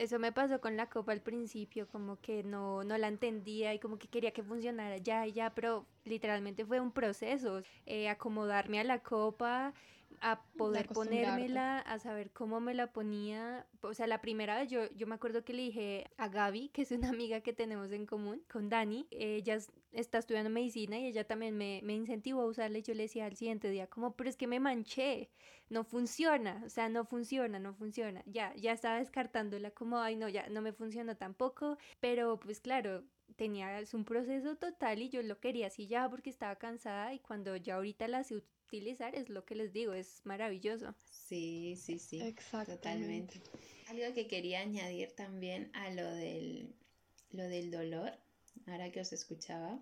Eso 0.00 0.18
me 0.18 0.32
pasó 0.32 0.62
con 0.62 0.78
la 0.78 0.88
copa 0.88 1.12
al 1.12 1.20
principio, 1.20 1.86
como 1.86 2.18
que 2.22 2.42
no, 2.42 2.82
no 2.84 2.96
la 2.96 3.06
entendía 3.06 3.74
y 3.74 3.78
como 3.78 3.98
que 3.98 4.08
quería 4.08 4.30
que 4.32 4.42
funcionara 4.42 4.96
ya 4.96 5.26
y 5.26 5.32
ya, 5.32 5.50
pero 5.54 5.84
literalmente 6.04 6.64
fue 6.64 6.80
un 6.80 6.90
proceso, 6.90 7.62
eh, 7.84 8.08
acomodarme 8.08 8.80
a 8.80 8.84
la 8.84 9.00
copa, 9.02 9.74
a 10.20 10.42
poder 10.56 10.88
ponérmela, 10.88 11.78
a 11.78 11.98
saber 11.98 12.30
cómo 12.32 12.60
me 12.60 12.74
la 12.74 12.92
ponía. 12.92 13.66
O 13.80 13.94
sea, 13.94 14.06
la 14.06 14.20
primera 14.20 14.58
vez 14.58 14.70
yo, 14.70 14.90
yo 14.94 15.06
me 15.06 15.14
acuerdo 15.14 15.44
que 15.44 15.52
le 15.52 15.62
dije 15.62 16.10
a 16.16 16.28
Gaby, 16.28 16.68
que 16.70 16.82
es 16.82 16.90
una 16.90 17.08
amiga 17.08 17.40
que 17.40 17.52
tenemos 17.52 17.90
en 17.92 18.06
común, 18.06 18.42
con 18.50 18.68
Dani, 18.68 19.06
ella 19.10 19.58
está 19.92 20.18
estudiando 20.18 20.50
medicina 20.50 20.98
y 20.98 21.06
ella 21.06 21.24
también 21.24 21.56
me, 21.56 21.80
me 21.82 21.94
incentivó 21.94 22.42
a 22.42 22.46
usarla 22.46 22.78
y 22.78 22.82
yo 22.82 22.94
le 22.94 23.04
decía 23.04 23.26
al 23.26 23.36
siguiente 23.36 23.70
día 23.70 23.86
como, 23.86 24.14
pero 24.16 24.30
es 24.30 24.36
que 24.36 24.46
me 24.46 24.60
manché, 24.60 25.30
no 25.68 25.84
funciona, 25.84 26.62
o 26.66 26.68
sea, 26.68 26.88
no 26.88 27.04
funciona, 27.04 27.58
no 27.58 27.74
funciona. 27.74 28.22
Ya, 28.26 28.54
ya 28.56 28.72
estaba 28.72 28.98
descartándola 28.98 29.70
como, 29.70 29.98
ay 29.98 30.16
no, 30.16 30.28
ya 30.28 30.48
no 30.48 30.62
me 30.62 30.72
funciona 30.72 31.14
tampoco, 31.14 31.78
pero 32.00 32.38
pues 32.38 32.60
claro, 32.60 33.04
tenía 33.36 33.82
un 33.92 34.04
proceso 34.04 34.56
total 34.56 35.02
y 35.02 35.08
yo 35.08 35.22
lo 35.22 35.40
quería 35.40 35.68
así 35.68 35.86
ya 35.86 36.08
porque 36.08 36.30
estaba 36.30 36.56
cansada 36.56 37.14
y 37.14 37.18
cuando 37.18 37.56
ya 37.56 37.76
ahorita 37.76 38.08
la 38.08 38.24
sé 38.24 38.36
utilizar 38.36 39.14
es 39.14 39.28
lo 39.28 39.44
que 39.44 39.54
les 39.54 39.72
digo, 39.72 39.92
es 39.94 40.20
maravilloso. 40.24 40.94
Sí, 41.10 41.76
sí, 41.76 41.98
sí. 41.98 42.34
Totalmente. 42.66 43.40
Algo 43.88 44.14
que 44.14 44.26
quería 44.26 44.60
añadir 44.60 45.12
también 45.12 45.70
a 45.74 45.90
lo 45.90 46.08
del, 46.14 46.74
lo 47.32 47.44
del 47.44 47.70
dolor, 47.70 48.12
ahora 48.66 48.90
que 48.92 49.00
os 49.00 49.12
escuchaba, 49.12 49.80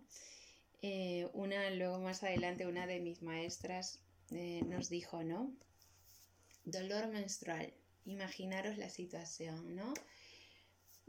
eh, 0.81 1.29
una, 1.33 1.71
luego 1.71 1.99
más 1.99 2.23
adelante, 2.23 2.67
una 2.67 2.87
de 2.87 3.01
mis 3.01 3.23
maestras 3.23 4.01
eh, 4.31 4.63
nos 4.67 4.89
dijo, 4.89 5.23
¿no? 5.23 5.53
Dolor 6.65 7.09
menstrual. 7.09 7.73
Imaginaros 8.07 8.79
la 8.79 8.89
situación, 8.89 9.75
¿no? 9.75 9.93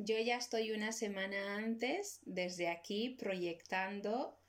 Yo 0.02 0.18
ya 0.18 0.38
estoy 0.38 0.72
una 0.72 0.93
semana 0.93 1.58
antes, 1.58 2.22
desde 2.24 2.70
aquí, 2.70 3.18
proyectando 3.20 4.39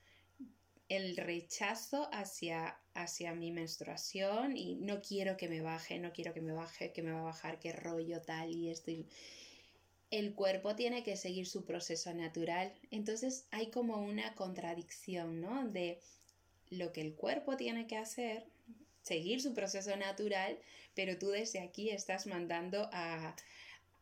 el 0.87 1.17
rechazo 1.17 2.07
hacia, 2.13 2.79
hacia 2.93 3.35
mi 3.35 3.51
menstruación 3.51 4.55
y 4.55 4.75
no 4.75 5.01
quiero 5.01 5.35
que 5.35 5.49
me 5.49 5.61
baje, 5.61 5.99
no 5.99 6.13
quiero 6.13 6.33
que 6.33 6.39
me 6.39 6.53
baje, 6.53 6.93
que 6.93 7.03
me 7.03 7.11
va 7.11 7.19
a 7.19 7.23
bajar, 7.23 7.59
qué 7.59 7.73
rollo 7.73 8.21
tal 8.21 8.55
y 8.55 8.69
esto. 8.69 8.91
El 10.09 10.35
cuerpo 10.35 10.77
tiene 10.77 11.03
que 11.03 11.17
seguir 11.17 11.45
su 11.45 11.65
proceso 11.65 12.13
natural. 12.13 12.71
Entonces 12.89 13.45
hay 13.51 13.71
como 13.71 13.97
una 13.97 14.35
contradicción, 14.35 15.41
¿no? 15.41 15.67
De 15.67 15.99
lo 16.69 16.93
que 16.93 17.01
el 17.01 17.13
cuerpo 17.13 17.57
tiene 17.57 17.87
que 17.87 17.97
hacer, 17.97 18.45
seguir 19.01 19.41
su 19.41 19.53
proceso 19.53 19.97
natural, 19.97 20.57
pero 20.95 21.17
tú 21.17 21.31
desde 21.31 21.59
aquí 21.59 21.89
estás 21.89 22.25
mandando 22.25 22.89
a, 22.93 23.35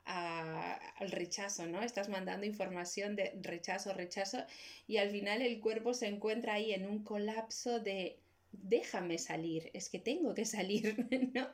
al 0.10 1.12
rechazo, 1.12 1.68
¿no? 1.68 1.84
Estás 1.84 2.10
mandando 2.10 2.46
información 2.46 3.16
de 3.16 3.38
rechazo, 3.42 3.94
rechazo, 3.94 4.40
y 4.88 4.98
al 4.98 5.12
final 5.12 5.42
el 5.42 5.60
cuerpo 5.60 5.94
se 5.94 6.08
encuentra 6.08 6.54
ahí 6.54 6.74
en 6.74 6.88
un 6.88 7.04
colapso 7.04 7.80
de 7.80 8.20
déjame 8.52 9.20
salir, 9.20 9.70
es 9.74 9.90
que 9.90 10.00
tengo 10.00 10.34
que 10.34 10.46
salir, 10.46 10.96
¿no? 11.34 11.48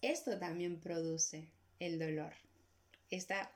Esto 0.00 0.38
también 0.38 0.80
produce 0.80 1.48
el 1.78 1.98
dolor. 1.98 2.32
Esta, 3.10 3.52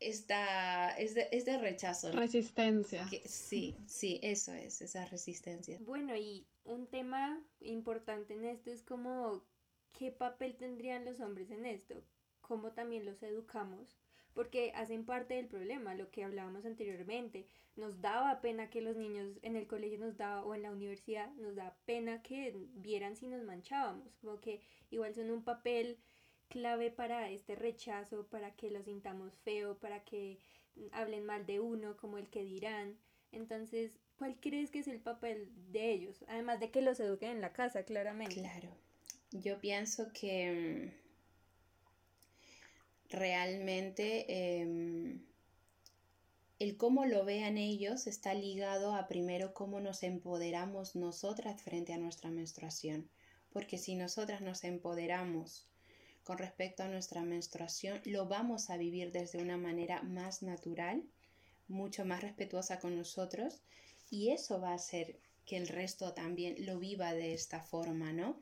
esta 0.00 0.90
es, 0.96 1.14
de, 1.14 1.28
es 1.30 1.44
de 1.44 1.58
rechazo. 1.58 2.12
Resistencia. 2.12 3.06
sí, 3.26 3.76
sí, 3.86 4.20
eso 4.22 4.54
es, 4.54 4.80
esa 4.80 5.04
resistencia. 5.04 5.78
Bueno, 5.80 6.16
y 6.16 6.46
un 6.64 6.86
tema 6.86 7.42
importante 7.60 8.32
en 8.32 8.46
esto 8.46 8.70
es 8.70 8.82
como, 8.82 9.44
¿qué 9.98 10.10
papel 10.10 10.56
tendrían 10.56 11.04
los 11.04 11.20
hombres 11.20 11.50
en 11.50 11.66
esto? 11.66 12.02
Cómo 12.46 12.72
también 12.72 13.04
los 13.04 13.22
educamos, 13.22 13.96
porque 14.34 14.72
hacen 14.74 15.04
parte 15.04 15.34
del 15.34 15.46
problema, 15.46 15.94
lo 15.94 16.10
que 16.10 16.24
hablábamos 16.24 16.64
anteriormente. 16.64 17.46
Nos 17.76 18.00
daba 18.00 18.40
pena 18.40 18.70
que 18.70 18.80
los 18.80 18.96
niños 18.96 19.38
en 19.42 19.56
el 19.56 19.66
colegio 19.66 19.98
nos 19.98 20.16
daba, 20.16 20.44
o 20.44 20.54
en 20.54 20.62
la 20.62 20.70
universidad, 20.70 21.32
nos 21.34 21.56
da 21.56 21.76
pena 21.86 22.22
que 22.22 22.54
vieran 22.74 23.16
si 23.16 23.28
nos 23.28 23.42
manchábamos, 23.44 24.14
como 24.20 24.40
que 24.40 24.60
igual 24.90 25.14
son 25.14 25.30
un 25.30 25.42
papel 25.42 25.98
clave 26.48 26.90
para 26.90 27.30
este 27.30 27.54
rechazo, 27.54 28.26
para 28.26 28.54
que 28.54 28.70
lo 28.70 28.82
sintamos 28.82 29.32
feo, 29.44 29.78
para 29.78 30.04
que 30.04 30.38
hablen 30.92 31.24
mal 31.24 31.46
de 31.46 31.60
uno, 31.60 31.96
como 31.96 32.18
el 32.18 32.28
que 32.28 32.44
dirán. 32.44 32.96
Entonces, 33.32 33.98
¿cuál 34.16 34.36
crees 34.40 34.70
que 34.70 34.80
es 34.80 34.88
el 34.88 35.00
papel 35.00 35.50
de 35.72 35.90
ellos? 35.90 36.24
Además 36.28 36.60
de 36.60 36.70
que 36.70 36.82
los 36.82 37.00
eduquen 37.00 37.30
en 37.30 37.40
la 37.40 37.52
casa, 37.52 37.84
claramente. 37.84 38.36
Claro. 38.36 38.68
yo 39.32 39.58
pienso 39.58 40.12
que 40.12 40.92
mm, 40.92 41.03
realmente 43.10 44.60
em, 44.60 45.24
el 46.58 46.76
cómo 46.76 47.04
lo 47.04 47.24
vean 47.24 47.58
ellos 47.58 48.06
está 48.06 48.32
ligado 48.34 48.94
a 48.94 49.06
primero 49.06 49.54
cómo 49.54 49.80
nos 49.80 50.02
empoderamos 50.02 50.96
nosotras 50.96 51.60
frente 51.60 51.92
a 51.92 51.98
nuestra 51.98 52.30
menstruación. 52.30 53.08
Porque 53.52 53.78
si 53.78 53.94
nosotras 53.94 54.40
nos 54.40 54.64
empoderamos 54.64 55.68
con 56.24 56.38
respecto 56.38 56.82
a 56.82 56.88
nuestra 56.88 57.22
menstruación, 57.22 58.00
lo 58.04 58.26
vamos 58.26 58.70
a 58.70 58.76
vivir 58.76 59.12
desde 59.12 59.42
una 59.42 59.56
manera 59.56 60.02
más 60.02 60.42
natural, 60.42 61.04
mucho 61.68 62.04
más 62.04 62.22
respetuosa 62.22 62.80
con 62.80 62.96
nosotros 62.96 63.62
y 64.10 64.30
eso 64.30 64.60
va 64.60 64.70
a 64.70 64.76
hacer 64.76 65.18
que 65.44 65.56
el 65.56 65.68
resto 65.68 66.14
también 66.14 66.66
lo 66.66 66.78
viva 66.78 67.12
de 67.12 67.34
esta 67.34 67.60
forma, 67.60 68.12
¿no? 68.12 68.40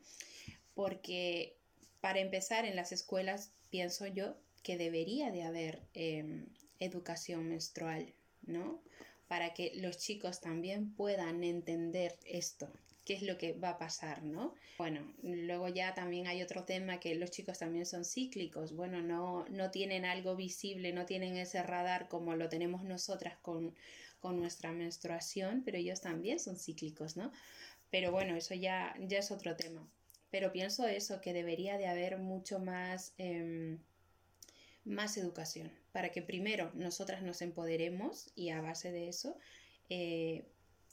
Porque 0.73 1.57
para 1.99 2.19
empezar 2.19 2.65
en 2.65 2.75
las 2.75 2.91
escuelas 2.91 3.51
pienso 3.69 4.07
yo 4.07 4.35
que 4.63 4.77
debería 4.77 5.31
de 5.31 5.43
haber 5.43 5.81
em, 5.93 6.47
educación 6.79 7.47
menstrual, 7.49 8.13
¿no? 8.41 8.81
Para 9.27 9.53
que 9.53 9.73
los 9.75 9.97
chicos 9.97 10.41
también 10.41 10.93
puedan 10.93 11.43
entender 11.43 12.17
esto, 12.25 12.71
qué 13.05 13.13
es 13.13 13.21
lo 13.21 13.37
que 13.37 13.53
va 13.53 13.71
a 13.71 13.77
pasar, 13.77 14.23
¿no? 14.23 14.55
Bueno, 14.77 15.13
luego 15.21 15.67
ya 15.67 15.93
también 15.93 16.27
hay 16.27 16.41
otro 16.41 16.63
tema 16.63 16.99
que 16.99 17.15
los 17.15 17.31
chicos 17.31 17.59
también 17.59 17.85
son 17.85 18.05
cíclicos, 18.05 18.73
bueno, 18.73 19.01
no, 19.01 19.45
no 19.49 19.71
tienen 19.71 20.05
algo 20.05 20.35
visible, 20.35 20.93
no 20.93 21.05
tienen 21.05 21.37
ese 21.37 21.61
radar 21.63 22.07
como 22.07 22.35
lo 22.35 22.49
tenemos 22.49 22.83
nosotras 22.83 23.37
con, 23.41 23.75
con 24.19 24.39
nuestra 24.39 24.71
menstruación, 24.71 25.63
pero 25.65 25.77
ellos 25.77 26.01
también 26.01 26.39
son 26.39 26.57
cíclicos, 26.57 27.17
¿no? 27.17 27.31
Pero 27.89 28.11
bueno, 28.11 28.35
eso 28.35 28.55
ya, 28.55 28.95
ya 28.99 29.19
es 29.19 29.31
otro 29.31 29.55
tema. 29.55 29.87
Pero 30.31 30.51
pienso 30.51 30.87
eso, 30.87 31.21
que 31.21 31.33
debería 31.33 31.77
de 31.77 31.87
haber 31.87 32.17
mucho 32.17 32.59
más... 32.59 33.13
Em, 33.17 33.79
más 34.85 35.17
educación, 35.17 35.71
para 35.91 36.09
que 36.09 36.21
primero 36.21 36.71
nosotras 36.73 37.23
nos 37.23 37.41
empoderemos 37.41 38.31
y 38.35 38.49
a 38.49 38.61
base 38.61 38.91
de 38.91 39.07
eso 39.07 39.37
eh, 39.89 40.45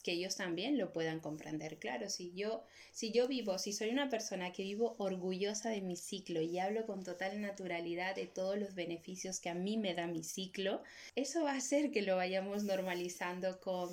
que 0.03 0.13
ellos 0.13 0.37
también 0.37 0.79
lo 0.79 0.93
puedan 0.93 1.21
comprender. 1.21 1.79
Claro, 1.79 2.09
si 2.09 2.33
yo, 2.35 2.65
si 2.93 3.13
yo 3.13 3.29
vivo, 3.29 3.59
si 3.59 3.73
soy 3.73 3.91
una 3.91 4.09
persona 4.09 4.53
que 4.53 4.63
vivo 4.63 4.95
orgullosa 4.99 5.71
de 5.71 5.83
mi 5.83 5.97
ciclo 5.97 6.41
y 6.41 6.59
hablo 6.59 6.87
con 6.87 7.03
total 7.03 7.41
naturalidad 7.41 8.15
de 8.15 8.27
todos 8.27 8.59
los 8.59 8.75
beneficios 8.75 9.41
que 9.41 9.51
a 9.51 9.55
mí 9.55 9.77
me 9.77 9.95
da 9.95 10.07
mi 10.07 10.23
ciclo, 10.23 10.83
eso 11.17 11.45
va 11.45 11.53
a 11.53 11.59
hacer 11.59 11.91
que 11.91 12.03
lo 12.03 12.17
vayamos 12.17 12.65
normalizando 12.65 13.61
con 13.61 13.91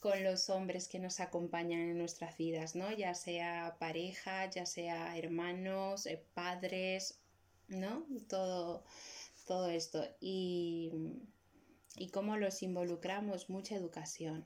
con 0.00 0.24
los 0.24 0.48
hombres 0.48 0.88
que 0.88 0.98
nos 0.98 1.20
acompañan 1.20 1.80
en 1.80 1.98
nuestras 1.98 2.36
vidas, 2.38 2.74
¿no? 2.74 2.90
Ya 2.90 3.14
sea 3.14 3.76
pareja, 3.78 4.48
ya 4.48 4.64
sea 4.64 5.16
hermanos, 5.18 6.06
eh, 6.06 6.22
padres, 6.32 7.20
¿no? 7.68 8.06
Todo, 8.26 8.82
todo 9.50 9.68
esto 9.68 10.06
y, 10.20 10.92
y 11.96 12.10
cómo 12.10 12.36
los 12.36 12.62
involucramos, 12.62 13.50
mucha 13.50 13.74
educación, 13.74 14.44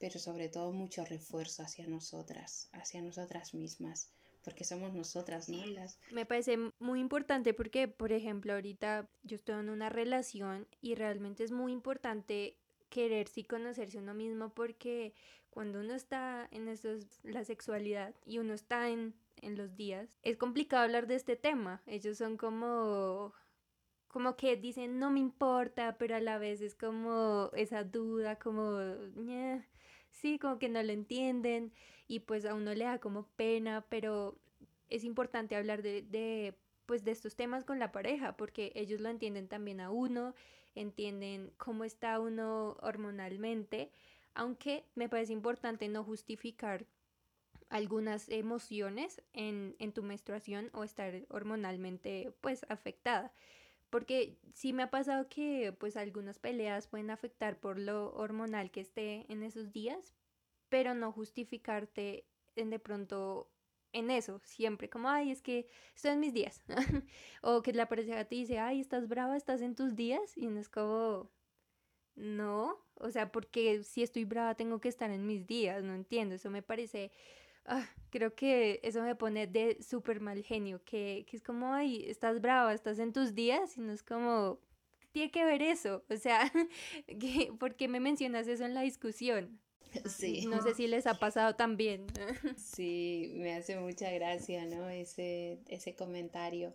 pero 0.00 0.18
sobre 0.18 0.48
todo 0.48 0.72
mucho 0.72 1.04
refuerzo 1.04 1.62
hacia 1.62 1.86
nosotras, 1.86 2.68
hacia 2.72 3.00
nosotras 3.00 3.54
mismas, 3.54 4.10
porque 4.42 4.64
somos 4.64 4.92
nosotras, 4.92 5.48
¿no? 5.48 5.62
Me 6.10 6.26
parece 6.26 6.58
muy 6.80 6.98
importante 6.98 7.54
porque, 7.54 7.86
por 7.86 8.10
ejemplo, 8.10 8.52
ahorita 8.54 9.08
yo 9.22 9.36
estoy 9.36 9.60
en 9.60 9.70
una 9.70 9.88
relación 9.88 10.66
y 10.80 10.96
realmente 10.96 11.44
es 11.44 11.52
muy 11.52 11.70
importante 11.70 12.56
quererse 12.88 13.42
y 13.42 13.44
conocerse 13.44 13.98
uno 13.98 14.14
mismo 14.14 14.52
porque 14.52 15.14
cuando 15.50 15.78
uno 15.78 15.94
está 15.94 16.48
en 16.50 16.66
eso 16.66 16.88
la 17.22 17.44
sexualidad 17.44 18.16
y 18.26 18.38
uno 18.38 18.54
está 18.54 18.88
en, 18.88 19.14
en 19.42 19.56
los 19.56 19.76
días, 19.76 20.08
es 20.24 20.36
complicado 20.38 20.82
hablar 20.82 21.06
de 21.06 21.14
este 21.14 21.36
tema. 21.36 21.82
Ellos 21.86 22.18
son 22.18 22.36
como 22.36 23.32
como 24.10 24.36
que 24.36 24.56
dicen 24.56 24.98
no 24.98 25.10
me 25.10 25.20
importa, 25.20 25.96
pero 25.98 26.16
a 26.16 26.20
la 26.20 26.38
vez 26.38 26.60
es 26.60 26.74
como 26.74 27.50
esa 27.54 27.84
duda, 27.84 28.36
como, 28.38 28.78
sí, 30.10 30.38
como 30.38 30.58
que 30.58 30.68
no 30.68 30.82
lo 30.82 30.92
entienden 30.92 31.72
y 32.08 32.20
pues 32.20 32.44
a 32.44 32.54
uno 32.54 32.74
le 32.74 32.84
da 32.84 32.98
como 32.98 33.28
pena, 33.36 33.86
pero 33.88 34.36
es 34.88 35.04
importante 35.04 35.54
hablar 35.54 35.82
de, 35.82 36.02
de, 36.02 36.54
pues 36.86 37.04
de 37.04 37.12
estos 37.12 37.36
temas 37.36 37.64
con 37.64 37.78
la 37.78 37.92
pareja 37.92 38.36
porque 38.36 38.72
ellos 38.74 39.00
lo 39.00 39.08
entienden 39.08 39.46
también 39.46 39.80
a 39.80 39.90
uno, 39.90 40.34
entienden 40.74 41.52
cómo 41.56 41.84
está 41.84 42.18
uno 42.18 42.76
hormonalmente, 42.82 43.92
aunque 44.34 44.84
me 44.96 45.08
parece 45.08 45.32
importante 45.32 45.88
no 45.88 46.02
justificar 46.02 46.84
algunas 47.68 48.28
emociones 48.28 49.22
en, 49.32 49.76
en 49.78 49.92
tu 49.92 50.02
menstruación 50.02 50.70
o 50.72 50.82
estar 50.82 51.14
hormonalmente 51.28 52.34
pues 52.40 52.66
afectada. 52.68 53.32
Porque 53.90 54.38
sí 54.54 54.72
me 54.72 54.84
ha 54.84 54.90
pasado 54.90 55.28
que 55.28 55.72
pues 55.78 55.96
algunas 55.96 56.38
peleas 56.38 56.86
pueden 56.86 57.10
afectar 57.10 57.58
por 57.60 57.78
lo 57.78 58.12
hormonal 58.14 58.70
que 58.70 58.80
esté 58.80 59.26
en 59.32 59.42
esos 59.42 59.72
días, 59.72 60.14
pero 60.68 60.94
no 60.94 61.12
justificarte 61.12 62.26
en 62.56 62.70
de 62.70 62.78
pronto 62.78 63.50
en 63.92 64.10
eso, 64.10 64.40
siempre 64.44 64.88
como, 64.88 65.08
ay, 65.08 65.30
es 65.30 65.42
que 65.42 65.66
estoy 65.94 66.12
en 66.12 66.20
mis 66.20 66.32
días. 66.32 66.62
o 67.42 67.62
que 67.62 67.72
la 67.72 67.88
pareja 67.88 68.24
te 68.24 68.36
dice, 68.36 68.58
ay, 68.58 68.80
estás 68.80 69.08
brava, 69.08 69.36
estás 69.36 69.62
en 69.62 69.74
tus 69.74 69.96
días. 69.96 70.36
Y 70.36 70.46
no 70.46 70.60
es 70.60 70.68
como, 70.68 71.30
no, 72.14 72.78
o 72.94 73.10
sea, 73.10 73.32
porque 73.32 73.82
si 73.82 74.02
estoy 74.02 74.24
brava 74.24 74.54
tengo 74.54 74.80
que 74.80 74.88
estar 74.88 75.10
en 75.10 75.26
mis 75.26 75.46
días, 75.46 75.82
no 75.82 75.94
entiendo, 75.94 76.34
eso 76.36 76.50
me 76.50 76.62
parece 76.62 77.12
Ah, 77.66 77.88
creo 78.10 78.34
que 78.34 78.80
eso 78.82 79.02
me 79.02 79.14
pone 79.14 79.46
de 79.46 79.82
súper 79.82 80.20
mal 80.20 80.42
genio, 80.42 80.82
que, 80.84 81.24
que, 81.28 81.36
es 81.36 81.42
como, 81.42 81.72
ay, 81.72 82.04
estás 82.08 82.40
brava, 82.40 82.74
estás 82.74 82.98
en 82.98 83.12
tus 83.12 83.34
días, 83.34 83.76
y 83.76 83.80
no 83.80 83.92
es 83.92 84.02
como, 84.02 84.58
tiene 85.12 85.30
que 85.30 85.44
ver 85.44 85.62
eso? 85.62 86.04
O 86.08 86.16
sea, 86.16 86.50
¿por 87.58 87.76
qué 87.76 87.88
me 87.88 88.00
mencionas 88.00 88.46
eso 88.48 88.64
en 88.64 88.74
la 88.74 88.82
discusión? 88.82 89.60
Sí. 90.06 90.46
No 90.46 90.62
sé 90.62 90.74
si 90.74 90.86
les 90.86 91.06
ha 91.06 91.14
pasado 91.14 91.56
también. 91.56 92.06
Sí, 92.56 93.32
me 93.36 93.54
hace 93.54 93.76
mucha 93.76 94.10
gracia, 94.10 94.64
¿no? 94.66 94.88
Ese, 94.88 95.58
ese 95.68 95.94
comentario. 95.94 96.74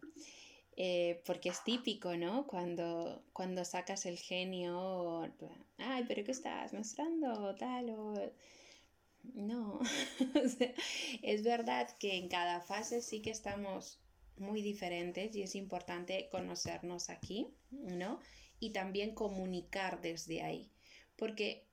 Eh, 0.77 1.21
porque 1.25 1.49
es 1.49 1.63
típico, 1.63 2.17
¿no? 2.17 2.45
Cuando, 2.47 3.23
cuando 3.31 3.63
sacas 3.63 4.05
el 4.05 4.17
genio, 4.17 5.31
ay, 5.77 6.03
pero 6.07 6.25
¿qué 6.25 6.31
estás 6.31 6.73
mostrando? 6.73 7.55
Tal, 7.55 7.89
o 7.91 8.13
no, 9.33 9.79
es 11.23 11.43
verdad 11.43 11.89
que 11.97 12.17
en 12.17 12.27
cada 12.29 12.61
fase 12.61 13.01
sí 13.01 13.21
que 13.21 13.31
estamos 13.31 13.99
muy 14.37 14.61
diferentes 14.61 15.35
y 15.35 15.43
es 15.43 15.55
importante 15.55 16.27
conocernos 16.29 17.09
aquí, 17.09 17.47
¿no? 17.71 18.19
Y 18.59 18.71
también 18.71 19.13
comunicar 19.13 20.01
desde 20.01 20.41
ahí. 20.41 20.71
Porque, 21.15 21.67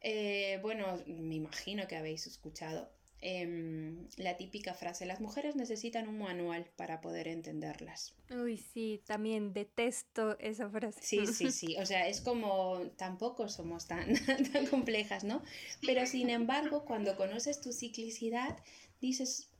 eh, 0.00 0.58
bueno, 0.62 1.02
me 1.06 1.34
imagino 1.34 1.86
que 1.88 1.96
habéis 1.96 2.26
escuchado 2.26 2.90
Em, 3.24 4.08
la 4.16 4.36
típica 4.36 4.74
frase, 4.74 5.06
las 5.06 5.20
mujeres 5.20 5.54
necesitan 5.54 6.08
un 6.08 6.18
manual 6.18 6.66
para 6.74 7.00
poder 7.00 7.28
entenderlas. 7.28 8.12
Uy, 8.30 8.56
sí, 8.56 9.00
también 9.06 9.52
detesto 9.52 10.36
esa 10.40 10.68
frase. 10.68 10.98
Sí, 11.00 11.28
sí, 11.28 11.50
sí, 11.52 11.76
o 11.78 11.86
sea, 11.86 12.08
es 12.08 12.20
como 12.20 12.80
tampoco 12.96 13.48
somos 13.48 13.86
tan, 13.86 14.08
tan 14.52 14.66
complejas, 14.66 15.22
¿no? 15.22 15.40
Pero 15.86 16.04
sin 16.04 16.30
embargo, 16.30 16.84
cuando 16.84 17.16
conoces 17.16 17.60
tu 17.60 17.72
ciclicidad, 17.72 18.58
dices, 19.00 19.52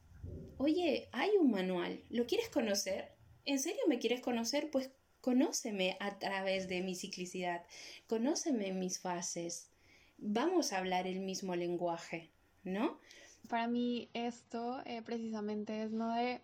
oye, 0.58 1.08
hay 1.12 1.30
un 1.38 1.52
manual, 1.52 2.02
¿lo 2.10 2.26
quieres 2.26 2.48
conocer? 2.48 3.12
¿En 3.44 3.60
serio 3.60 3.82
me 3.86 4.00
quieres 4.00 4.22
conocer? 4.22 4.72
Pues 4.72 4.90
conóceme 5.20 5.96
a 6.00 6.18
través 6.18 6.66
de 6.66 6.80
mi 6.80 6.96
ciclicidad, 6.96 7.64
conóceme 8.08 8.72
mis 8.72 8.98
fases, 8.98 9.70
vamos 10.18 10.72
a 10.72 10.78
hablar 10.78 11.06
el 11.06 11.20
mismo 11.20 11.54
lenguaje, 11.54 12.32
¿no? 12.64 12.98
Para 13.48 13.66
mí 13.68 14.08
esto 14.14 14.80
eh, 14.84 15.02
precisamente 15.02 15.82
es 15.82 15.90
no 15.92 16.14
de, 16.14 16.40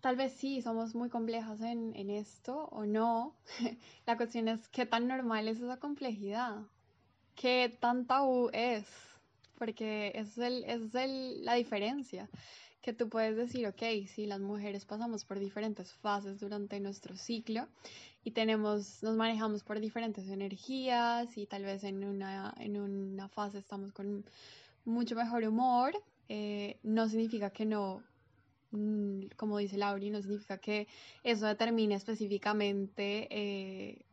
tal 0.00 0.16
vez 0.16 0.32
sí, 0.34 0.62
somos 0.62 0.94
muy 0.94 1.08
complejas 1.08 1.60
en, 1.60 1.94
en 1.96 2.10
esto 2.10 2.68
o 2.70 2.86
no. 2.86 3.34
la 4.06 4.16
cuestión 4.16 4.48
es 4.48 4.68
qué 4.68 4.86
tan 4.86 5.08
normal 5.08 5.48
es 5.48 5.58
esa 5.58 5.78
complejidad, 5.78 6.62
qué 7.34 7.76
tan 7.80 8.06
tabú 8.06 8.50
es, 8.52 8.84
porque 9.58 10.12
es, 10.14 10.38
el, 10.38 10.64
es 10.64 10.94
el, 10.94 11.44
la 11.44 11.54
diferencia. 11.54 12.28
Que 12.82 12.92
tú 12.92 13.08
puedes 13.08 13.36
decir, 13.36 13.66
ok, 13.66 14.06
si 14.06 14.26
las 14.26 14.38
mujeres 14.38 14.84
pasamos 14.84 15.24
por 15.24 15.40
diferentes 15.40 15.92
fases 15.92 16.38
durante 16.38 16.78
nuestro 16.78 17.16
ciclo 17.16 17.66
y 18.22 18.30
tenemos, 18.30 19.02
nos 19.02 19.16
manejamos 19.16 19.64
por 19.64 19.80
diferentes 19.80 20.28
energías 20.28 21.36
y 21.36 21.46
tal 21.46 21.64
vez 21.64 21.82
en 21.82 22.04
una, 22.04 22.54
en 22.58 22.76
una 22.76 23.28
fase 23.28 23.58
estamos 23.58 23.92
con 23.92 24.24
mucho 24.86 25.14
mejor 25.14 25.44
humor. 25.44 25.92
Eh, 26.28 26.78
no 26.82 27.08
significa 27.08 27.50
que 27.50 27.66
no, 27.66 28.02
mm, 28.70 29.26
como 29.36 29.58
dice 29.58 29.76
Lauri, 29.76 30.10
no 30.10 30.22
significa 30.22 30.58
que 30.58 30.88
eso 31.22 31.46
determine 31.46 31.94
específicamente 31.94 33.28
eh, 33.30 34.06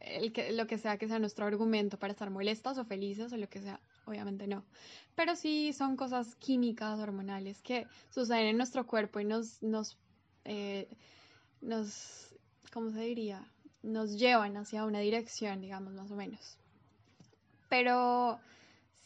el 0.00 0.32
que, 0.32 0.52
lo 0.52 0.66
que 0.66 0.78
sea 0.78 0.96
que 0.96 1.08
sea 1.08 1.18
nuestro 1.18 1.46
argumento 1.46 1.98
para 1.98 2.12
estar 2.12 2.30
molestas 2.30 2.78
o 2.78 2.84
felices 2.84 3.32
o 3.32 3.36
lo 3.36 3.48
que 3.48 3.60
sea, 3.60 3.80
obviamente 4.06 4.46
no. 4.46 4.64
Pero 5.14 5.34
sí 5.34 5.72
son 5.72 5.96
cosas 5.96 6.36
químicas, 6.36 6.98
hormonales, 7.00 7.62
que 7.62 7.86
suceden 8.10 8.46
en 8.46 8.56
nuestro 8.56 8.86
cuerpo 8.86 9.20
y 9.20 9.24
nos, 9.24 9.62
nos, 9.62 9.98
eh, 10.44 10.88
nos, 11.60 12.34
¿cómo 12.72 12.90
se 12.90 13.00
diría? 13.00 13.44
Nos 13.82 14.18
llevan 14.18 14.56
hacia 14.56 14.84
una 14.84 15.00
dirección, 15.00 15.60
digamos, 15.60 15.94
más 15.94 16.10
o 16.10 16.16
menos. 16.16 16.58
Pero 17.68 18.38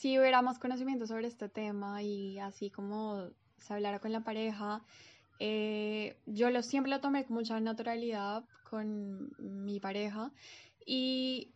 si 0.02 0.18
hubiera 0.18 0.42
más 0.42 0.58
conocimiento 0.58 1.06
sobre 1.06 1.28
este 1.28 1.48
tema 1.48 2.02
y 2.02 2.40
así 2.40 2.70
como 2.70 3.28
se 3.58 3.72
hablara 3.72 4.00
con 4.00 4.10
la 4.10 4.22
pareja, 4.22 4.82
eh, 5.38 6.16
yo 6.26 6.50
lo, 6.50 6.64
siempre 6.64 6.90
lo 6.90 7.00
tomé 7.00 7.24
con 7.24 7.36
mucha 7.36 7.60
naturalidad 7.60 8.42
con 8.68 9.30
mi 9.38 9.78
pareja 9.78 10.32
y 10.84 11.52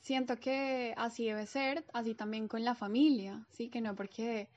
siento 0.00 0.40
que 0.40 0.94
así 0.96 1.26
debe 1.26 1.46
ser, 1.46 1.84
así 1.92 2.14
también 2.14 2.48
con 2.48 2.64
la 2.64 2.74
familia, 2.74 3.44
¿sí? 3.50 3.68
Que 3.68 3.82
no 3.82 3.94
porque, 3.94 4.48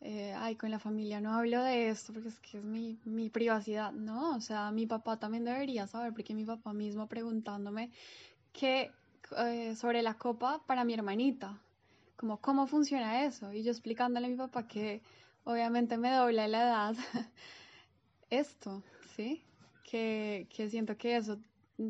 eh, 0.00 0.34
ay, 0.36 0.56
con 0.56 0.72
la 0.72 0.80
familia 0.80 1.20
no 1.20 1.34
hablo 1.34 1.62
de 1.62 1.90
esto 1.90 2.12
porque 2.12 2.30
es 2.30 2.40
que 2.40 2.58
es 2.58 2.64
mi, 2.64 2.98
mi 3.04 3.30
privacidad, 3.30 3.92
¿no? 3.92 4.34
O 4.34 4.40
sea, 4.40 4.72
mi 4.72 4.84
papá 4.84 5.16
también 5.16 5.44
debería 5.44 5.86
saber 5.86 6.12
porque 6.12 6.34
mi 6.34 6.44
papá 6.44 6.72
mismo 6.72 7.06
preguntándome 7.06 7.92
que 8.52 8.90
eh, 9.36 9.76
sobre 9.76 10.02
la 10.02 10.14
copa 10.14 10.60
para 10.66 10.82
mi 10.82 10.94
hermanita, 10.94 11.60
como 12.18 12.40
cómo 12.40 12.66
funciona 12.66 13.24
eso, 13.24 13.52
y 13.52 13.62
yo 13.62 13.70
explicándole 13.70 14.26
a 14.26 14.30
mi 14.30 14.36
papá 14.36 14.66
que 14.66 15.00
obviamente 15.44 15.96
me 15.96 16.10
dobla 16.12 16.48
la 16.48 16.62
edad 16.62 16.96
esto, 18.30 18.82
¿sí? 19.16 19.42
Que, 19.84 20.48
que 20.54 20.68
siento 20.68 20.96
que 20.98 21.16
eso 21.16 21.38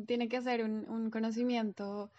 tiene 0.05 0.29
que 0.29 0.41
ser 0.41 0.63
un, 0.63 0.87
un 0.89 1.09
conocimiento 1.09 2.11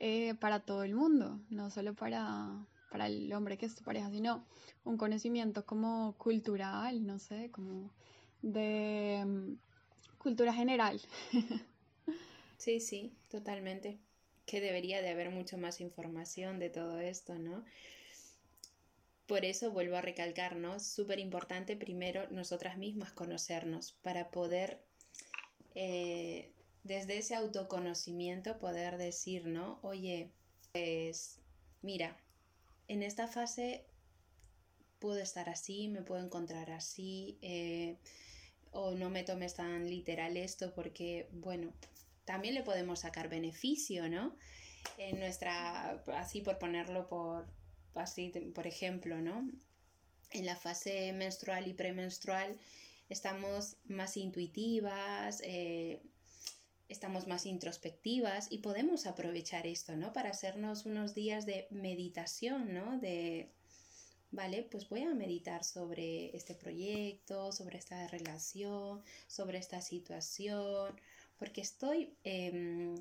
eh, 0.00 0.34
para 0.34 0.60
todo 0.60 0.82
el 0.82 0.94
mundo, 0.94 1.40
no 1.50 1.70
solo 1.70 1.94
para, 1.94 2.66
para 2.90 3.06
el 3.06 3.32
hombre 3.32 3.56
que 3.56 3.66
es 3.66 3.76
tu 3.76 3.84
pareja, 3.84 4.10
sino 4.10 4.44
un 4.84 4.96
conocimiento 4.98 5.64
como 5.64 6.14
cultural, 6.18 7.06
no 7.06 7.18
sé, 7.20 7.50
como 7.52 7.90
de 8.42 9.24
mm, 9.24 9.52
cultura 10.18 10.52
general. 10.52 11.00
Sí, 12.56 12.80
sí, 12.80 13.12
totalmente. 13.28 13.98
Que 14.46 14.60
debería 14.60 15.02
de 15.02 15.10
haber 15.10 15.30
mucho 15.30 15.58
más 15.58 15.80
información 15.80 16.58
de 16.58 16.70
todo 16.70 17.00
esto, 17.00 17.38
¿no? 17.38 17.64
Por 19.26 19.44
eso 19.44 19.70
vuelvo 19.70 19.96
a 19.96 20.02
recalcar, 20.02 20.56
¿no? 20.56 20.78
Súper 20.80 21.18
importante 21.18 21.76
primero 21.76 22.28
nosotras 22.30 22.76
mismas 22.76 23.12
conocernos 23.12 23.92
para 24.02 24.30
poder 24.30 24.82
eh, 25.74 26.52
desde 26.84 27.18
ese 27.18 27.34
autoconocimiento 27.34 28.58
poder 28.58 28.98
decir, 28.98 29.46
¿no? 29.46 29.78
Oye, 29.82 30.30
pues 30.72 31.40
mira, 31.82 32.16
en 32.88 33.02
esta 33.02 33.26
fase 33.26 33.86
puedo 34.98 35.18
estar 35.18 35.48
así, 35.48 35.88
me 35.88 36.02
puedo 36.02 36.22
encontrar 36.22 36.70
así, 36.70 37.38
eh, 37.42 37.96
o 38.70 38.92
no 38.92 39.08
me 39.10 39.22
tomes 39.22 39.54
tan 39.54 39.88
literal 39.88 40.36
esto 40.36 40.74
porque, 40.74 41.28
bueno, 41.32 41.72
también 42.24 42.54
le 42.54 42.62
podemos 42.62 43.00
sacar 43.00 43.28
beneficio, 43.28 44.08
¿no? 44.08 44.36
En 44.98 45.18
nuestra, 45.18 46.02
así 46.16 46.40
por 46.40 46.58
ponerlo 46.58 47.08
por, 47.08 47.46
así, 47.94 48.32
por 48.54 48.66
ejemplo, 48.66 49.20
¿no? 49.20 49.48
En 50.30 50.46
la 50.46 50.56
fase 50.56 51.12
menstrual 51.12 51.68
y 51.68 51.74
premenstrual 51.74 52.58
estamos 53.08 53.76
más 53.84 54.16
intuitivas, 54.16 55.40
eh, 55.44 56.00
estamos 56.88 57.26
más 57.26 57.46
introspectivas 57.46 58.50
y 58.50 58.58
podemos 58.58 59.06
aprovechar 59.06 59.66
esto, 59.66 59.96
¿no? 59.96 60.12
Para 60.12 60.30
hacernos 60.30 60.86
unos 60.86 61.14
días 61.14 61.46
de 61.46 61.66
meditación, 61.70 62.74
¿no? 62.74 62.98
De, 62.98 63.50
vale, 64.30 64.66
pues 64.70 64.88
voy 64.88 65.02
a 65.02 65.14
meditar 65.14 65.64
sobre 65.64 66.34
este 66.36 66.54
proyecto, 66.54 67.52
sobre 67.52 67.78
esta 67.78 68.06
relación, 68.08 69.02
sobre 69.26 69.58
esta 69.58 69.80
situación, 69.80 71.00
porque 71.38 71.60
estoy 71.60 72.14
em, 72.24 72.94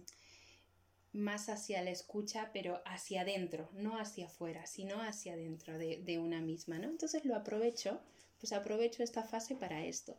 más 1.12 1.50
hacia 1.50 1.82
la 1.82 1.92
escucha, 1.92 2.50
pero 2.54 2.82
hacia 2.86 3.22
adentro, 3.22 3.70
no 3.74 4.00
hacia 4.00 4.26
afuera, 4.26 4.66
sino 4.66 5.02
hacia 5.02 5.34
adentro 5.34 5.78
de, 5.78 6.02
de 6.04 6.20
una 6.20 6.42
misma, 6.42 6.80
¿no? 6.80 6.90
Entonces 6.90 7.26
lo 7.26 7.36
aprovecho, 7.36 8.00
pues 8.40 8.54
aprovecho 8.54 9.04
esta 9.04 9.24
fase 9.24 9.56
para 9.56 9.86
esto 9.86 10.18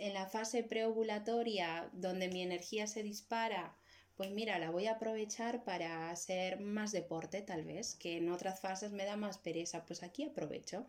en 0.00 0.14
la 0.14 0.26
fase 0.26 0.62
preovulatoria 0.62 1.88
donde 1.92 2.28
mi 2.28 2.42
energía 2.42 2.86
se 2.86 3.02
dispara, 3.02 3.76
pues 4.16 4.30
mira, 4.30 4.58
la 4.58 4.70
voy 4.70 4.86
a 4.86 4.92
aprovechar 4.92 5.62
para 5.62 6.10
hacer 6.10 6.58
más 6.58 6.90
deporte 6.90 7.42
tal 7.42 7.64
vez, 7.64 7.94
que 7.94 8.16
en 8.16 8.30
otras 8.30 8.60
fases 8.60 8.92
me 8.92 9.04
da 9.04 9.16
más 9.16 9.38
pereza, 9.38 9.84
pues 9.84 10.02
aquí 10.02 10.24
aprovecho, 10.24 10.86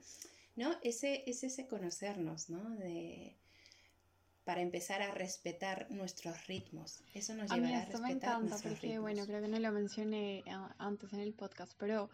¿no? 0.56 0.78
Ese 0.82 1.24
es 1.28 1.44
ese 1.44 1.68
conocernos, 1.68 2.50
¿no? 2.50 2.70
De, 2.78 3.36
para 4.44 4.62
empezar 4.62 5.02
a 5.02 5.12
respetar 5.12 5.88
nuestros 5.92 6.48
ritmos. 6.48 7.04
Eso 7.14 7.36
nos 7.36 7.52
llevará 7.52 7.78
a, 7.78 7.80
mí 7.80 7.86
esto 7.88 8.02
me 8.02 8.12
encanta 8.12 8.58
porque, 8.62 9.00
bueno, 9.00 9.26
creo 9.26 9.42
que 9.42 9.48
no 9.48 9.60
lo 9.60 9.72
mencioné 9.72 10.40
eh, 10.40 10.44
antes 10.78 11.14
en 11.14 11.20
el 11.20 11.34
podcast, 11.34 11.74
pero 11.78 12.10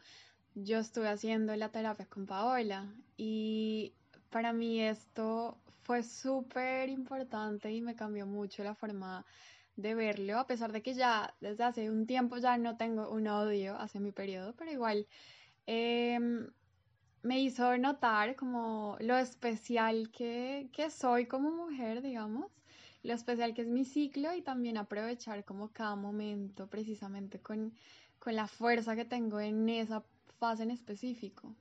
yo 0.56 0.80
estuve 0.80 1.08
haciendo 1.08 1.56
la 1.56 1.70
terapia 1.70 2.06
con 2.06 2.26
Paola 2.26 2.92
y 3.16 3.94
para 4.30 4.54
mí 4.54 4.82
esto 4.82 5.58
fue 5.84 6.04
súper 6.04 6.90
importante 6.90 7.72
y 7.72 7.82
me 7.82 7.96
cambió 7.96 8.26
mucho 8.26 8.64
la 8.64 8.76
forma 8.76 9.26
de 9.78 9.94
verlo, 9.94 10.40
a 10.40 10.48
pesar 10.48 10.72
de 10.72 10.82
que 10.82 10.96
ya 10.96 11.34
desde 11.40 11.64
hace 11.64 11.90
un 11.90 12.08
tiempo 12.08 12.38
ya 12.38 12.58
no 12.58 12.76
tengo 12.78 13.10
un 13.10 13.28
odio 13.28 13.80
hacia 13.80 14.02
mi 14.02 14.12
periodo, 14.12 14.54
pero 14.58 14.72
igual 14.72 15.08
em, 15.68 16.50
me 17.28 17.42
hizo 17.42 17.78
notar 17.78 18.38
como 18.38 18.96
lo 19.02 19.18
especial 19.18 20.10
que, 20.12 20.70
que 20.72 20.90
soy 20.90 21.26
como 21.26 21.52
mujer, 21.52 22.02
digamos, 22.02 22.50
lo 23.04 23.14
especial 23.14 23.54
que 23.54 23.64
es 23.64 23.68
mi 23.68 23.84
ciclo 23.84 24.34
y 24.34 24.42
también 24.42 24.78
aprovechar 24.78 25.44
como 25.44 25.68
cada 25.74 25.96
momento 25.96 26.68
precisamente 26.68 27.40
con, 27.40 27.74
con 28.20 28.34
la 28.36 28.48
fuerza 28.48 28.96
que 28.96 29.04
tengo 29.04 29.42
en 29.42 29.68
esa 29.68 30.04
fase 30.40 30.64
en 30.64 30.72
específico. 30.72 31.54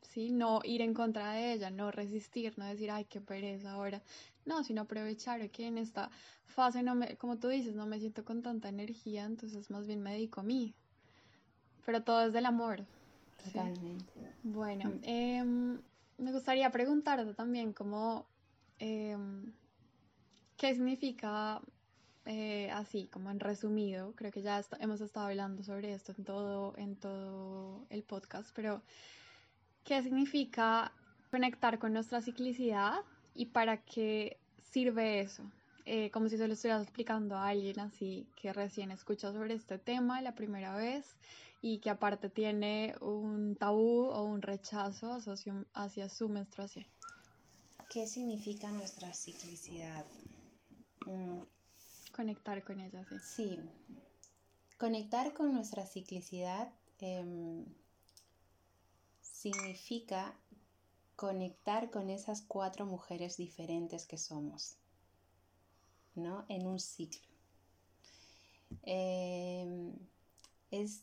¿sí? 0.00 0.30
No 0.32 0.60
ir 0.64 0.80
en 0.80 0.94
contra 0.94 1.32
de 1.32 1.52
ella, 1.52 1.70
no 1.70 1.90
resistir, 1.90 2.54
no 2.56 2.64
decir, 2.64 2.90
ay, 2.90 3.04
qué 3.04 3.20
pereza 3.20 3.72
ahora. 3.72 4.02
No, 4.46 4.64
sino 4.64 4.82
aprovechar 4.82 5.50
que 5.50 5.66
en 5.66 5.76
esta 5.76 6.10
fase, 6.46 6.82
no 6.82 6.94
me, 6.94 7.16
como 7.16 7.38
tú 7.38 7.48
dices, 7.48 7.74
no 7.74 7.86
me 7.86 8.00
siento 8.00 8.24
con 8.24 8.42
tanta 8.42 8.70
energía, 8.70 9.24
entonces 9.24 9.70
más 9.70 9.86
bien 9.86 10.02
me 10.02 10.12
dedico 10.12 10.40
a 10.40 10.44
mí. 10.44 10.74
Pero 11.84 12.02
todo 12.02 12.26
es 12.26 12.32
del 12.32 12.46
amor. 12.46 12.86
Totalmente. 13.42 14.12
Bueno, 14.42 14.92
em, 15.02 15.80
me 16.18 16.32
gustaría 16.32 16.70
preguntarte 16.70 17.34
también 17.34 17.72
cómo, 17.72 18.26
em, 18.78 19.52
qué 20.56 20.74
significa 20.74 21.60
eh, 22.26 22.70
así, 22.70 23.06
como 23.12 23.30
en 23.30 23.38
resumido, 23.38 24.14
creo 24.14 24.30
que 24.32 24.40
ya 24.40 24.62
hemos 24.80 25.02
estado 25.02 25.26
hablando 25.26 25.62
sobre 25.62 25.92
esto 25.92 26.14
en 26.16 26.24
todo, 26.24 26.74
en 26.78 26.96
todo 26.96 27.86
el 27.90 28.02
podcast, 28.02 28.50
pero 28.54 28.80
qué 29.84 30.02
significa 30.02 30.92
conectar 31.30 31.78
con 31.78 31.92
nuestra 31.92 32.22
ciclicidad 32.22 33.00
y 33.34 33.46
para 33.46 33.76
qué 33.78 34.38
sirve 34.62 35.20
eso. 35.20 35.42
Eh, 35.86 36.10
como 36.10 36.28
si 36.28 36.38
se 36.38 36.48
lo 36.48 36.54
estuvieras 36.54 36.82
explicando 36.82 37.36
a 37.36 37.48
alguien 37.48 37.78
así 37.80 38.26
que 38.36 38.54
recién 38.54 38.90
escucha 38.90 39.32
sobre 39.32 39.52
este 39.52 39.78
tema 39.78 40.22
la 40.22 40.34
primera 40.34 40.74
vez 40.74 41.04
y 41.60 41.78
que 41.78 41.90
aparte 41.90 42.30
tiene 42.30 42.94
un 43.00 43.56
tabú 43.56 44.06
o 44.06 44.22
un 44.22 44.40
rechazo 44.40 45.18
hacia 45.74 46.08
su 46.08 46.28
menstruación. 46.28 46.86
¿Qué 47.88 48.06
significa 48.06 48.70
nuestra 48.70 49.12
ciclicidad? 49.12 50.04
Mm. 51.06 51.40
Conectar 52.14 52.62
con 52.64 52.80
ella, 52.80 53.04
sí. 53.08 53.18
Sí. 53.22 53.60
Conectar 54.78 55.32
con 55.34 55.52
nuestra 55.52 55.86
ciclicidad 55.86 56.72
em, 56.98 57.64
significa 59.20 60.34
conectar 61.16 61.90
con 61.90 62.10
esas 62.10 62.42
cuatro 62.42 62.86
mujeres 62.86 63.36
diferentes 63.36 64.06
que 64.06 64.18
somos, 64.18 64.76
¿no? 66.14 66.44
En 66.48 66.66
un 66.66 66.80
ciclo. 66.80 67.20
Em, 68.82 69.92
es 70.70 71.02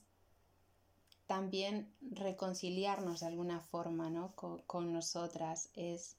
también 1.28 1.92
reconciliarnos 2.02 3.22
de 3.22 3.28
alguna 3.28 3.62
forma, 3.62 4.10
¿no? 4.10 4.34
Con, 4.36 4.94
nosotras, 4.94 5.70
es 5.76 6.16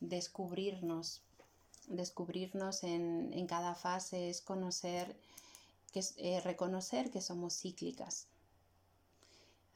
descubrirnos, 0.00 1.22
descubrirnos 1.86 2.82
en, 2.84 3.46
cada 3.46 3.74
fase, 3.74 4.30
es 4.30 4.40
conocer, 4.40 5.16
que, 5.92 6.02
eh, 6.16 6.40
reconocer 6.40 7.10
que 7.10 7.20
somos 7.20 7.54
cíclicas, 7.54 8.26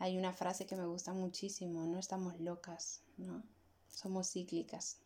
hay 0.03 0.19
una 0.19 0.33
frase 0.33 0.67
que 0.67 0.75
me 0.75 0.87
gusta 0.87 1.13
muchísimo, 1.13 1.87
no 1.87 1.97
estamos 1.97 2.41
locas, 2.41 3.03
¿no? 3.19 3.41
Somos 3.89 4.33
cíclicas. 4.33 4.97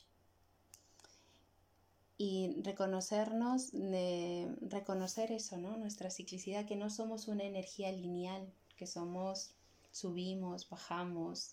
Y 2.18 2.56
reconocernos, 2.62 3.72
de, 3.72 4.48
reconocer 4.62 5.32
eso, 5.32 5.58
¿no? 5.58 5.76
Nuestra 5.76 6.10
ciclicidad, 6.10 6.64
que 6.64 6.76
no 6.76 6.88
somos 6.88 7.28
una 7.28 7.44
energía 7.44 7.92
lineal, 7.92 8.50
que 8.76 8.86
somos, 8.86 9.50
subimos, 9.90 10.68
bajamos. 10.68 11.52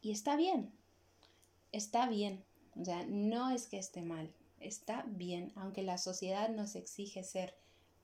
Y 0.00 0.10
está 0.10 0.36
bien, 0.36 0.72
está 1.70 2.08
bien. 2.08 2.44
O 2.80 2.84
sea, 2.84 3.04
no 3.06 3.50
es 3.50 3.66
que 3.66 3.78
esté 3.78 4.00
mal, 4.00 4.32
está 4.60 5.04
bien, 5.06 5.52
aunque 5.56 5.82
la 5.82 5.98
sociedad 5.98 6.48
nos 6.48 6.74
exige 6.74 7.22
ser 7.22 7.54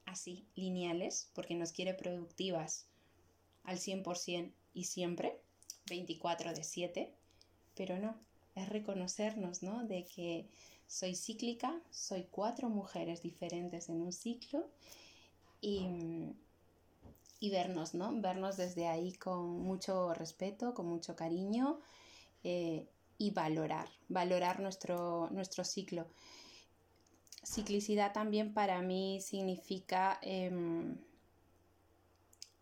así, 0.04 0.46
lineales, 0.54 1.30
porque 1.34 1.54
nos 1.54 1.72
quiere 1.72 1.94
productivas 1.94 2.86
al 3.64 3.78
100% 3.78 4.52
y 4.74 4.84
siempre, 4.84 5.40
24 5.88 6.54
de 6.54 6.64
7, 6.64 7.12
pero 7.74 7.98
no, 7.98 8.16
es 8.54 8.68
reconocernos, 8.68 9.62
¿no? 9.62 9.84
De 9.84 10.04
que 10.04 10.46
soy 10.88 11.14
cíclica, 11.14 11.78
soy 11.90 12.26
cuatro 12.30 12.70
mujeres 12.70 13.22
diferentes 13.22 13.90
en 13.90 14.00
un 14.00 14.12
ciclo 14.12 14.66
y, 15.60 15.86
y 17.38 17.50
vernos, 17.50 17.94
¿no? 17.94 18.10
Vernos 18.20 18.56
desde 18.56 18.88
ahí 18.88 19.12
con 19.12 19.60
mucho 19.60 20.14
respeto, 20.14 20.72
con 20.72 20.86
mucho 20.86 21.14
cariño 21.14 21.78
eh, 22.42 22.88
y 23.18 23.30
valorar, 23.32 23.88
valorar 24.08 24.60
nuestro, 24.60 25.28
nuestro 25.30 25.62
ciclo. 25.62 26.06
Ciclicidad 27.44 28.12
también 28.14 28.54
para 28.54 28.80
mí 28.80 29.20
significa 29.20 30.18
em, 30.22 30.96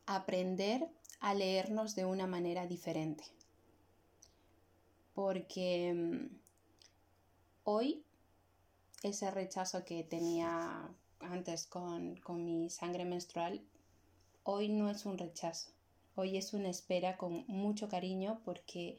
aprender 0.04 0.88
a 1.20 1.32
leernos 1.32 1.94
de 1.94 2.04
una 2.04 2.26
manera 2.26 2.66
diferente. 2.66 3.24
Porque 5.14 5.88
em, 5.88 6.28
hoy 7.64 8.05
ese 9.06 9.30
rechazo 9.30 9.84
que 9.84 10.04
tenía 10.04 10.88
antes 11.20 11.66
con, 11.66 12.16
con 12.16 12.44
mi 12.44 12.70
sangre 12.70 13.04
menstrual, 13.04 13.60
hoy 14.44 14.68
no 14.68 14.90
es 14.90 15.06
un 15.06 15.18
rechazo. 15.18 15.70
Hoy 16.14 16.36
es 16.36 16.54
una 16.54 16.70
espera 16.70 17.16
con 17.16 17.44
mucho 17.46 17.88
cariño 17.88 18.40
porque 18.44 18.98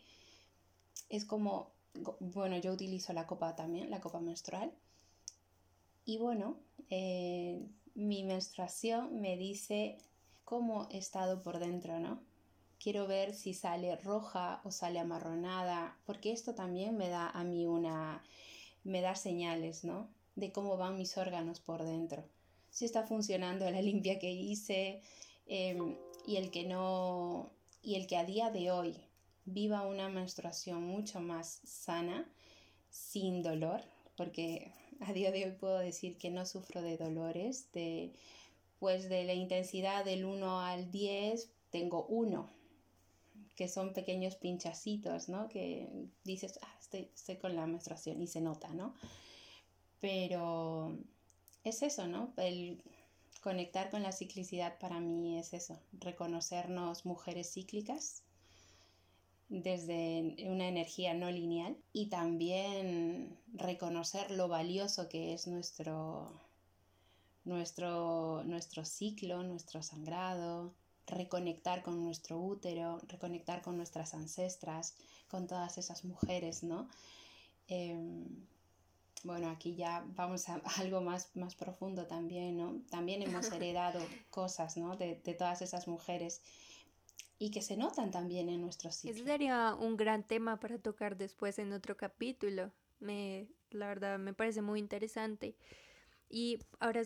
es 1.09 1.25
como, 1.25 1.71
bueno, 2.19 2.57
yo 2.57 2.71
utilizo 2.71 3.13
la 3.13 3.27
copa 3.27 3.55
también, 3.55 3.89
la 3.89 4.01
copa 4.01 4.19
menstrual. 4.19 4.71
Y 6.05 6.17
bueno, 6.17 6.57
eh, 6.89 7.65
mi 7.95 8.23
menstruación 8.23 9.19
me 9.19 9.35
dice 9.35 9.97
cómo 10.45 10.87
he 10.91 10.97
estado 10.97 11.41
por 11.41 11.59
dentro, 11.59 11.99
¿no? 11.99 12.21
Quiero 12.79 13.07
ver 13.07 13.33
si 13.33 13.53
sale 13.53 13.95
roja 13.95 14.61
o 14.63 14.71
sale 14.71 14.99
amarronada, 14.99 15.97
porque 16.05 16.31
esto 16.31 16.53
también 16.53 16.95
me 16.95 17.09
da 17.09 17.29
a 17.29 17.43
mí 17.43 17.65
una, 17.65 18.23
me 18.87 19.01
da 19.01 19.15
señales, 19.15 19.83
¿no? 19.83 20.09
De 20.35 20.51
cómo 20.51 20.77
van 20.77 20.97
mis 20.97 21.17
órganos 21.17 21.59
por 21.59 21.83
dentro. 21.83 22.23
Si 22.69 22.85
está 22.85 23.03
funcionando 23.03 23.69
la 23.69 23.81
limpia 23.89 24.17
que 24.17 24.31
hice 24.31 25.01
em, 25.45 25.95
y 26.25 26.37
el 26.37 26.49
que 26.49 26.63
no, 26.63 27.51
y 27.83 27.95
el 27.95 28.07
que 28.07 28.17
a 28.17 28.25
día 28.25 28.49
de 28.49 28.71
hoy 28.71 28.95
viva 29.45 29.85
una 29.85 30.09
menstruación 30.09 30.83
mucho 30.83 31.19
más 31.19 31.61
sana, 31.63 32.29
sin 32.89 33.43
dolor, 33.43 33.81
porque 34.15 34.71
a 35.01 35.13
día 35.13 35.31
de 35.31 35.45
hoy 35.45 35.51
puedo 35.51 35.77
decir 35.79 36.17
que 36.17 36.29
no 36.29 36.45
sufro 36.45 36.81
de 36.81 36.97
dolores, 36.97 37.71
de, 37.73 38.13
pues 38.79 39.09
de 39.09 39.23
la 39.25 39.33
intensidad 39.33 40.05
del 40.05 40.25
1 40.25 40.61
al 40.61 40.91
10 40.91 41.49
tengo 41.69 42.05
1, 42.07 42.49
que 43.57 43.67
son 43.67 43.91
pequeños 43.91 44.35
pinchacitos, 44.35 45.27
¿no? 45.29 45.49
Que 45.49 45.89
dices, 46.23 46.59
ah, 46.61 46.75
estoy, 46.79 47.09
estoy 47.13 47.37
con 47.37 47.55
la 47.55 47.65
menstruación 47.65 48.21
y 48.21 48.27
se 48.27 48.39
nota, 48.39 48.69
¿no? 48.69 48.93
Pero 49.99 50.95
es 51.63 51.81
eso, 51.81 52.07
¿no? 52.07 52.33
El 52.37 52.83
conectar 53.41 53.89
con 53.89 54.03
la 54.03 54.11
ciclicidad 54.11 54.77
para 54.77 54.99
mí 54.99 55.39
es 55.39 55.53
eso, 55.53 55.79
reconocernos 55.93 57.05
mujeres 57.05 57.53
cíclicas 57.53 58.23
desde 59.49 60.35
una 60.49 60.67
energía 60.67 61.13
no 61.13 61.31
lineal 61.31 61.77
y 61.93 62.07
también 62.09 63.39
reconocer 63.53 64.29
lo 64.31 64.49
valioso 64.49 65.07
que 65.07 65.33
es 65.33 65.47
nuestro, 65.47 66.41
nuestro, 67.43 68.43
nuestro 68.43 68.85
ciclo, 68.85 69.43
nuestro 69.43 69.81
sangrado, 69.81 70.75
reconectar 71.07 71.81
con 71.81 72.03
nuestro 72.03 72.37
útero, 72.37 72.99
reconectar 73.07 73.61
con 73.61 73.77
nuestras 73.77 74.13
ancestras, 74.13 74.95
con 75.29 75.47
todas 75.47 75.77
esas 75.77 76.05
mujeres, 76.05 76.63
¿no? 76.63 76.87
Em, 77.67 78.25
bueno, 79.23 79.49
aquí 79.49 79.75
ya 79.75 80.05
vamos 80.15 80.47
a 80.49 80.61
algo 80.77 81.01
más, 81.01 81.29
más 81.35 81.55
profundo 81.55 82.05
también, 82.05 82.57
¿no? 82.57 82.81
También 82.89 83.21
hemos 83.21 83.51
heredado 83.51 83.99
cosas, 84.29 84.77
¿no? 84.77 84.95
De, 84.95 85.19
de 85.23 85.33
todas 85.33 85.61
esas 85.61 85.87
mujeres 85.87 86.41
y 87.39 87.51
que 87.51 87.61
se 87.61 87.77
notan 87.77 88.11
también 88.11 88.49
en 88.49 88.61
nuestros 88.61 88.95
ciclo. 88.95 89.15
Ese 89.15 89.25
sería 89.25 89.75
un 89.75 89.95
gran 89.95 90.23
tema 90.23 90.59
para 90.59 90.79
tocar 90.79 91.17
después 91.17 91.59
en 91.59 91.71
otro 91.71 91.95
capítulo. 91.95 92.71
Me, 92.99 93.47
la 93.69 93.87
verdad 93.87 94.17
me 94.17 94.33
parece 94.33 94.61
muy 94.61 94.79
interesante. 94.79 95.55
Y 96.29 96.59
ahora 96.79 97.01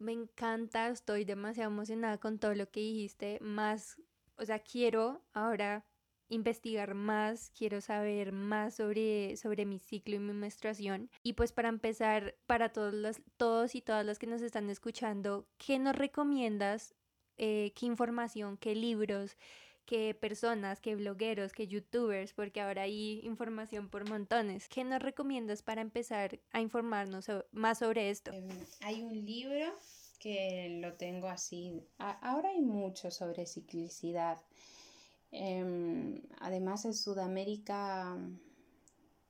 me 0.00 0.12
encanta, 0.12 0.88
estoy 0.88 1.24
demasiado 1.24 1.70
emocionada 1.70 2.18
con 2.18 2.38
todo 2.38 2.54
lo 2.54 2.70
que 2.70 2.80
dijiste, 2.80 3.38
más, 3.40 4.00
o 4.36 4.44
sea, 4.44 4.58
quiero 4.58 5.22
ahora 5.32 5.84
investigar 6.28 6.94
más, 6.94 7.50
quiero 7.50 7.80
saber 7.80 8.32
más 8.32 8.76
sobre, 8.76 9.36
sobre 9.36 9.66
mi 9.66 9.78
ciclo 9.78 10.14
y 10.16 10.20
mi 10.20 10.32
menstruación. 10.32 11.10
Y 11.22 11.34
pues 11.34 11.52
para 11.52 11.68
empezar, 11.68 12.36
para 12.46 12.72
todos, 12.72 12.94
los, 12.94 13.20
todos 13.36 13.74
y 13.74 13.82
todas 13.82 14.06
las 14.06 14.18
que 14.18 14.26
nos 14.26 14.40
están 14.40 14.70
escuchando, 14.70 15.46
¿qué 15.58 15.78
nos 15.78 15.96
recomiendas? 15.96 16.94
Eh, 17.36 17.72
¿Qué 17.74 17.86
información, 17.86 18.56
qué 18.56 18.74
libros, 18.74 19.36
que 19.90 20.14
personas, 20.14 20.80
que 20.80 20.94
blogueros, 20.94 21.52
que 21.52 21.66
youtubers, 21.66 22.32
porque 22.32 22.60
ahora 22.60 22.82
hay 22.82 23.18
información 23.24 23.88
por 23.88 24.08
montones. 24.08 24.68
¿Qué 24.68 24.84
nos 24.84 25.02
recomiendas 25.02 25.62
para 25.62 25.80
empezar 25.80 26.38
a 26.52 26.60
informarnos 26.60 27.26
más 27.50 27.80
sobre 27.80 28.08
esto? 28.08 28.30
Em, 28.30 28.48
hay 28.82 29.02
un 29.02 29.26
libro 29.26 29.66
que 30.20 30.78
lo 30.80 30.92
tengo 30.94 31.26
así. 31.26 31.82
ahora 31.98 32.50
hay 32.50 32.60
mucho 32.60 33.10
sobre 33.10 33.46
ciclicidad. 33.46 34.38
Em, 35.32 36.22
además 36.38 36.84
en 36.84 36.94
Sudamérica 36.94 38.16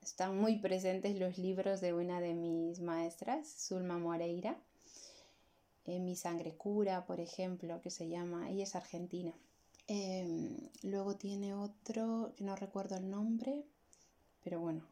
están 0.03 0.37
muy 0.37 0.59
presentes 0.59 1.19
los 1.19 1.39
libros 1.39 1.81
de 1.81 1.95
una 1.95 2.21
de 2.21 2.35
mis 2.35 2.81
maestras, 2.81 3.49
Zulma 3.67 3.97
Moreira. 3.97 4.61
Eh, 5.87 6.01
Mi 6.01 6.17
sangre 6.17 6.55
cura, 6.55 7.07
por 7.07 7.19
ejemplo, 7.19 7.81
que 7.81 7.89
se 7.91 8.11
llama, 8.11 8.51
ella 8.51 8.65
es 8.65 8.77
argentina. 8.77 9.33
Em, 9.93 10.57
luego 10.85 11.17
tiene 11.17 11.53
otro, 11.53 12.33
que 12.37 12.45
no 12.45 12.55
recuerdo 12.55 12.97
el 12.97 13.11
nombre, 13.11 13.65
pero 14.45 14.61
bueno. 14.61 14.87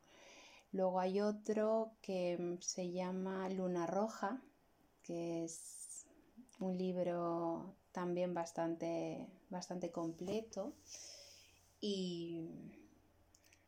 Luego 0.72 0.99
hay 0.99 1.20
otro 1.20 1.92
que 2.03 2.59
se 2.61 2.90
llama 2.90 3.49
Luna 3.49 3.86
Roja, 3.86 4.42
que 5.05 5.44
es 5.44 6.05
un 6.59 6.76
libro 6.76 7.76
también 7.92 8.34
bastante, 8.34 9.28
bastante 9.51 9.92
completo 9.92 10.72
y 11.80 12.49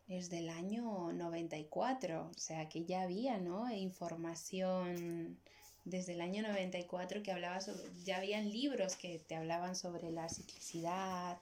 es 0.09 0.31
del 0.31 0.49
año 0.49 1.13
94, 1.13 2.29
o 2.29 2.39
sea 2.41 2.69
que 2.69 2.85
ya 2.85 3.03
había 3.03 3.39
¿no? 3.39 3.73
información 3.73 5.39
desde 5.85 6.13
el 6.13 6.21
año 6.21 6.43
94 6.43 7.23
que 7.23 7.33
hablaba 7.33 7.61
sobre, 7.61 7.83
ya 8.05 8.19
habían 8.19 8.51
libros 8.51 8.97
que 8.97 9.19
te 9.19 9.35
hablaban 9.35 9.75
sobre 9.77 10.11
la 10.11 10.29
ciclicidad, 10.29 11.39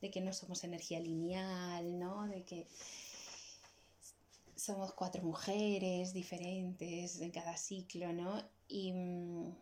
de 0.00 0.10
que 0.10 0.20
no 0.20 0.32
somos 0.32 0.64
energía 0.64 1.00
lineal, 1.00 1.98
¿no? 1.98 2.26
De 2.28 2.42
que 2.44 2.66
somos 4.56 4.92
cuatro 4.92 5.22
mujeres 5.22 6.12
diferentes 6.12 7.20
en 7.20 7.30
cada 7.30 7.56
ciclo, 7.56 8.12
¿no? 8.12 8.42
Y 8.68 8.92
mm, 8.92 9.54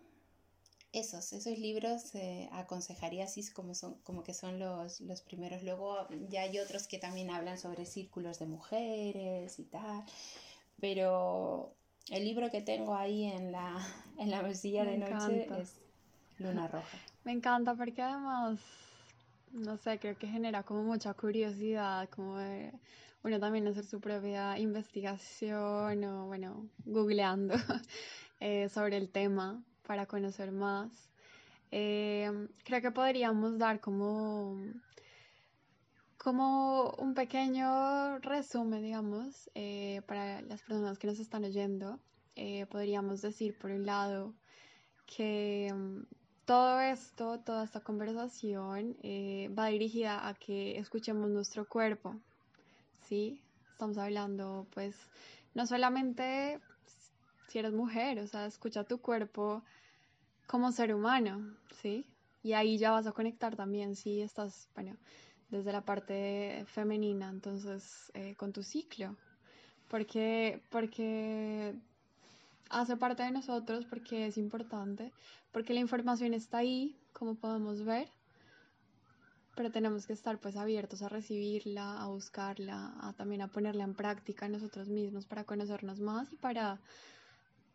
esos, 0.92 1.32
esos 1.32 1.58
libros 1.58 2.14
eh, 2.14 2.48
aconsejaría 2.52 3.24
así 3.24 3.48
como, 3.52 3.74
son, 3.74 3.94
como 4.02 4.22
que 4.22 4.34
son 4.34 4.58
los, 4.58 5.00
los 5.00 5.22
primeros. 5.22 5.62
Luego 5.62 6.06
ya 6.28 6.42
hay 6.42 6.58
otros 6.58 6.86
que 6.86 6.98
también 6.98 7.30
hablan 7.30 7.58
sobre 7.58 7.86
círculos 7.86 8.38
de 8.38 8.46
mujeres 8.46 9.58
y 9.58 9.64
tal, 9.64 10.04
pero 10.80 11.74
el 12.10 12.24
libro 12.24 12.50
que 12.50 12.60
tengo 12.62 12.94
ahí 12.94 13.24
en 13.24 13.52
la, 13.52 13.76
en 14.18 14.30
la 14.30 14.42
mesilla 14.42 14.84
de 14.84 14.98
noche 14.98 15.46
es 15.60 15.80
Luna 16.38 16.68
Roja. 16.68 16.98
Me 17.24 17.32
encanta 17.32 17.74
porque 17.74 18.02
además, 18.02 18.60
no 19.52 19.76
sé, 19.76 19.98
creo 19.98 20.16
que 20.18 20.26
genera 20.26 20.62
como 20.62 20.82
mucha 20.82 21.12
curiosidad, 21.14 22.08
como 22.08 22.38
de 22.38 22.72
uno 23.22 23.38
también 23.38 23.66
hacer 23.66 23.84
su 23.84 24.00
propia 24.00 24.58
investigación 24.58 26.02
o, 26.04 26.26
bueno, 26.26 26.68
googleando 26.84 27.54
eh, 28.40 28.68
sobre 28.70 28.96
el 28.96 29.10
tema 29.10 29.62
para 29.86 30.06
conocer 30.06 30.52
más. 30.52 31.10
Eh, 31.72 32.48
creo 32.64 32.80
que 32.80 32.90
podríamos 32.90 33.58
dar 33.58 33.80
como 33.80 34.64
como 36.22 36.90
un 36.98 37.14
pequeño 37.14 38.18
resumen, 38.18 38.82
digamos, 38.82 39.50
eh, 39.54 40.02
para 40.06 40.42
las 40.42 40.60
personas 40.60 40.98
que 40.98 41.06
nos 41.06 41.18
están 41.18 41.44
oyendo, 41.44 41.98
eh, 42.36 42.66
podríamos 42.66 43.22
decir, 43.22 43.56
por 43.56 43.70
un 43.70 43.86
lado, 43.86 44.34
que 45.06 45.72
mm, 45.74 46.02
todo 46.44 46.78
esto, 46.80 47.40
toda 47.40 47.64
esta 47.64 47.80
conversación 47.80 48.98
eh, 49.02 49.48
va 49.58 49.68
dirigida 49.68 50.28
a 50.28 50.34
que 50.34 50.78
escuchemos 50.78 51.30
nuestro 51.30 51.66
cuerpo, 51.66 52.14
¿sí? 53.08 53.40
Estamos 53.72 53.96
hablando, 53.96 54.66
pues, 54.74 54.94
no 55.54 55.66
solamente 55.66 56.60
si 57.48 57.60
eres 57.60 57.72
mujer, 57.72 58.18
o 58.20 58.26
sea, 58.26 58.44
escucha 58.44 58.84
tu 58.84 59.00
cuerpo 59.00 59.62
como 60.46 60.70
ser 60.70 60.94
humano, 60.94 61.56
¿sí? 61.80 62.04
Y 62.42 62.52
ahí 62.52 62.76
ya 62.76 62.90
vas 62.90 63.06
a 63.06 63.12
conectar 63.12 63.56
también 63.56 63.96
si 63.96 64.20
estás, 64.20 64.68
bueno, 64.74 64.98
desde 65.50 65.72
la 65.72 65.82
parte 65.82 66.64
femenina, 66.66 67.28
entonces, 67.28 68.10
eh, 68.14 68.34
con 68.36 68.52
tu 68.52 68.62
ciclo. 68.62 69.16
Porque, 69.88 70.62
porque 70.70 71.74
hace 72.70 72.96
parte 72.96 73.22
de 73.22 73.32
nosotros, 73.32 73.84
porque 73.86 74.26
es 74.26 74.38
importante, 74.38 75.12
porque 75.52 75.74
la 75.74 75.80
información 75.80 76.34
está 76.34 76.58
ahí, 76.58 76.96
como 77.12 77.34
podemos 77.34 77.84
ver, 77.84 78.08
pero 79.56 79.70
tenemos 79.70 80.06
que 80.06 80.12
estar 80.12 80.38
pues 80.38 80.56
abiertos 80.56 81.02
a 81.02 81.08
recibirla, 81.08 82.00
a 82.00 82.06
buscarla, 82.06 82.94
a 83.00 83.12
también 83.12 83.42
a 83.42 83.48
ponerla 83.48 83.84
en 83.84 83.94
práctica 83.94 84.48
nosotros 84.48 84.88
mismos 84.88 85.26
para 85.26 85.44
conocernos 85.44 86.00
más 86.00 86.32
y 86.32 86.36
para, 86.36 86.80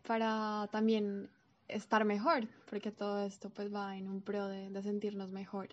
para 0.07 0.67
también 0.71 1.29
estar 1.67 2.05
mejor, 2.05 2.47
porque 2.69 2.91
todo 2.91 3.25
esto 3.25 3.49
pues 3.49 3.73
va 3.73 3.97
en 3.97 4.07
un 4.07 4.21
pro 4.21 4.47
de, 4.47 4.81
sentirnos 4.81 5.31
mejor. 5.31 5.69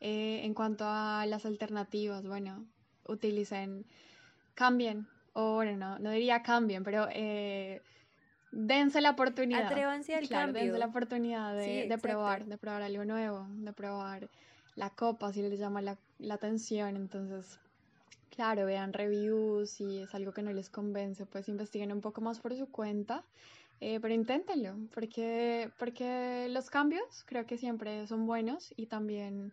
Eh, 0.00 0.40
en 0.44 0.54
cuanto 0.54 0.84
a 0.86 1.26
las 1.26 1.44
alternativas, 1.44 2.26
bueno, 2.26 2.64
utilicen, 3.06 3.84
cambien, 4.54 5.06
o 5.34 5.54
bueno, 5.56 5.76
no, 5.76 5.98
no 5.98 6.10
diría 6.10 6.42
cambien, 6.42 6.84
pero 6.84 7.06
eh, 7.12 7.82
dense 8.50 9.00
la 9.00 9.10
oportunidad. 9.10 9.66
Atrévanse 9.66 10.14
al 10.14 10.28
cambio. 10.28 10.62
Dense 10.62 10.78
la 10.78 10.86
oportunidad 10.86 11.54
de, 11.54 11.86
de 11.86 11.98
probar, 11.98 12.46
de 12.46 12.56
probar 12.56 12.82
algo 12.82 13.04
nuevo, 13.04 13.46
de 13.50 13.72
probar 13.72 14.30
la 14.74 14.90
copa, 14.90 15.32
si 15.32 15.42
les 15.42 15.58
llama 15.58 15.82
la, 15.82 15.98
la 16.18 16.34
atención. 16.34 16.96
Entonces, 16.96 17.58
claro, 18.34 18.64
vean 18.64 18.94
reviews, 18.94 19.70
si 19.70 19.98
es 19.98 20.14
algo 20.14 20.32
que 20.32 20.42
no 20.42 20.52
les 20.52 20.70
convence, 20.70 21.26
pues 21.26 21.48
investiguen 21.48 21.92
un 21.92 22.00
poco 22.00 22.22
más 22.22 22.40
por 22.40 22.56
su 22.56 22.66
cuenta. 22.70 23.22
Eh, 23.82 23.98
pero 24.00 24.12
inténtenlo, 24.12 24.76
porque, 24.94 25.70
porque 25.78 26.48
los 26.50 26.68
cambios 26.68 27.24
creo 27.24 27.46
que 27.46 27.56
siempre 27.56 28.06
son 28.06 28.26
buenos 28.26 28.74
y 28.76 28.86
también 28.86 29.52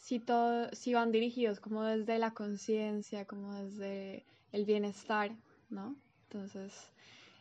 si, 0.00 0.18
todo, 0.18 0.68
si 0.72 0.94
van 0.94 1.12
dirigidos 1.12 1.60
como 1.60 1.84
desde 1.84 2.18
la 2.18 2.32
conciencia, 2.32 3.26
como 3.26 3.54
desde 3.54 4.24
el 4.50 4.64
bienestar, 4.64 5.30
¿no? 5.68 5.94
Entonces, 6.24 6.90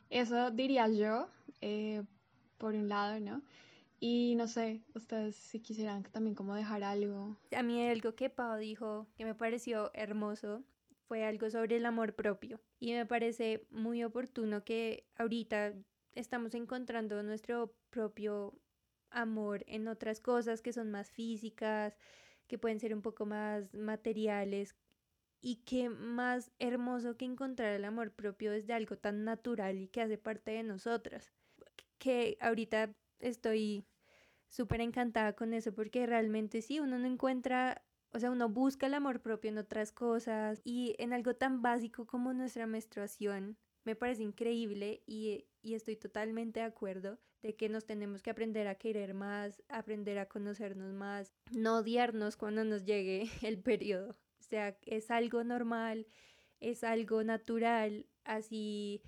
eso 0.09 0.51
diría 0.51 0.87
yo, 0.89 1.27
eh, 1.61 2.03
por 2.57 2.75
un 2.75 2.89
lado, 2.89 3.19
¿no? 3.19 3.41
Y 4.01 4.35
no 4.35 4.47
sé, 4.47 4.81
ustedes 4.93 5.35
si 5.35 5.59
quisieran 5.59 6.03
también 6.03 6.35
como 6.35 6.53
dejar 6.55 6.83
algo. 6.83 7.37
A 7.55 7.63
mí 7.63 7.87
algo 7.87 8.15
que 8.15 8.29
Pau 8.29 8.57
dijo 8.57 9.07
que 9.17 9.25
me 9.25 9.35
pareció 9.35 9.91
hermoso 9.93 10.63
fue 11.07 11.25
algo 11.25 11.49
sobre 11.49 11.77
el 11.77 11.85
amor 11.85 12.13
propio. 12.13 12.61
Y 12.79 12.93
me 12.93 13.05
parece 13.05 13.65
muy 13.71 14.03
oportuno 14.03 14.63
que 14.63 15.05
ahorita 15.17 15.73
estamos 16.13 16.53
encontrando 16.55 17.21
nuestro 17.23 17.73
propio 17.89 18.53
amor 19.11 19.63
en 19.67 19.87
otras 19.87 20.19
cosas 20.21 20.61
que 20.61 20.73
son 20.73 20.91
más 20.91 21.09
físicas, 21.09 21.97
que 22.49 22.57
pueden 22.57 22.81
ser 22.81 22.93
un 22.93 23.01
poco 23.01 23.25
más 23.25 23.73
materiales. 23.73 24.75
Y 25.41 25.63
qué 25.63 25.89
más 25.89 26.51
hermoso 26.59 27.15
que 27.15 27.23
encontrar 27.23 27.73
el 27.73 27.85
amor 27.85 28.11
propio 28.11 28.51
desde 28.51 28.73
algo 28.73 28.97
tan 28.97 29.23
natural 29.23 29.77
y 29.77 29.87
que 29.87 30.01
hace 30.01 30.17
parte 30.17 30.51
de 30.51 30.63
nosotras. 30.63 31.31
Que 31.97 32.37
ahorita 32.41 32.93
estoy 33.19 33.85
súper 34.49 34.81
encantada 34.81 35.33
con 35.33 35.53
eso 35.53 35.73
porque 35.73 36.05
realmente 36.05 36.61
sí, 36.61 36.81
uno 36.81 36.99
no 36.99 37.07
encuentra, 37.07 37.85
o 38.11 38.19
sea, 38.19 38.31
uno 38.31 38.49
busca 38.49 38.87
el 38.87 38.95
amor 38.95 39.21
propio 39.21 39.51
en 39.51 39.59
otras 39.59 39.93
cosas 39.93 40.59
y 40.65 40.95
en 40.99 41.13
algo 41.13 41.35
tan 41.35 41.61
básico 41.61 42.05
como 42.05 42.33
nuestra 42.33 42.67
menstruación 42.67 43.57
me 43.85 43.95
parece 43.95 44.23
increíble 44.23 45.03
y, 45.05 45.45
estoy 45.63 45.95
totalmente 45.95 46.59
de 46.59 46.65
acuerdo 46.65 47.19
de 47.41 47.55
que 47.55 47.69
nos 47.69 47.85
tenemos 47.85 48.21
que 48.21 48.29
aprender 48.29 48.67
a 48.67 48.75
querer 48.75 49.13
más, 49.13 49.63
aprender 49.69 50.19
a 50.19 50.27
conocernos 50.27 50.93
más, 50.93 51.33
no 51.51 51.77
odiarnos 51.77 52.35
cuando 52.37 52.63
nos 52.63 52.85
llegue 52.85 53.29
el 53.41 53.59
periodo. 53.59 54.17
O 54.39 54.43
sea, 54.43 54.77
es 54.85 55.11
algo 55.11 55.43
normal, 55.43 56.07
es 56.59 56.83
algo 56.83 57.23
natural, 57.23 58.07
así 58.23 59.01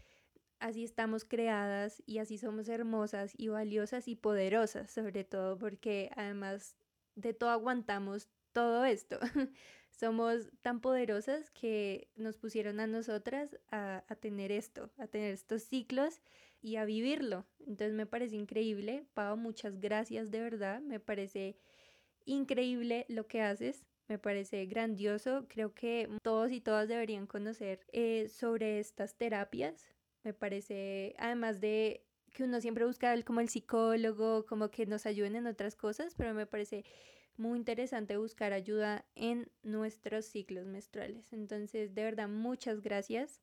así 0.61 0.83
estamos 0.83 1.25
creadas 1.25 2.03
y 2.05 2.19
así 2.19 2.37
somos 2.37 2.69
hermosas 2.69 3.33
y 3.35 3.47
valiosas 3.47 4.07
y 4.07 4.15
poderosas, 4.15 4.91
sobre 4.91 5.23
todo 5.23 5.57
porque 5.57 6.11
además 6.15 6.77
de 7.15 7.33
todo 7.33 7.49
aguantamos 7.49 8.29
todo 8.51 8.85
esto. 8.85 9.19
Somos 9.89 10.49
tan 10.61 10.79
poderosas 10.79 11.49
que 11.51 12.09
nos 12.15 12.37
pusieron 12.37 12.79
a 12.79 12.87
nosotras 12.87 13.57
a, 13.71 14.03
tener 14.19 14.51
esto, 14.51 14.89
a 14.97 15.07
tener 15.07 15.33
estos 15.33 15.63
ciclos 15.63 16.21
y 16.61 16.75
a 16.75 16.85
vivirlo. 16.85 17.45
Entonces 17.59 17.93
me 17.93 18.05
parece 18.05 18.35
increíble. 18.35 19.05
Pau, 19.13 19.37
muchas 19.37 19.79
gracias 19.79 20.31
de 20.31 20.41
verdad. 20.41 20.81
Me 20.81 20.99
parece 20.99 21.57
increíble 22.25 23.05
lo 23.09 23.27
que 23.27 23.41
haces. 23.41 23.85
Me 24.07 24.19
parece 24.19 24.65
grandioso. 24.65 25.45
Creo 25.47 25.73
que 25.73 26.09
todos 26.21 26.51
y 26.51 26.61
todas 26.61 26.87
deberían 26.87 27.27
conocer 27.27 27.85
eh, 27.91 28.27
sobre 28.29 28.79
estas 28.79 29.15
terapias. 29.15 29.85
Me 30.23 30.33
parece, 30.33 31.15
además 31.17 31.59
de 31.59 32.05
que 32.31 32.43
uno 32.43 32.61
siempre 32.61 32.85
busca 32.85 33.19
como 33.23 33.39
el 33.41 33.49
psicólogo, 33.49 34.45
como 34.45 34.69
que 34.69 34.85
nos 34.85 35.05
ayuden 35.05 35.35
en 35.35 35.47
otras 35.47 35.75
cosas, 35.75 36.13
pero 36.15 36.33
me 36.33 36.45
parece 36.45 36.85
muy 37.37 37.57
interesante 37.57 38.17
buscar 38.17 38.53
ayuda 38.53 39.05
en 39.15 39.49
nuestros 39.63 40.25
ciclos 40.25 40.65
menstruales. 40.65 41.33
Entonces, 41.33 41.93
de 41.93 42.03
verdad, 42.03 42.29
muchas 42.29 42.81
gracias. 42.81 43.41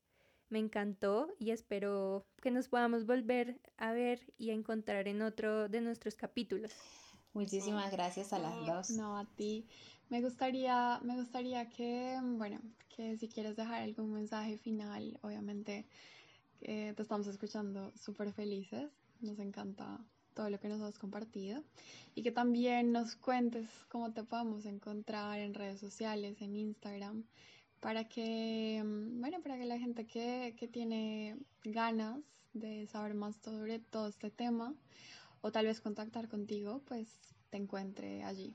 Me 0.51 0.59
encantó 0.59 1.29
y 1.39 1.51
espero 1.51 2.27
que 2.41 2.51
nos 2.51 2.69
podamos 2.69 3.05
volver 3.05 3.61
a 3.77 3.93
ver 3.93 4.33
y 4.39 4.51
a 4.51 4.55
encontrar 4.55 5.07
en 5.09 5.23
otro 5.23 5.69
de 5.69 5.81
nuestros 5.81 6.15
capítulos. 6.15 6.73
Muchísimas 7.35 7.93
gracias 7.93 8.33
a 8.33 8.39
las 8.39 8.67
dos. 8.67 8.91
No, 8.91 9.19
a 9.19 9.25
ti. 9.25 9.67
Me 10.09 10.23
gustaría, 10.23 11.01
me 11.03 11.17
gustaría 11.17 11.69
que, 11.69 12.19
bueno, 12.23 12.61
que 12.97 13.19
si 13.19 13.29
quieres 13.29 13.57
dejar 13.57 13.83
algún 13.83 14.13
mensaje 14.13 14.57
final, 14.57 15.19
obviamente 15.23 15.87
te 16.61 16.95
estamos 16.97 17.27
escuchando 17.27 17.93
súper 17.97 18.33
felices. 18.33 18.91
Nos 19.21 19.39
encanta 19.39 20.01
todo 20.35 20.49
lo 20.51 20.59
que 20.61 20.69
nos 20.69 20.81
has 20.81 20.99
compartido 20.99 21.63
y 22.15 22.23
que 22.23 22.31
también 22.31 22.93
nos 22.93 23.17
cuentes 23.17 23.69
cómo 23.89 24.13
te 24.13 24.25
podemos 24.25 24.65
encontrar 24.65 25.39
en 25.41 25.53
redes 25.53 25.81
sociales, 25.81 26.41
en 26.41 26.57
Instagram, 26.57 27.25
para 27.81 28.09
que, 28.09 28.83
mm, 28.85 29.21
bueno, 29.21 29.41
para 29.43 29.59
que 29.59 29.65
la 29.65 29.79
gente 29.79 30.07
que, 30.07 30.55
que 30.59 30.69
tiene 30.69 31.37
ganas 31.65 32.21
de 32.53 32.87
saber 32.87 33.15
más 33.15 33.37
sobre 33.37 33.79
todo 33.79 34.09
este 34.09 34.31
tema 34.31 34.75
o 35.41 35.53
tal 35.53 35.67
vez 35.67 35.81
contactar 35.81 36.29
contigo, 36.29 36.83
pues 36.87 37.09
te 37.51 37.57
encuentre 37.57 38.25
allí. 38.25 38.55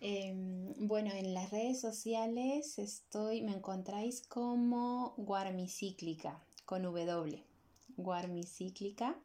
Em, 0.00 0.86
bueno, 0.86 1.10
en 1.12 1.32
las 1.32 1.50
redes 1.50 1.80
sociales 1.80 2.78
estoy, 2.78 3.42
me 3.42 3.52
encontráis 3.52 4.20
como 4.20 5.14
Guarmicíclica, 5.16 6.44
con 6.66 6.82
W, 6.82 7.42
Guarmicíclica, 7.96 9.16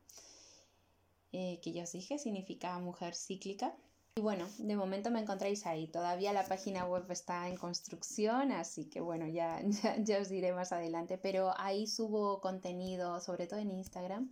eh, 1.34 1.60
que 1.62 1.74
ya 1.74 1.84
os 1.84 1.92
dije, 1.92 2.18
significa 2.18 2.80
mujer 2.80 3.14
cíclica. 3.14 3.76
Y 4.16 4.22
bueno, 4.22 4.48
de 4.58 4.76
momento 4.76 5.12
me 5.12 5.22
encontráis 5.22 5.66
ahí. 5.66 5.88
Todavía 5.88 6.34
la 6.34 6.46
página 6.46 6.86
web 6.86 7.10
está 7.10 7.48
en 7.48 7.56
construcción, 7.56 8.52
así 8.52 8.86
que 8.86 9.00
bueno, 9.02 9.28
ya, 9.30 9.62
ya, 10.00 10.20
os 10.20 10.30
diré 10.30 10.54
más 10.54 10.72
adelante. 10.72 11.18
Pero 11.18 11.54
ahí 11.58 11.88
subo 11.88 12.42
contenido, 12.42 13.20
sobre 13.22 13.48
todo 13.48 13.60
en 13.60 13.72
Instagram. 13.72 14.32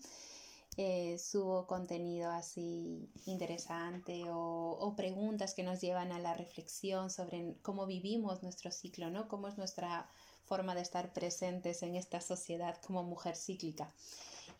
Eh, 0.80 1.18
subo 1.18 1.66
contenido 1.66 2.30
así 2.30 3.10
interesante 3.26 4.26
o, 4.30 4.78
o, 4.80 4.96
preguntas 4.96 5.56
que 5.56 5.64
nos 5.64 5.82
llevan 5.82 6.12
a 6.12 6.20
la 6.20 6.36
reflexión 6.36 7.10
sobre 7.10 7.56
cómo 7.64 7.88
vivimos 7.88 8.44
nuestro 8.44 8.70
ciclo, 8.70 9.10
¿no? 9.10 9.28
Cómo 9.28 9.48
es 9.48 9.58
nuestra 9.58 10.08
forma 10.48 10.76
de 10.76 10.82
estar 10.82 11.14
presentes 11.14 11.84
en 11.84 11.96
esta 11.96 12.22
sociedad 12.22 12.78
como 12.86 13.04
mujer 13.04 13.36
cíclica 13.36 13.92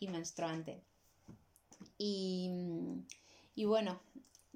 y 0.00 0.08
menstruante. 0.08 0.82
Y, 1.96 2.50
bueno, 3.64 3.98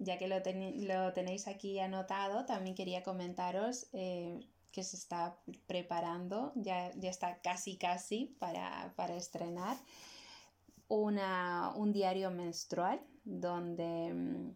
ya 0.03 0.19
que 0.19 0.29
lo, 0.29 0.37
lo, 0.37 1.13
tenéis 1.13 1.47
aquí 1.47 1.79
anotado, 1.79 2.45
también 2.45 2.75
quería 2.75 3.03
comentaros 3.03 3.87
eh, 3.93 4.41
que 4.73 4.83
se 4.83 4.97
está 4.97 5.39
preparando, 5.67 6.53
ya, 6.57 6.91
ya 6.97 7.11
está 7.11 7.41
casi 7.41 7.77
casi 7.77 8.37
para, 8.39 8.93
para 8.97 9.15
estrenar 9.15 9.77
una, 10.89 11.73
un 11.77 11.93
diario 11.93 12.31
menstrual 12.31 13.01
donde 13.25 14.13
mm, 14.13 14.55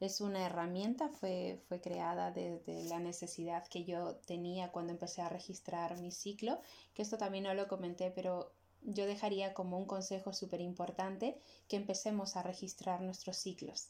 es 0.00 0.20
una 0.20 0.44
herramienta, 0.46 1.08
fue, 1.08 1.60
fue 1.68 1.80
creada 1.80 2.30
desde 2.30 2.84
la 2.84 2.98
necesidad 2.98 3.66
que 3.68 3.84
yo 3.84 4.16
tenía 4.26 4.70
cuando 4.70 4.92
empecé 4.92 5.22
a 5.22 5.28
registrar 5.28 6.00
mi 6.00 6.12
ciclo, 6.12 6.60
que 6.94 7.02
esto 7.02 7.18
también 7.18 7.44
no 7.44 7.54
lo 7.54 7.68
comenté, 7.68 8.10
pero 8.10 8.52
yo 8.82 9.06
dejaría 9.06 9.54
como 9.54 9.76
un 9.78 9.86
consejo 9.86 10.32
súper 10.32 10.60
importante 10.60 11.40
que 11.68 11.76
empecemos 11.76 12.36
a 12.36 12.42
registrar 12.42 13.00
nuestros 13.00 13.36
ciclos, 13.36 13.88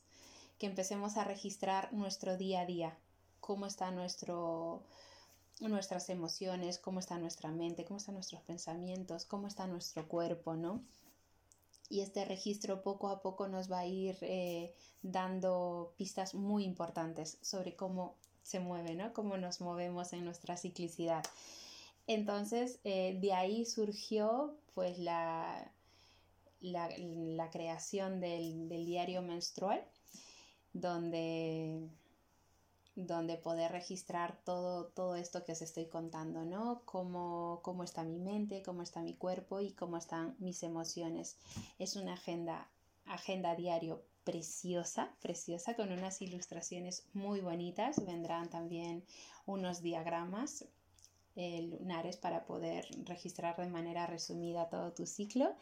que 0.59 0.67
empecemos 0.67 1.17
a 1.17 1.25
registrar 1.25 1.93
nuestro 1.93 2.37
día 2.37 2.63
a 2.63 2.67
día, 2.67 2.99
cómo 3.41 3.67
está 3.67 3.91
nuestro, 3.91 4.83
nuestras 5.61 6.09
emociones, 6.11 6.79
cómo 6.79 7.01
está 7.01 7.19
nuestra 7.19 7.51
mente, 7.51 7.85
cómo 7.85 7.99
están 7.99 8.15
nuestros 8.15 8.43
pensamientos, 8.43 9.25
cómo 9.25 9.47
está 9.47 9.67
nuestro 9.67 10.07
cuerpo, 10.09 10.55
¿no? 10.55 10.83
Y 11.91 12.01
este 12.01 12.25
registro 12.25 12.83
poco 12.83 13.09
a 13.09 13.23
poco 13.23 13.49
nos 13.49 13.71
va 13.71 13.81
a 13.81 13.87
ir 13.87 14.19
eh, 14.21 14.75
dando 15.03 15.95
pistas 15.97 16.35
muy 16.35 16.65
importantes 16.65 17.39
sobre 17.41 17.77
cómo 17.77 18.17
se 18.43 18.61
mueve, 18.61 18.95
¿no? 18.95 19.13
Cómo 19.13 19.37
nos 19.39 19.61
movemos 19.61 20.13
en 20.13 20.25
nuestra 20.25 20.57
ciclicidad. 20.57 21.23
Entonces, 22.07 22.81
eh, 22.85 23.19
de 23.21 23.33
ahí 23.35 23.65
surgió 23.67 24.57
pues 24.75 24.99
la, 24.99 25.71
la, 26.61 27.51
creación 27.51 28.21
del, 28.21 28.69
diario 28.69 29.23
menstrual, 29.23 29.85
donde, 30.73 31.89
donde 32.95 33.37
poder 33.37 33.73
registrar 33.73 34.39
todo, 34.45 34.87
todo 34.87 35.16
esto 35.16 35.45
que 35.45 35.53
os 35.53 35.62
estoy 35.62 35.87
contando, 35.87 36.45
¿no? 36.45 36.83
Cómo, 36.85 37.61
cómo 37.62 37.85
está 37.85 38.05
mi 38.05 38.19
mente, 38.19 38.62
cómo 38.62 38.83
está 38.83 39.03
mi 39.03 39.14
cuerpo 39.14 39.61
y 39.61 39.73
cómo 39.73 39.97
están 39.97 40.37
mis 40.39 40.62
emociones. 40.62 41.39
Es 41.79 41.97
una 41.97 42.14
agenda, 42.14 42.69
agenda 43.07 43.55
diario 43.55 44.05
preciosa, 44.25 45.14
preciosa, 45.23 45.75
con 45.75 45.91
unas 45.91 46.21
ilustraciones 46.21 47.07
muy 47.14 47.41
bonitas. 47.41 48.05
Vendrán 48.05 48.51
también 48.51 49.05
unos 49.47 49.81
diagramas 49.81 50.66
eh, 51.35 51.62
lunares 51.62 52.16
para 52.16 52.45
poder 52.45 52.85
registrar 53.05 53.57
de 53.57 53.69
manera 53.69 54.07
resumida 54.07 54.69
todo 54.69 54.93
tu 54.93 55.07
ciclo. 55.07 55.55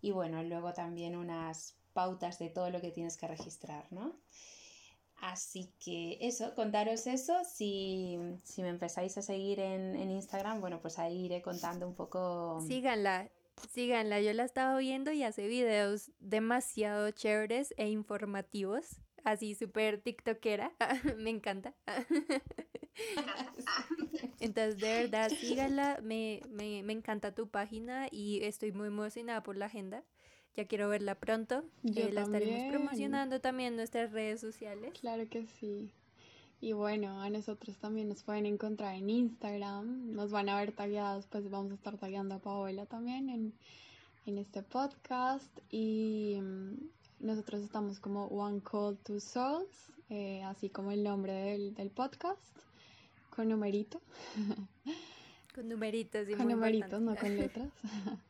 Y 0.00 0.12
bueno, 0.12 0.42
luego 0.44 0.72
también 0.72 1.16
unas 1.16 1.74
pautas 1.98 2.38
de 2.38 2.48
todo 2.48 2.70
lo 2.70 2.80
que 2.80 2.92
tienes 2.92 3.16
que 3.16 3.26
registrar, 3.26 3.84
¿no? 3.90 4.14
Así 5.20 5.72
que 5.84 6.16
eso, 6.20 6.54
contaros 6.54 7.08
eso. 7.08 7.34
Si, 7.44 8.16
me 8.58 8.68
empezáis 8.68 9.18
a 9.18 9.22
seguir 9.22 9.58
en, 9.58 9.96
en, 9.96 10.12
Instagram, 10.12 10.60
bueno, 10.60 10.80
pues 10.80 11.00
ahí 11.00 11.24
iré 11.24 11.42
contando 11.42 11.88
un 11.88 11.96
poco. 11.96 12.60
Síganla, 12.68 13.28
Síganla, 13.66 14.20
yo 14.20 14.32
la 14.32 14.44
estaba 14.44 14.78
viendo 14.78 15.10
y 15.10 15.24
hace 15.24 15.48
videos 15.48 16.12
demasiado 16.20 17.10
chéveres 17.10 17.74
e 17.76 17.88
informativos. 17.88 19.00
Así 19.24 19.56
súper 19.56 20.00
tiktokera, 20.00 20.72
me 21.18 21.30
encanta. 21.30 21.74
Entonces, 24.40 24.78
de 24.78 25.02
verdad, 25.02 25.30
síganla, 25.30 25.98
me, 26.02 26.42
me, 26.48 26.84
me, 26.84 26.92
encanta 26.92 27.34
tu 27.34 27.48
página 27.48 28.06
y 28.10 28.44
estoy 28.44 28.70
muy 28.70 28.86
emocionada 28.86 29.42
por 29.42 29.56
la 29.56 29.66
agenda. 29.66 30.04
Ya 30.58 30.66
quiero 30.66 30.88
verla 30.88 31.14
pronto. 31.14 31.62
Eh, 31.84 32.10
la 32.12 32.22
estaremos 32.22 32.68
promocionando 32.68 33.40
también 33.40 33.68
en 33.68 33.76
nuestras 33.76 34.10
redes 34.10 34.40
sociales. 34.40 34.92
Claro 35.00 35.28
que 35.28 35.46
sí. 35.46 35.92
Y 36.60 36.72
bueno, 36.72 37.22
a 37.22 37.30
nosotros 37.30 37.78
también 37.78 38.08
nos 38.08 38.24
pueden 38.24 38.44
encontrar 38.44 38.96
en 38.96 39.08
Instagram, 39.08 40.16
nos 40.16 40.32
van 40.32 40.48
a 40.48 40.58
ver 40.58 40.72
tagueados, 40.72 41.28
pues 41.28 41.48
vamos 41.48 41.70
a 41.70 41.74
estar 41.76 41.96
tagueando 41.96 42.34
a 42.34 42.38
Paola 42.40 42.86
también 42.86 43.28
en, 44.26 44.36
este 44.36 44.64
podcast. 44.64 45.56
Y 45.70 46.40
mm, 46.42 46.74
nosotros 47.20 47.62
estamos 47.62 48.00
como 48.00 48.26
One 48.26 48.60
Call 48.60 48.98
to 49.04 49.20
Souls, 49.20 49.92
eh, 50.10 50.42
así 50.42 50.70
como 50.70 50.90
el 50.90 51.04
nombre 51.04 51.34
del, 51.76 51.90
podcast, 51.90 52.58
con 53.30 53.48
numerito. 53.48 54.00
Con 55.54 55.68
numeritos, 55.68 56.28
y 56.28 56.34
Con 56.34 56.48
numeritos, 56.48 57.00
no 57.00 57.16
con 57.16 57.36
letras. 57.36 57.70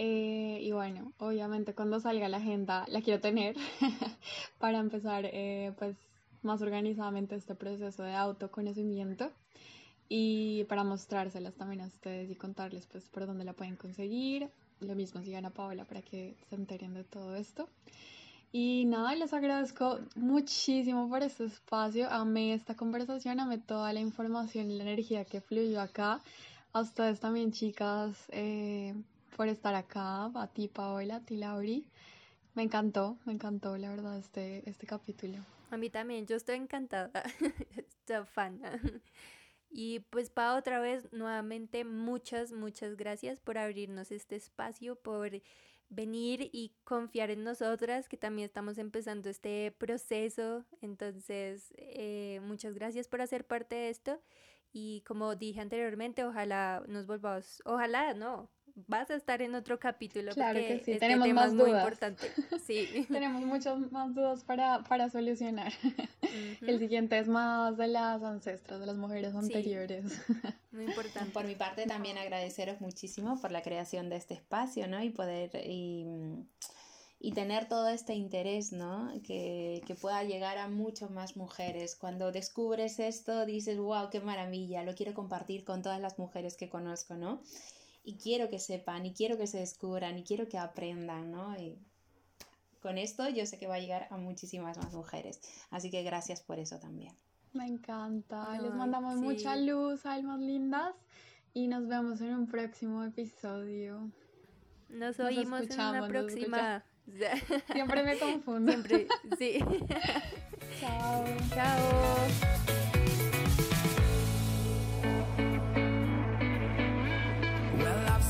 Eh, 0.00 0.60
y 0.62 0.70
bueno, 0.70 1.12
obviamente 1.18 1.74
cuando 1.74 1.98
salga 1.98 2.28
la 2.28 2.36
agenda 2.36 2.84
la 2.86 3.02
quiero 3.02 3.20
tener 3.20 3.56
para 4.58 4.78
empezar 4.78 5.24
eh, 5.24 5.72
pues 5.76 5.96
más 6.42 6.62
organizadamente 6.62 7.34
este 7.34 7.56
proceso 7.56 8.04
de 8.04 8.14
autoconocimiento 8.14 9.32
y 10.08 10.64
para 10.68 10.84
mostrárselas 10.84 11.54
también 11.56 11.80
a 11.80 11.86
ustedes 11.86 12.30
y 12.30 12.36
contarles 12.36 12.86
pues 12.86 13.08
por 13.08 13.26
dónde 13.26 13.44
la 13.44 13.54
pueden 13.54 13.74
conseguir. 13.74 14.48
Lo 14.80 14.94
mismo 14.94 15.20
sigan 15.22 15.44
a 15.44 15.50
Paola 15.50 15.84
para 15.84 16.02
que 16.02 16.36
se 16.48 16.54
enteren 16.54 16.94
de 16.94 17.02
todo 17.02 17.34
esto. 17.34 17.68
Y 18.52 18.84
nada, 18.86 19.14
les 19.16 19.34
agradezco 19.34 19.98
muchísimo 20.14 21.08
por 21.08 21.22
este 21.22 21.44
espacio. 21.44 22.08
Amé 22.08 22.54
esta 22.54 22.76
conversación, 22.76 23.40
amé 23.40 23.58
toda 23.58 23.92
la 23.92 24.00
información 24.00 24.70
y 24.70 24.76
la 24.78 24.84
energía 24.84 25.24
que 25.24 25.40
fluyó 25.40 25.80
acá. 25.80 26.22
A 26.72 26.80
ustedes 26.80 27.20
también, 27.20 27.52
chicas, 27.52 28.16
eh, 28.30 28.94
por 29.36 29.48
estar 29.48 29.74
acá. 29.74 30.26
A 30.34 30.46
ti, 30.52 30.68
Paola, 30.68 31.16
a 31.16 31.20
ti, 31.20 31.36
Lauri. 31.36 31.86
Me 32.54 32.62
encantó, 32.62 33.18
me 33.24 33.32
encantó, 33.32 33.76
la 33.76 33.90
verdad, 33.90 34.18
este, 34.18 34.68
este 34.68 34.86
capítulo. 34.86 35.38
A 35.70 35.76
mí 35.76 35.90
también, 35.90 36.26
yo 36.26 36.36
estoy 36.36 36.56
encantada, 36.56 37.22
estoy 37.76 38.24
fan. 38.24 38.60
Y 39.70 40.00
pues 40.10 40.30
para 40.30 40.56
otra 40.56 40.80
vez, 40.80 41.12
nuevamente, 41.12 41.84
muchas, 41.84 42.52
muchas 42.52 42.96
gracias 42.96 43.40
por 43.40 43.58
abrirnos 43.58 44.10
este 44.10 44.36
espacio, 44.36 44.96
por 44.96 45.42
venir 45.90 46.50
y 46.52 46.72
confiar 46.84 47.30
en 47.30 47.44
nosotras, 47.44 48.08
que 48.08 48.16
también 48.16 48.46
estamos 48.46 48.78
empezando 48.78 49.28
este 49.28 49.72
proceso. 49.72 50.64
Entonces, 50.80 51.72
eh, 51.76 52.40
muchas 52.42 52.74
gracias 52.74 53.08
por 53.08 53.20
hacer 53.20 53.46
parte 53.46 53.76
de 53.76 53.90
esto. 53.90 54.20
Y 54.72 55.02
como 55.06 55.34
dije 55.36 55.60
anteriormente, 55.60 56.24
ojalá 56.24 56.82
nos 56.88 57.06
volvamos, 57.06 57.62
ojalá, 57.64 58.14
no, 58.14 58.50
vas 58.86 59.10
a 59.10 59.14
estar 59.16 59.42
en 59.42 59.54
otro 59.54 59.78
capítulo. 59.78 60.32
Claro 60.32 60.58
que 60.58 60.80
sí, 60.84 60.92
este 60.92 60.98
tenemos 60.98 61.28
más 61.32 61.52
dudas. 61.52 61.68
Muy 61.68 61.78
importante. 61.78 62.26
Sí. 62.64 63.06
tenemos 63.10 63.42
muchas 63.42 63.78
más 63.92 64.14
dudas 64.14 64.44
para, 64.44 64.82
para 64.84 65.08
solucionar. 65.08 65.72
El 66.60 66.78
siguiente 66.78 67.18
es 67.18 67.28
más 67.28 67.76
de 67.76 67.88
las 67.88 68.22
ancestras, 68.22 68.80
de 68.80 68.86
las 68.86 68.96
mujeres 68.96 69.34
anteriores. 69.34 70.04
Muy 70.70 70.84
importante. 70.84 71.30
Por 71.30 71.46
mi 71.46 71.54
parte 71.54 71.86
también 71.86 72.18
agradeceros 72.18 72.80
muchísimo 72.80 73.40
por 73.40 73.50
la 73.50 73.62
creación 73.62 74.10
de 74.10 74.16
este 74.16 74.34
espacio, 74.34 74.86
¿no? 74.86 75.02
Y 75.02 75.10
poder... 75.10 75.50
Y, 75.64 76.06
y 77.20 77.32
tener 77.32 77.68
todo 77.68 77.88
este 77.88 78.14
interés, 78.14 78.72
¿no? 78.72 79.10
Que, 79.26 79.82
que, 79.86 79.94
pueda 79.96 80.22
llegar 80.22 80.56
a 80.58 80.68
muchas 80.68 81.10
más 81.10 81.36
mujeres. 81.36 81.96
Cuando 81.96 82.30
descubres 82.30 83.00
esto, 83.00 83.44
dices, 83.44 83.76
wow, 83.76 84.08
qué 84.10 84.20
maravilla, 84.20 84.84
lo 84.84 84.94
quiero 84.94 85.14
compartir 85.14 85.64
con 85.64 85.82
todas 85.82 86.00
las 86.00 86.18
mujeres 86.18 86.56
que 86.56 86.68
conozco, 86.68 87.14
¿no? 87.14 87.40
Y 88.08 88.16
quiero 88.16 88.48
que 88.48 88.58
sepan 88.58 89.04
y 89.04 89.12
quiero 89.12 89.36
que 89.36 89.46
se 89.46 89.58
descubran 89.58 90.16
y 90.16 90.24
quiero 90.24 90.48
que 90.48 90.56
aprendan, 90.56 91.30
¿no? 91.30 91.54
Y 91.58 91.78
con 92.80 92.96
esto 92.96 93.28
yo 93.28 93.44
sé 93.44 93.58
que 93.58 93.66
va 93.66 93.74
a 93.74 93.80
llegar 93.80 94.08
a 94.10 94.16
muchísimas 94.16 94.78
más 94.78 94.94
mujeres. 94.94 95.42
Así 95.68 95.90
que 95.90 96.02
gracias 96.02 96.40
por 96.40 96.58
eso 96.58 96.78
también. 96.78 97.14
Me 97.52 97.66
encanta. 97.66 98.58
Les 98.62 98.72
mandamos 98.72 99.16
mucha 99.16 99.56
luz, 99.56 100.06
almas 100.06 100.40
lindas, 100.40 100.94
y 101.52 101.68
nos 101.68 101.86
vemos 101.86 102.22
en 102.22 102.34
un 102.34 102.46
próximo 102.46 103.04
episodio. 103.04 104.10
Nos 104.88 105.20
oímos 105.20 105.68
en 105.68 105.80
una 105.80 106.08
próxima. 106.08 106.84
Siempre 107.72 108.04
me 108.04 108.18
confundo. 108.18 108.72
Siempre, 108.72 109.06
sí. 109.38 109.58
Chao. 110.80 111.24
Chao. 111.54 112.77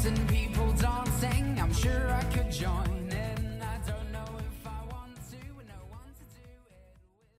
And 0.09 0.29
people 0.29 0.58